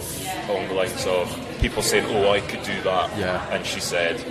along 0.49 0.67
the 0.67 0.73
lines 0.73 1.05
of, 1.05 1.27
people 1.59 1.81
saying, 1.83 2.05
oh, 2.15 2.31
I 2.31 2.39
could 2.41 2.63
do 2.63 2.81
that. 2.83 3.17
Yeah. 3.17 3.45
And 3.53 3.65
she 3.65 3.79
said, 3.79 4.23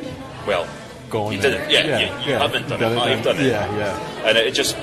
well, 0.47 0.67
Go 1.11 1.25
on 1.27 1.33
you 1.33 1.41
did 1.41 1.55
it. 1.55 1.71
Yeah, 1.71 1.99
you, 2.01 2.33
you 2.33 2.33
haven't 2.39 2.69
done 2.69 2.81
Done 2.81 2.93
it, 2.93 2.97
it 2.97 3.01
I've 3.19 3.25
done 3.25 3.37
it. 3.39 3.47
Yeah, 3.47 3.77
yeah. 3.79 4.27
And 4.29 4.37
it 4.37 4.53
just 4.53 4.77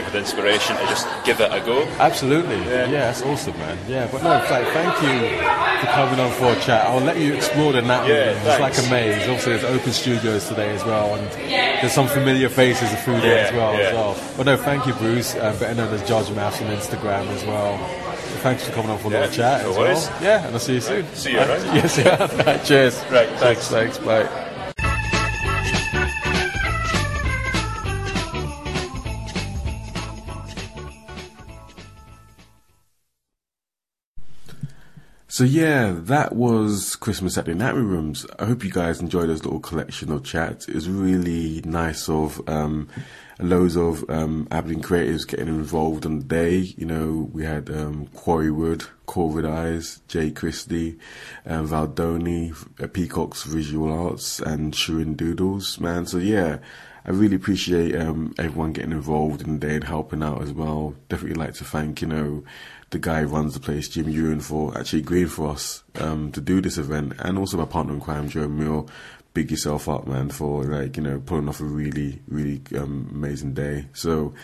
her 0.00 0.10
the 0.10 0.18
inspiration 0.18 0.76
to 0.76 0.82
just 0.86 1.06
give 1.24 1.40
it 1.40 1.52
a 1.52 1.60
go. 1.64 1.82
Absolutely. 1.98 2.56
Yeah. 2.58 2.86
Yeah. 2.86 3.00
that's 3.06 3.22
awesome, 3.22 3.56
man. 3.58 3.78
Yeah, 3.88 4.08
but 4.10 4.22
no, 4.22 4.30
like, 4.30 4.46
thank 4.72 4.94
you 5.02 5.38
for 5.80 5.86
coming 5.92 6.20
on 6.20 6.30
for 6.32 6.52
a 6.52 6.60
chat. 6.60 6.86
I'll 6.86 7.00
let 7.00 7.18
you 7.18 7.34
explore 7.34 7.72
the 7.72 7.82
Nat 7.82 8.06
Yeah. 8.06 8.30
It's 8.50 8.60
like 8.60 8.78
a 8.78 8.90
maze. 8.90 9.22
Obviously, 9.22 9.52
there's 9.56 9.64
open 9.64 9.92
studios 9.92 10.48
today 10.48 10.70
as 10.74 10.84
well, 10.84 11.14
and 11.16 11.26
there's 11.32 11.92
some 11.92 12.08
familiar 12.08 12.48
faces 12.48 12.88
through 13.04 13.20
there 13.20 13.36
Yeah, 13.42 13.48
as 13.48 13.52
well. 13.54 13.72
As 13.74 13.92
well. 13.94 14.34
But 14.36 14.46
no, 14.46 14.56
thank 14.56 14.86
you, 14.86 14.94
Bruce. 14.94 15.34
Uh, 15.34 15.52
better 15.58 15.74
known 15.74 15.92
as 15.94 16.06
Judge 16.08 16.30
Maths 16.30 16.60
on 16.62 16.68
Instagram 16.68 17.26
as 17.28 17.44
well. 17.44 17.78
So 17.78 18.38
thanks 18.38 18.64
for 18.64 18.72
coming 18.72 18.90
on 18.90 18.98
for 18.98 19.08
a 19.08 19.10
Yeah, 19.10 19.20
little 19.20 19.34
chat 19.34 19.62
no 19.62 19.70
as 19.70 19.76
worries. 19.76 20.06
well. 20.08 20.22
Yeah, 20.22 20.44
and 20.46 20.54
I'll 20.54 20.60
see 20.60 20.74
you 20.74 20.80
soon. 20.80 21.06
See 21.14 21.32
you, 21.32 21.40
Uh, 21.40 21.48
right? 21.48 21.64
Yes, 21.74 21.98
yeah. 21.98 22.58
Cheers. 22.64 23.02
Right, 23.10 23.28
thanks. 23.38 23.68
Thanks, 23.68 23.98
bye. 23.98 24.50
So 35.32 35.44
yeah, 35.44 35.94
that 35.96 36.34
was 36.34 36.94
Christmas 36.96 37.38
at 37.38 37.46
the 37.46 37.52
Anatomy 37.52 37.86
Rooms. 37.86 38.26
I 38.38 38.44
hope 38.44 38.62
you 38.62 38.70
guys 38.70 39.00
enjoyed 39.00 39.30
this 39.30 39.42
little 39.42 39.60
collection 39.60 40.12
of 40.12 40.24
chats. 40.24 40.68
It 40.68 40.74
was 40.74 40.90
really 40.90 41.62
nice 41.64 42.10
of 42.10 42.46
um, 42.46 42.90
loads 43.38 43.74
of 43.74 44.04
um, 44.10 44.46
Aberdeen 44.50 44.82
creatives 44.82 45.26
getting 45.26 45.48
involved 45.48 46.04
on 46.04 46.18
the 46.18 46.24
day. 46.26 46.58
You 46.58 46.84
know, 46.84 47.30
we 47.32 47.46
had 47.46 47.70
um, 47.70 48.08
Quarrywood, 48.08 48.86
Corvid 49.06 49.50
Eyes, 49.50 50.02
Jay 50.06 50.30
Christie, 50.30 50.98
um, 51.46 51.66
Valdoni, 51.66 52.52
uh, 52.78 52.88
Peacock's 52.88 53.44
Visual 53.44 53.90
Arts, 53.90 54.38
and 54.38 54.74
Shirin 54.74 55.16
Doodles. 55.16 55.80
Man, 55.80 56.04
so 56.04 56.18
yeah. 56.18 56.58
I 57.04 57.10
really 57.10 57.36
appreciate 57.36 57.96
um, 57.96 58.32
everyone 58.38 58.72
getting 58.72 58.92
involved 58.92 59.42
in 59.42 59.58
the 59.58 59.74
and 59.74 59.84
helping 59.84 60.22
out 60.22 60.40
as 60.42 60.52
well. 60.52 60.94
Definitely 61.08 61.42
like 61.42 61.54
to 61.54 61.64
thank, 61.64 62.00
you 62.00 62.06
know, 62.06 62.44
the 62.90 62.98
guy 62.98 63.22
who 63.22 63.28
runs 63.28 63.54
the 63.54 63.60
place, 63.60 63.88
Jim 63.88 64.08
Ewan, 64.08 64.40
for 64.40 64.76
actually 64.78 65.00
agreeing 65.00 65.26
for 65.26 65.48
us 65.48 65.82
um, 65.96 66.30
to 66.32 66.40
do 66.40 66.60
this 66.60 66.78
event, 66.78 67.14
and 67.18 67.38
also 67.38 67.56
my 67.56 67.64
partner 67.64 67.94
in 67.94 68.00
crime, 68.00 68.28
Joe 68.28 68.48
Muir. 68.48 68.84
Big 69.34 69.50
yourself 69.50 69.88
up, 69.88 70.06
man, 70.06 70.28
for 70.28 70.64
like 70.64 70.96
you 70.98 71.02
know 71.02 71.18
pulling 71.18 71.48
off 71.48 71.60
a 71.60 71.64
really, 71.64 72.20
really 72.28 72.60
um, 72.76 73.08
amazing 73.10 73.54
day. 73.54 73.86
So, 73.94 74.34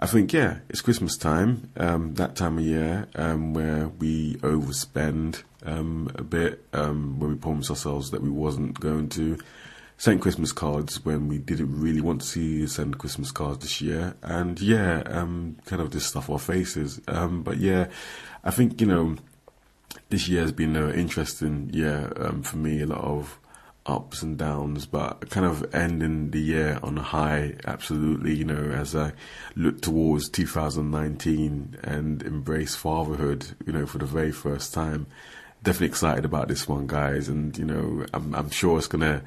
I 0.00 0.06
think 0.06 0.32
yeah, 0.32 0.60
it's 0.70 0.80
Christmas 0.80 1.18
time, 1.18 1.70
um, 1.76 2.14
that 2.14 2.34
time 2.34 2.56
of 2.56 2.64
year 2.64 3.06
um, 3.14 3.52
where 3.52 3.88
we 3.88 4.36
overspend 4.36 5.42
um, 5.66 6.10
a 6.14 6.22
bit 6.22 6.64
when 6.72 7.18
we 7.18 7.34
promise 7.34 7.68
ourselves 7.68 8.10
that 8.10 8.22
we 8.22 8.30
wasn't 8.30 8.80
going 8.80 9.10
to 9.10 9.38
sent 9.98 10.22
Christmas 10.22 10.52
cards 10.52 11.04
when 11.04 11.26
we 11.26 11.38
didn't 11.38 11.78
really 11.78 12.00
want 12.00 12.20
to 12.20 12.26
see 12.26 12.66
send 12.68 12.98
Christmas 12.98 13.32
cards 13.32 13.58
this 13.58 13.80
year, 13.80 14.14
and 14.22 14.58
yeah, 14.60 15.02
um, 15.06 15.58
kind 15.66 15.82
of 15.82 15.90
just 15.90 16.08
stuff 16.08 16.30
our 16.30 16.38
faces. 16.38 17.00
Um, 17.08 17.42
but 17.42 17.58
yeah, 17.58 17.88
I 18.44 18.52
think 18.52 18.80
you 18.80 18.86
know 18.86 19.16
this 20.08 20.28
year 20.28 20.40
has 20.40 20.52
been 20.52 20.76
an 20.76 20.94
interesting 20.94 21.68
year 21.72 22.12
um, 22.16 22.42
for 22.42 22.56
me. 22.56 22.80
A 22.80 22.86
lot 22.86 23.02
of 23.02 23.38
ups 23.86 24.22
and 24.22 24.38
downs, 24.38 24.86
but 24.86 25.30
kind 25.30 25.46
of 25.46 25.74
ending 25.74 26.30
the 26.30 26.40
year 26.40 26.78
on 26.82 26.96
a 26.96 27.02
high. 27.02 27.56
Absolutely, 27.66 28.34
you 28.34 28.44
know, 28.44 28.70
as 28.70 28.94
I 28.94 29.12
look 29.56 29.80
towards 29.80 30.28
2019 30.28 31.78
and 31.82 32.22
embrace 32.22 32.76
fatherhood, 32.76 33.46
you 33.66 33.72
know, 33.72 33.86
for 33.86 33.98
the 33.98 34.06
very 34.06 34.32
first 34.32 34.72
time. 34.72 35.06
Definitely 35.62 35.88
excited 35.88 36.24
about 36.24 36.48
this 36.48 36.68
one, 36.68 36.86
guys, 36.86 37.28
and 37.28 37.56
you 37.58 37.64
know, 37.64 38.06
I'm, 38.14 38.34
I'm 38.34 38.50
sure 38.50 38.78
it's 38.78 38.86
gonna 38.86 39.22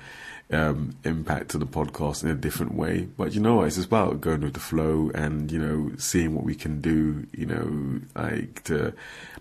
um, 0.51 0.95
impact 1.03 1.49
to 1.49 1.57
the 1.57 1.65
podcast 1.65 2.23
in 2.23 2.29
a 2.29 2.35
different 2.35 2.73
way. 2.73 3.07
But 3.17 3.33
you 3.33 3.41
know? 3.41 3.63
It's 3.63 3.77
about 3.83 4.21
going 4.21 4.41
with 4.41 4.53
the 4.53 4.59
flow 4.59 5.11
and, 5.13 5.51
you 5.51 5.59
know, 5.59 5.91
seeing 5.97 6.35
what 6.35 6.43
we 6.43 6.55
can 6.55 6.81
do, 6.81 7.25
you 7.31 7.45
know, 7.45 8.01
like 8.15 8.63
to 8.65 8.93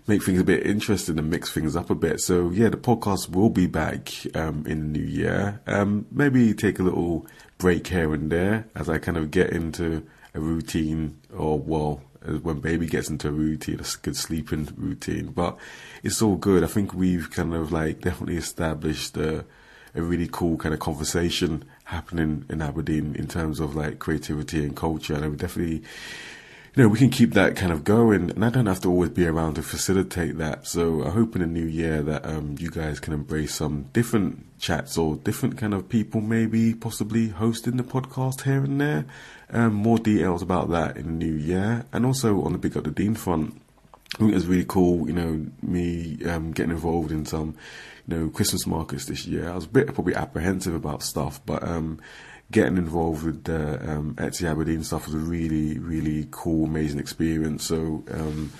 make 0.07 0.23
things 0.23 0.39
a 0.39 0.43
bit 0.43 0.65
interesting 0.65 1.19
and 1.19 1.29
mix 1.29 1.51
things 1.51 1.75
up 1.75 1.89
a 1.89 1.95
bit. 1.95 2.19
So 2.21 2.49
yeah, 2.49 2.69
the 2.69 2.77
podcast 2.77 3.29
will 3.29 3.49
be 3.49 3.67
back 3.67 4.11
um, 4.35 4.65
in 4.67 4.79
the 4.79 4.99
new 4.99 5.05
year. 5.05 5.61
Um, 5.67 6.05
maybe 6.11 6.53
take 6.53 6.79
a 6.79 6.83
little 6.83 7.25
break 7.57 7.87
here 7.87 8.13
and 8.13 8.31
there 8.31 8.65
as 8.75 8.89
I 8.89 8.97
kind 8.97 9.17
of 9.17 9.31
get 9.31 9.51
into 9.51 10.03
a 10.33 10.39
routine 10.39 11.19
or 11.35 11.59
well, 11.59 12.01
when 12.25 12.59
baby 12.59 12.87
gets 12.87 13.09
into 13.09 13.29
a 13.29 13.31
routine, 13.31 13.79
a 13.79 13.85
good 14.01 14.15
sleeping 14.15 14.69
routine. 14.77 15.27
But 15.27 15.57
it's 16.03 16.21
all 16.21 16.35
good. 16.35 16.63
I 16.63 16.67
think 16.67 16.93
we've 16.93 17.29
kind 17.31 17.53
of 17.53 17.71
like 17.71 18.01
definitely 18.01 18.37
established 18.37 19.17
a, 19.17 19.45
a 19.95 20.01
really 20.01 20.29
cool 20.31 20.57
kind 20.57 20.73
of 20.73 20.79
conversation 20.79 21.65
happening 21.85 22.45
in 22.49 22.61
Aberdeen 22.61 23.15
in 23.15 23.27
terms 23.27 23.59
of 23.59 23.75
like 23.75 23.99
creativity 23.99 24.63
and 24.63 24.75
culture. 24.75 25.15
And 25.15 25.29
would 25.29 25.39
definitely, 25.39 25.83
you 26.73 26.83
know, 26.83 26.89
we 26.89 26.97
can 26.97 27.09
keep 27.09 27.33
that 27.33 27.57
kind 27.57 27.71
of 27.71 27.83
going. 27.83 28.31
And 28.31 28.45
I 28.45 28.49
don't 28.49 28.65
have 28.65 28.79
to 28.81 28.89
always 28.89 29.09
be 29.09 29.27
around 29.27 29.55
to 29.55 29.61
facilitate 29.61 30.37
that. 30.37 30.67
So 30.67 31.05
I 31.05 31.09
hope 31.09 31.35
in 31.35 31.41
the 31.41 31.47
new 31.47 31.65
year 31.65 32.01
that 32.03 32.25
um, 32.25 32.55
you 32.59 32.69
guys 32.69 32.99
can 32.99 33.13
embrace 33.13 33.55
some 33.55 33.89
different 33.91 34.57
chats 34.57 34.97
or 34.97 35.17
different 35.17 35.57
kind 35.57 35.73
of 35.73 35.89
people, 35.89 36.21
maybe 36.21 36.73
possibly 36.73 37.27
hosting 37.27 37.75
the 37.75 37.83
podcast 37.83 38.43
here 38.43 38.63
and 38.63 38.79
there. 38.79 39.05
Um, 39.49 39.73
more 39.73 39.97
details 39.97 40.41
about 40.41 40.69
that 40.69 40.95
in 40.95 41.03
the 41.03 41.25
new 41.25 41.33
year. 41.33 41.85
And 41.91 42.05
also 42.05 42.41
on 42.43 42.53
the 42.53 42.57
Big 42.57 42.77
Up 42.77 42.85
the 42.85 42.91
Dean 42.91 43.15
front. 43.15 43.61
I 44.15 44.17
think 44.19 44.31
it 44.31 44.35
was 44.35 44.47
really 44.47 44.65
cool, 44.65 45.07
you 45.07 45.13
know, 45.13 45.45
me 45.61 46.19
um, 46.25 46.51
getting 46.51 46.71
involved 46.71 47.11
in 47.11 47.25
some, 47.25 47.55
you 48.07 48.15
know, 48.15 48.29
Christmas 48.29 48.65
markets 48.67 49.05
this 49.05 49.25
year. 49.25 49.49
I 49.49 49.55
was 49.55 49.65
a 49.65 49.69
bit 49.69 49.93
probably 49.93 50.15
apprehensive 50.15 50.75
about 50.75 51.01
stuff, 51.01 51.41
but 51.45 51.63
um, 51.63 51.99
getting 52.51 52.77
involved 52.77 53.23
with 53.23 53.45
the 53.45 53.91
um, 53.91 54.15
Etsy 54.15 54.49
Aberdeen 54.49 54.83
stuff 54.83 55.05
was 55.05 55.15
a 55.15 55.19
really, 55.19 55.79
really 55.79 56.27
cool, 56.31 56.65
amazing 56.65 56.99
experience. 56.99 57.63
So, 57.63 58.03
um, 58.11 58.51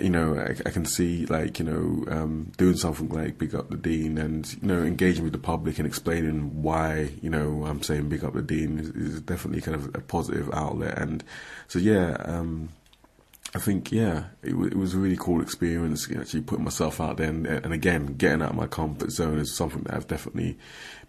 you 0.00 0.10
know, 0.10 0.36
I, 0.38 0.56
I 0.66 0.70
can 0.70 0.84
see 0.84 1.26
like 1.26 1.58
you 1.58 1.64
know 1.64 2.12
um, 2.12 2.52
doing 2.56 2.76
something 2.76 3.08
like 3.08 3.38
big 3.38 3.54
up 3.54 3.68
the 3.68 3.76
dean 3.76 4.16
and 4.18 4.50
you 4.54 4.68
know 4.68 4.82
engaging 4.82 5.24
with 5.24 5.32
the 5.32 5.38
public 5.38 5.78
and 5.78 5.86
explaining 5.86 6.62
why 6.62 7.10
you 7.20 7.30
know 7.30 7.64
I'm 7.66 7.82
saying 7.82 8.08
big 8.08 8.24
up 8.24 8.34
the 8.34 8.42
dean 8.42 8.78
is, 8.78 8.88
is 8.90 9.20
definitely 9.20 9.60
kind 9.60 9.74
of 9.74 9.94
a 9.94 10.00
positive 10.00 10.52
outlet. 10.52 10.98
And 10.98 11.24
so 11.68 11.78
yeah. 11.78 12.16
Um, 12.24 12.70
I 13.54 13.58
think 13.58 13.92
yeah, 13.92 14.24
it, 14.42 14.50
w- 14.50 14.68
it 14.68 14.76
was 14.76 14.94
a 14.94 14.98
really 14.98 15.16
cool 15.16 15.42
experience. 15.42 16.10
Actually, 16.10 16.40
putting 16.40 16.64
myself 16.64 17.00
out 17.00 17.18
there, 17.18 17.28
and, 17.28 17.46
and 17.46 17.72
again, 17.72 18.14
getting 18.14 18.40
out 18.40 18.50
of 18.50 18.56
my 18.56 18.66
comfort 18.66 19.10
zone 19.10 19.38
is 19.38 19.54
something 19.54 19.82
that 19.82 19.94
I've 19.94 20.06
definitely 20.06 20.56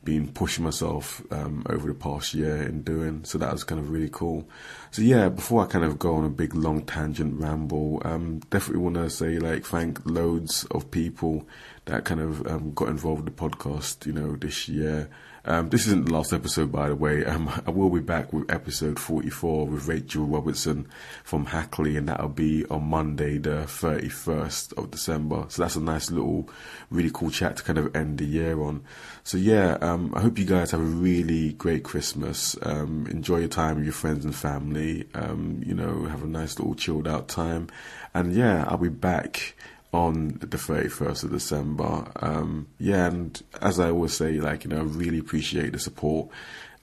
been 0.04 0.28
pushing 0.28 0.66
myself 0.66 1.22
um, 1.32 1.64
over 1.70 1.88
the 1.88 1.94
past 1.94 2.34
year 2.34 2.62
in 2.62 2.82
doing. 2.82 3.24
So 3.24 3.38
that 3.38 3.54
was 3.54 3.64
kind 3.64 3.80
of 3.80 3.90
really 3.90 4.10
cool. 4.10 4.46
So 4.92 5.02
yeah, 5.02 5.30
before 5.30 5.64
I 5.64 5.68
kind 5.68 5.86
of 5.86 5.98
go 5.98 6.16
on 6.16 6.26
a 6.26 6.30
big 6.30 6.54
long 6.54 6.82
tangent 6.82 7.40
ramble, 7.40 8.02
um, 8.04 8.40
definitely 8.50 8.84
want 8.84 8.96
to 8.96 9.10
say 9.10 9.40
like 9.40 9.66
thank 9.66 10.06
loads 10.06 10.66
of 10.66 10.92
people 10.92 11.48
that 11.86 12.04
kind 12.04 12.20
of 12.20 12.46
um, 12.46 12.74
got 12.74 12.90
involved 12.90 13.24
with 13.24 13.38
the 13.38 13.42
podcast. 13.42 14.06
You 14.06 14.14
know, 14.14 14.36
this 14.36 14.68
year. 14.68 15.10
Um, 15.46 15.70
this 15.70 15.88
isn't 15.88 16.06
the 16.06 16.14
last 16.14 16.32
episode, 16.32 16.72
by 16.72 16.88
the 16.88 16.96
way. 16.96 17.26
Um, 17.26 17.50
I 17.66 17.70
will 17.70 17.90
be 17.90 18.00
back 18.00 18.32
with 18.32 18.50
episode 18.50 18.98
44 18.98 19.68
with 19.68 19.88
Rachel 19.88 20.26
Robertson 20.26 20.88
from 21.26 21.48
Hackley, 21.48 21.98
and 21.98 22.08
that'll 22.08 22.30
be 22.30 22.66
on 22.68 22.86
Monday, 22.86 23.40
the 23.40 23.66
31st 23.66 24.78
of 24.78 24.92
December. 24.92 25.46
So 25.50 25.62
that's 25.62 25.76
a 25.76 25.82
nice 25.82 26.10
little, 26.10 26.50
really 26.90 27.12
cool 27.14 27.30
chat 27.30 27.58
to 27.58 27.64
kind 27.64 27.78
of 27.78 27.94
end 27.94 28.20
the 28.20 28.26
year 28.26 28.62
on. 28.62 28.86
So 29.24 29.38
yeah, 29.38 29.78
um, 29.82 30.14
I 30.16 30.22
hope 30.22 30.40
you 30.40 30.46
guys 30.46 30.72
have 30.72 30.80
a 30.80 30.84
really 30.84 31.52
great 31.54 31.84
Christmas. 31.84 32.56
Um, 32.62 33.06
enjoy 33.08 33.40
your 33.40 33.50
time 33.50 33.76
with 33.76 33.86
your 33.86 33.94
friends 33.94 34.24
and 34.24 34.34
family. 34.34 35.08
Um, 35.14 35.62
you 35.66 35.74
know, 35.74 36.06
have 36.06 36.24
a 36.24 36.28
nice 36.28 36.58
little 36.58 36.76
chilled 36.76 37.08
out 37.08 37.28
time. 37.28 37.68
And 38.14 38.34
yeah, 38.34 38.64
I'll 38.68 38.78
be 38.78 38.88
back 38.88 39.56
on 39.94 40.40
the 40.40 40.48
31st 40.48 41.24
of 41.24 41.32
December. 41.32 42.06
Um, 42.18 42.68
yeah, 42.80 43.06
and 43.08 43.42
as 43.62 43.80
I 43.80 43.90
always 43.90 44.14
say, 44.14 44.34
like, 44.40 44.64
you 44.64 44.72
know, 44.72 44.80
I 44.80 44.84
really 44.84 45.20
appreciate 45.20 45.72
the 45.72 45.80
support 45.80 46.30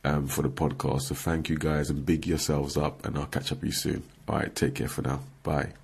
um, 0.05 0.29
for 0.29 0.43
the 0.43 0.49
podcast. 0.49 1.03
So 1.03 1.15
thank 1.15 1.49
you 1.49 1.59
guys 1.59 1.91
and 1.91 2.07
big 2.07 2.27
yourselves 2.27 2.77
up, 2.77 3.05
and 3.05 3.19
I'll 3.19 3.27
catch 3.27 3.53
up 3.53 3.59
with 3.59 3.67
you 3.67 3.73
soon. 3.73 4.03
All 4.29 4.37
right, 4.37 4.55
take 4.55 4.77
care 4.77 4.89
for 4.89 5.03
now. 5.03 5.21
Bye. 5.43 5.80